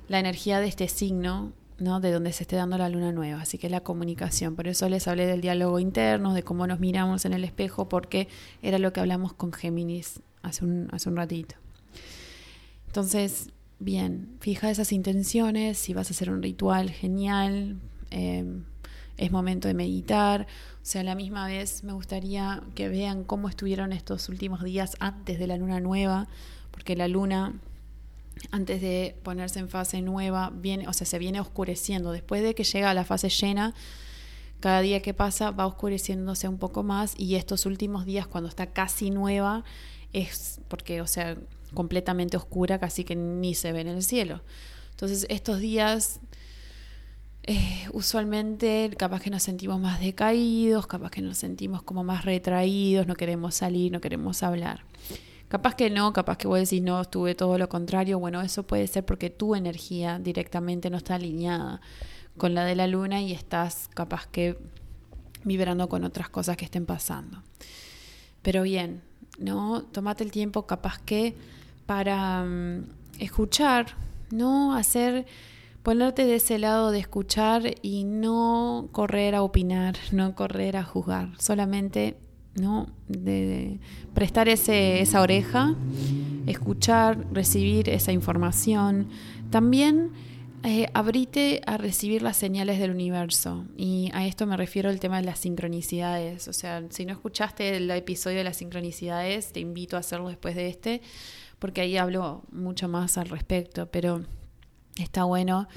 la 0.09 0.19
energía 0.19 0.59
de 0.59 0.67
este 0.67 0.89
signo, 0.89 1.53
¿no? 1.79 2.01
De 2.01 2.11
donde 2.11 2.33
se 2.33 2.43
esté 2.43 2.57
dando 2.57 2.77
la 2.77 2.89
luna 2.89 3.13
nueva, 3.13 3.41
así 3.41 3.57
que 3.57 3.69
la 3.69 3.79
comunicación. 3.79 4.55
Por 4.55 4.67
eso 4.67 4.89
les 4.89 5.07
hablé 5.07 5.25
del 5.25 5.39
diálogo 5.39 5.79
interno, 5.79 6.33
de 6.33 6.43
cómo 6.43 6.67
nos 6.67 6.79
miramos 6.79 7.23
en 7.23 7.33
el 7.33 7.45
espejo, 7.45 7.87
porque 7.87 8.27
era 8.61 8.77
lo 8.77 8.91
que 8.91 8.99
hablamos 8.99 9.33
con 9.33 9.53
Géminis 9.53 10.19
hace 10.41 10.65
un, 10.65 10.89
hace 10.91 11.07
un 11.07 11.15
ratito. 11.15 11.55
Entonces, 12.87 13.49
bien, 13.79 14.35
fija 14.41 14.69
esas 14.69 14.91
intenciones, 14.91 15.77
si 15.77 15.93
vas 15.93 16.09
a 16.09 16.11
hacer 16.11 16.29
un 16.29 16.43
ritual, 16.43 16.89
genial, 16.89 17.77
em, 18.09 18.63
es 19.17 19.31
momento 19.31 19.67
de 19.67 19.73
meditar, 19.73 20.45
sea, 20.87 21.01
a 21.01 21.03
la 21.03 21.15
misma 21.15 21.47
vez 21.47 21.83
me 21.83 21.93
gustaría 21.93 22.63
que 22.75 22.87
vean 22.87 23.23
cómo 23.23 23.49
estuvieron 23.49 23.91
estos 23.91 24.29
últimos 24.29 24.63
días 24.63 24.95
antes 24.99 25.37
de 25.37 25.47
la 25.47 25.57
luna 25.57 25.79
nueva, 25.79 26.27
porque 26.71 26.95
la 26.95 27.07
luna 27.07 27.59
antes 28.51 28.81
de 28.81 29.15
ponerse 29.23 29.59
en 29.59 29.67
fase 29.67 30.01
nueva, 30.01 30.51
viene, 30.53 30.87
o 30.87 30.93
sea, 30.93 31.05
se 31.05 31.19
viene 31.19 31.41
oscureciendo. 31.41 32.11
Después 32.11 32.43
de 32.43 32.55
que 32.55 32.63
llega 32.63 32.91
a 32.91 32.93
la 32.93 33.03
fase 33.03 33.29
llena, 33.29 33.73
cada 34.59 34.81
día 34.81 35.01
que 35.01 35.13
pasa 35.13 35.51
va 35.51 35.67
oscureciéndose 35.67 36.47
un 36.47 36.57
poco 36.57 36.83
más 36.83 37.13
y 37.17 37.35
estos 37.35 37.65
últimos 37.65 38.05
días 38.05 38.27
cuando 38.27 38.49
está 38.49 38.67
casi 38.67 39.09
nueva 39.09 39.63
es 40.13 40.61
porque, 40.67 41.01
o 41.01 41.07
sea, 41.07 41.37
completamente 41.73 42.37
oscura, 42.37 42.79
casi 42.79 43.03
que 43.03 43.15
ni 43.15 43.53
se 43.55 43.71
ve 43.71 43.81
en 43.81 43.87
el 43.89 44.03
cielo. 44.03 44.41
Entonces 44.91 45.27
estos 45.29 45.59
días 45.59 46.21
eh, 47.47 47.87
usualmente 47.93 48.91
capaz 48.97 49.21
que 49.21 49.29
nos 49.29 49.41
sentimos 49.41 49.79
más 49.79 49.99
decaídos, 49.99 50.85
capaz 50.85 51.09
que 51.11 51.21
nos 51.21 51.37
sentimos 51.37 51.81
como 51.81 52.03
más 52.03 52.25
retraídos, 52.25 53.07
no 53.07 53.15
queremos 53.15 53.55
salir, 53.55 53.91
no 53.91 54.01
queremos 54.01 54.43
hablar. 54.43 54.81
Capaz 55.47 55.75
que 55.75 55.89
no, 55.89 56.11
capaz 56.11 56.37
que 56.37 56.47
vos 56.47 56.59
decís 56.59 56.81
no, 56.81 56.99
estuve 56.99 57.33
todo 57.33 57.57
lo 57.57 57.69
contrario. 57.69 58.19
Bueno, 58.19 58.41
eso 58.41 58.63
puede 58.63 58.85
ser 58.87 59.05
porque 59.05 59.29
tu 59.29 59.55
energía 59.55 60.19
directamente 60.19 60.89
no 60.89 60.97
está 60.97 61.15
alineada 61.15 61.79
con 62.35 62.53
la 62.53 62.65
de 62.65 62.75
la 62.75 62.85
luna 62.85 63.21
y 63.21 63.31
estás 63.31 63.89
capaz 63.93 64.27
que 64.27 64.57
vibrando 65.45 65.87
con 65.87 66.03
otras 66.03 66.29
cosas 66.29 66.57
que 66.57 66.65
estén 66.65 66.85
pasando. 66.85 67.41
Pero 68.41 68.63
bien, 68.63 69.01
¿no? 69.39 69.83
Tomate 69.83 70.25
el 70.25 70.31
tiempo 70.31 70.67
capaz 70.67 70.99
que 70.99 71.33
para 71.85 72.43
mm, 72.43 72.83
escuchar, 73.19 73.87
¿no? 74.31 74.75
Hacer, 74.75 75.25
ponerte 75.83 76.25
de 76.25 76.35
ese 76.35 76.59
lado 76.59 76.91
de 76.91 76.99
escuchar 76.99 77.75
y 77.81 78.03
no 78.03 78.89
correr 78.91 79.35
a 79.35 79.43
opinar, 79.43 79.95
no 80.11 80.35
correr 80.35 80.77
a 80.77 80.83
juzgar, 80.83 81.31
solamente 81.39 82.17
¿no? 82.55 82.87
De, 83.07 83.79
prestar 84.13 84.49
ese, 84.49 85.01
esa 85.01 85.21
oreja, 85.21 85.75
escuchar, 86.47 87.25
recibir 87.31 87.89
esa 87.89 88.11
información. 88.11 89.09
También 89.49 90.11
eh, 90.63 90.87
abrite 90.93 91.61
a 91.65 91.77
recibir 91.77 92.21
las 92.21 92.37
señales 92.37 92.79
del 92.79 92.91
universo. 92.91 93.65
Y 93.77 94.09
a 94.13 94.25
esto 94.25 94.45
me 94.47 94.57
refiero 94.57 94.89
al 94.89 94.99
tema 94.99 95.17
de 95.17 95.23
las 95.23 95.39
sincronicidades. 95.39 96.47
O 96.47 96.53
sea, 96.53 96.83
si 96.89 97.05
no 97.05 97.13
escuchaste 97.13 97.77
el 97.77 97.89
episodio 97.91 98.39
de 98.39 98.43
las 98.43 98.57
sincronicidades, 98.57 99.53
te 99.53 99.59
invito 99.59 99.95
a 99.95 99.99
hacerlo 99.99 100.29
después 100.29 100.55
de 100.55 100.67
este, 100.67 101.01
porque 101.59 101.81
ahí 101.81 101.97
hablo 101.97 102.43
mucho 102.51 102.87
más 102.87 103.17
al 103.17 103.29
respecto. 103.29 103.89
Pero 103.91 104.25
está 105.03 105.23
bueno 105.23 105.67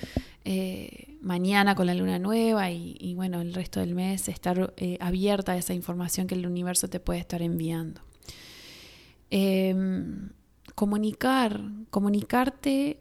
eh, 0.44 1.18
mañana 1.20 1.74
con 1.74 1.86
la 1.86 1.94
luna 1.94 2.18
nueva 2.18 2.70
y, 2.70 3.14
bueno, 3.14 3.40
el 3.40 3.52
resto 3.52 3.80
del 3.80 3.94
mes 3.94 4.28
estar 4.28 4.72
eh, 4.76 4.96
abierta 5.00 5.52
a 5.52 5.56
esa 5.56 5.74
información 5.74 6.26
que 6.26 6.34
el 6.34 6.46
universo 6.46 6.88
te 6.88 7.00
puede 7.00 7.20
estar 7.20 7.42
enviando. 7.42 8.00
Em, 9.30 10.30
comunicar, 10.74 11.60
comunicarte 11.90 12.98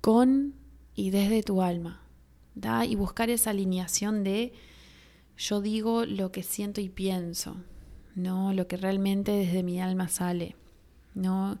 con 0.00 0.54
y 0.94 1.10
desde 1.10 1.42
tu 1.42 1.62
alma, 1.62 2.02
¿da? 2.54 2.84
y 2.84 2.94
buscar 2.94 3.30
esa 3.30 3.50
alineación 3.50 4.24
de 4.24 4.52
yo 5.38 5.60
digo 5.60 6.04
lo 6.04 6.32
que 6.32 6.42
siento 6.42 6.80
y 6.80 6.88
pienso, 6.88 7.56
no 8.14 8.52
lo 8.54 8.66
que 8.66 8.76
realmente 8.76 9.32
desde 9.32 9.62
mi 9.62 9.80
alma 9.80 10.08
sale, 10.08 10.56
no 11.14 11.58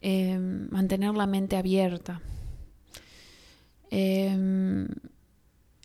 em, 0.00 0.68
mantener 0.70 1.14
la 1.14 1.26
mente 1.26 1.56
abierta. 1.56 2.20
Em, 3.90 4.88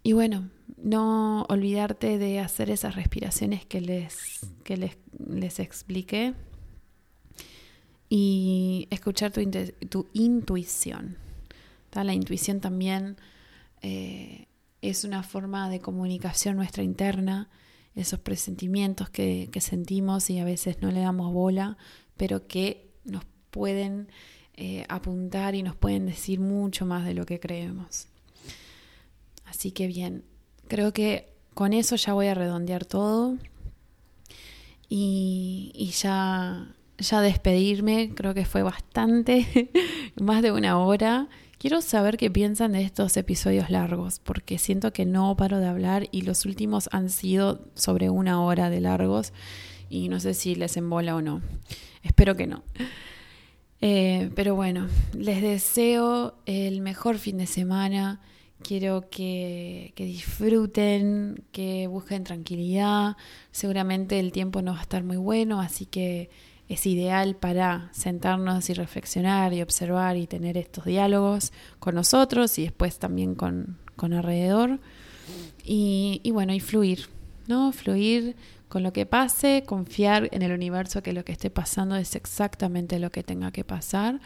y 0.04 0.14
bueno, 0.14 0.50
no 0.78 1.44
olvidarte 1.50 2.18
de 2.18 2.40
hacer 2.40 2.70
esas 2.70 2.96
respiraciones 2.96 3.66
que 3.66 3.82
les, 3.82 4.42
que 4.64 4.78
les, 4.78 4.98
les 5.28 5.60
expliqué 5.60 6.34
y 8.10 8.88
escuchar 8.92 9.32
tu, 9.32 9.42
tu 9.90 10.10
intuición. 10.14 11.18
La 12.02 12.14
intuición 12.14 12.60
también 12.60 13.18
eh, 13.82 14.48
es 14.82 15.04
una 15.04 15.22
forma 15.22 15.70
de 15.70 15.80
comunicación 15.80 16.56
nuestra 16.56 16.82
interna, 16.82 17.50
esos 17.96 18.20
presentimientos 18.20 19.10
que, 19.12 19.50
sentimos 19.60 20.30
y 20.32 20.40
a 20.40 20.46
veces 20.46 20.82
no 20.82 20.90
le 20.90 21.02
damos 21.02 21.32
bola, 21.32 21.78
pero 22.18 22.48
que 22.48 22.90
nos 23.06 23.24
pueden 23.52 24.08
eh, 24.56 24.86
apuntar 24.90 25.56
y 25.56 25.64
nos 25.64 25.76
pueden 25.76 26.06
decir 26.06 26.40
mucho 26.40 26.86
más 26.86 27.06
de 27.06 27.14
lo 27.14 27.26
que 27.26 27.40
creemos. 27.40 28.08
Así 29.46 29.72
que 29.72 29.88
bien, 29.88 30.24
creo 30.68 30.94
que 30.94 31.34
con 31.54 31.74
eso 31.74 31.96
ya 31.96 32.14
voy 32.14 32.28
a 32.28 32.34
redondear 32.34 32.86
todo 32.86 33.38
y, 34.90 35.72
y 35.76 35.88
ya, 35.92 36.68
ya 36.98 37.22
despedirme. 37.22 38.12
Creo 38.16 38.34
que 38.34 38.46
fue 38.46 38.64
bastante, 38.64 39.72
más 40.22 40.42
de 40.42 40.52
una 40.52 40.78
hora. 40.80 41.28
Quiero 41.58 41.82
saber 41.82 42.18
qué 42.18 42.30
piensan 42.30 42.74
de 42.74 42.82
estos 42.82 43.16
episodios 43.16 43.70
largos, 43.70 44.20
porque 44.20 44.58
siento 44.58 44.92
que 44.92 45.06
no 45.06 45.36
paro 45.38 45.60
de 45.60 45.68
hablar 45.68 46.10
y 46.12 46.24
los 46.24 46.46
últimos 46.46 46.90
han 46.92 47.10
sido 47.10 47.70
sobre 47.74 48.10
una 48.10 48.44
hora 48.44 48.70
de 48.70 48.82
largos 48.82 49.32
y 49.90 50.10
no 50.10 50.20
sé 50.20 50.34
si 50.34 50.56
les 50.56 50.76
embola 50.76 51.16
o 51.16 51.22
no. 51.22 51.42
Espero 52.04 52.36
que 52.36 52.48
no. 52.48 52.64
Eh, 53.86 54.32
pero 54.34 54.56
bueno, 54.56 54.88
les 55.12 55.42
deseo 55.42 56.36
el 56.46 56.80
mejor 56.80 57.18
fin 57.18 57.38
de 57.38 57.48
semana. 57.48 58.22
Quiero 58.62 59.10
que, 59.10 59.92
disfruten, 59.98 61.44
que 61.52 61.88
busquen 61.88 62.24
tranquilidad. 62.24 63.18
Seguramente 63.52 64.22
el 64.22 64.32
tiempo 64.32 64.62
no 64.62 64.72
va 64.72 64.80
a 64.80 64.84
estar 64.84 65.04
muy 65.04 65.18
bueno, 65.18 65.60
así 65.60 65.86
que 65.86 66.30
es 66.70 66.86
ideal 66.86 67.36
para 67.36 67.90
sentarnos 67.92 68.70
y 68.70 68.74
reflexionar 68.74 69.52
y 69.52 69.62
observar 69.62 70.16
y 70.16 70.28
tener 70.28 70.58
estos 70.58 70.86
diálogos 70.86 71.52
con 71.80 71.96
nosotros 71.96 72.58
y 72.60 72.64
después 72.64 73.00
también 73.00 73.36
con, 73.36 73.80
alrededor. 73.98 74.80
Y, 75.66 76.22
y, 76.24 76.32
bueno, 76.32 76.54
y 76.54 76.62
fluir, 76.62 77.10
¿no? 77.48 77.74
Fluir 77.74 78.38
con 78.74 78.82
lo 78.82 78.91
que 78.91 79.06
pase, 79.06 79.62
confiar 79.68 80.30
en 80.32 80.41
el 80.41 80.52
universo 80.52 81.04
que 81.04 81.14
lo 81.14 81.24
que 81.24 81.32
esté 81.32 81.52
pasando 81.52 81.95
es 81.95 82.16
exactamente 82.16 82.98
lo 82.98 83.12
que 83.12 83.22
tenga 83.22 83.52
que 83.52 83.64
pasar. 83.64 84.20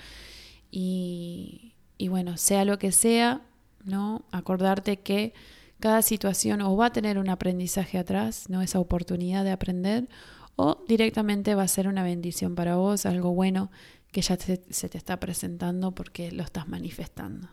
Y, 0.71 1.73
y 1.97 2.07
bueno, 2.07 2.37
sea 2.37 2.63
lo 2.63 2.79
que 2.79 2.93
sea, 2.93 3.41
¿no? 3.83 4.23
Acordarte 4.31 4.99
que 4.99 5.33
cada 5.81 6.01
situación 6.01 6.61
o 6.61 6.77
va 6.77 6.85
a 6.85 6.93
tener 6.93 7.17
un 7.17 7.27
aprendizaje 7.27 7.97
atrás, 7.97 8.45
¿no? 8.47 8.61
Esa 8.61 8.79
oportunidad 8.79 9.43
de 9.43 9.51
aprender 9.51 10.07
o 10.55 10.81
directamente 10.87 11.53
va 11.53 11.63
a 11.63 11.67
ser 11.67 11.89
una 11.89 12.03
bendición 12.03 12.55
para 12.55 12.77
vos, 12.77 13.05
algo 13.05 13.33
bueno 13.33 13.69
que 14.13 14.21
ya 14.21 14.37
se 14.37 14.87
te 14.87 14.97
está 14.97 15.19
presentando 15.19 15.91
porque 15.91 16.31
lo 16.31 16.43
estás 16.43 16.69
manifestando. 16.69 17.49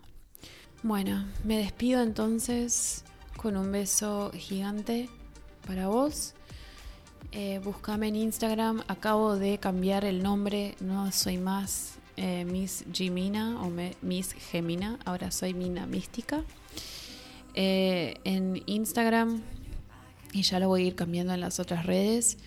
Bueno, 0.85 1.25
me 1.43 1.59
despido 1.59 2.05
entonces 2.05 3.03
con 3.37 3.57
un 3.57 3.73
beso 3.73 4.31
gigante 4.33 5.11
para 5.67 5.89
vos. 5.89 6.35
Eh, 7.33 7.61
búscame 7.65 8.09
en 8.09 8.17
Instagram, 8.17 8.83
acabo 8.87 9.37
de 9.37 9.59
cambiar 9.59 10.05
el 10.05 10.23
nombre, 10.23 10.77
no 10.81 11.11
soy 11.11 11.39
más 11.39 11.99
eh, 12.17 12.45
Miss 12.45 12.85
Gimina 12.93 13.61
o 13.63 13.71
Miss 14.03 14.33
Gemina, 14.33 14.99
ahora 15.05 15.31
soy 15.31 15.53
Mina 15.55 15.87
Mística. 15.87 16.45
Eh, 17.55 18.19
en 18.25 18.63
Instagram 18.67 19.43
y 20.33 20.43
ya 20.43 20.59
lo 20.59 20.69
voy 20.69 20.83
a 20.83 20.87
ir 20.87 20.95
cambiando 20.95 21.35
en 21.35 21.41
las 21.41 21.61
otras 21.61 21.87
redes. 21.87 22.39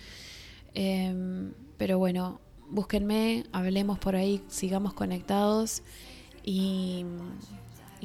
Em, 0.74 1.52
pero 1.76 1.98
bueno, 1.98 2.40
búsquenme, 2.70 3.44
hablemos 3.52 3.98
por 3.98 4.16
ahí, 4.16 4.42
sigamos 4.48 4.94
conectados 4.94 5.82
y 6.44 7.04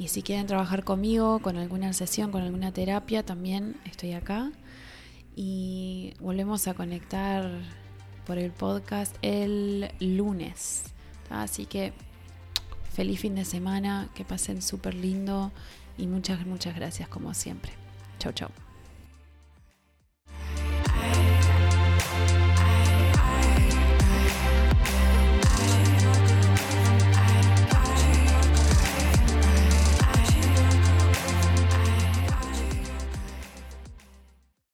si 0.08 0.22
quieren 0.22 0.46
trabajar 0.46 0.84
conmigo, 0.84 1.38
con 1.40 1.56
alguna 1.56 1.92
sesión, 1.92 2.30
con 2.30 2.42
alguna 2.42 2.72
terapia, 2.72 3.24
también 3.24 3.76
estoy 3.84 4.12
acá. 4.12 4.52
Y 5.34 6.14
volvemos 6.20 6.68
a 6.68 6.74
conectar 6.74 7.50
por 8.26 8.38
el 8.38 8.50
podcast 8.52 9.16
el 9.22 9.90
lunes. 10.00 10.84
Así 11.30 11.66
que 11.66 11.92
feliz 12.92 13.20
fin 13.20 13.34
de 13.34 13.44
semana, 13.44 14.08
que 14.14 14.24
pasen 14.24 14.62
súper 14.62 14.94
lindo 14.94 15.52
y 15.98 16.06
muchas, 16.06 16.46
muchas 16.46 16.74
gracias 16.74 17.08
como 17.08 17.34
siempre. 17.34 17.72
Chau, 18.18 18.32
chau. 18.32 18.63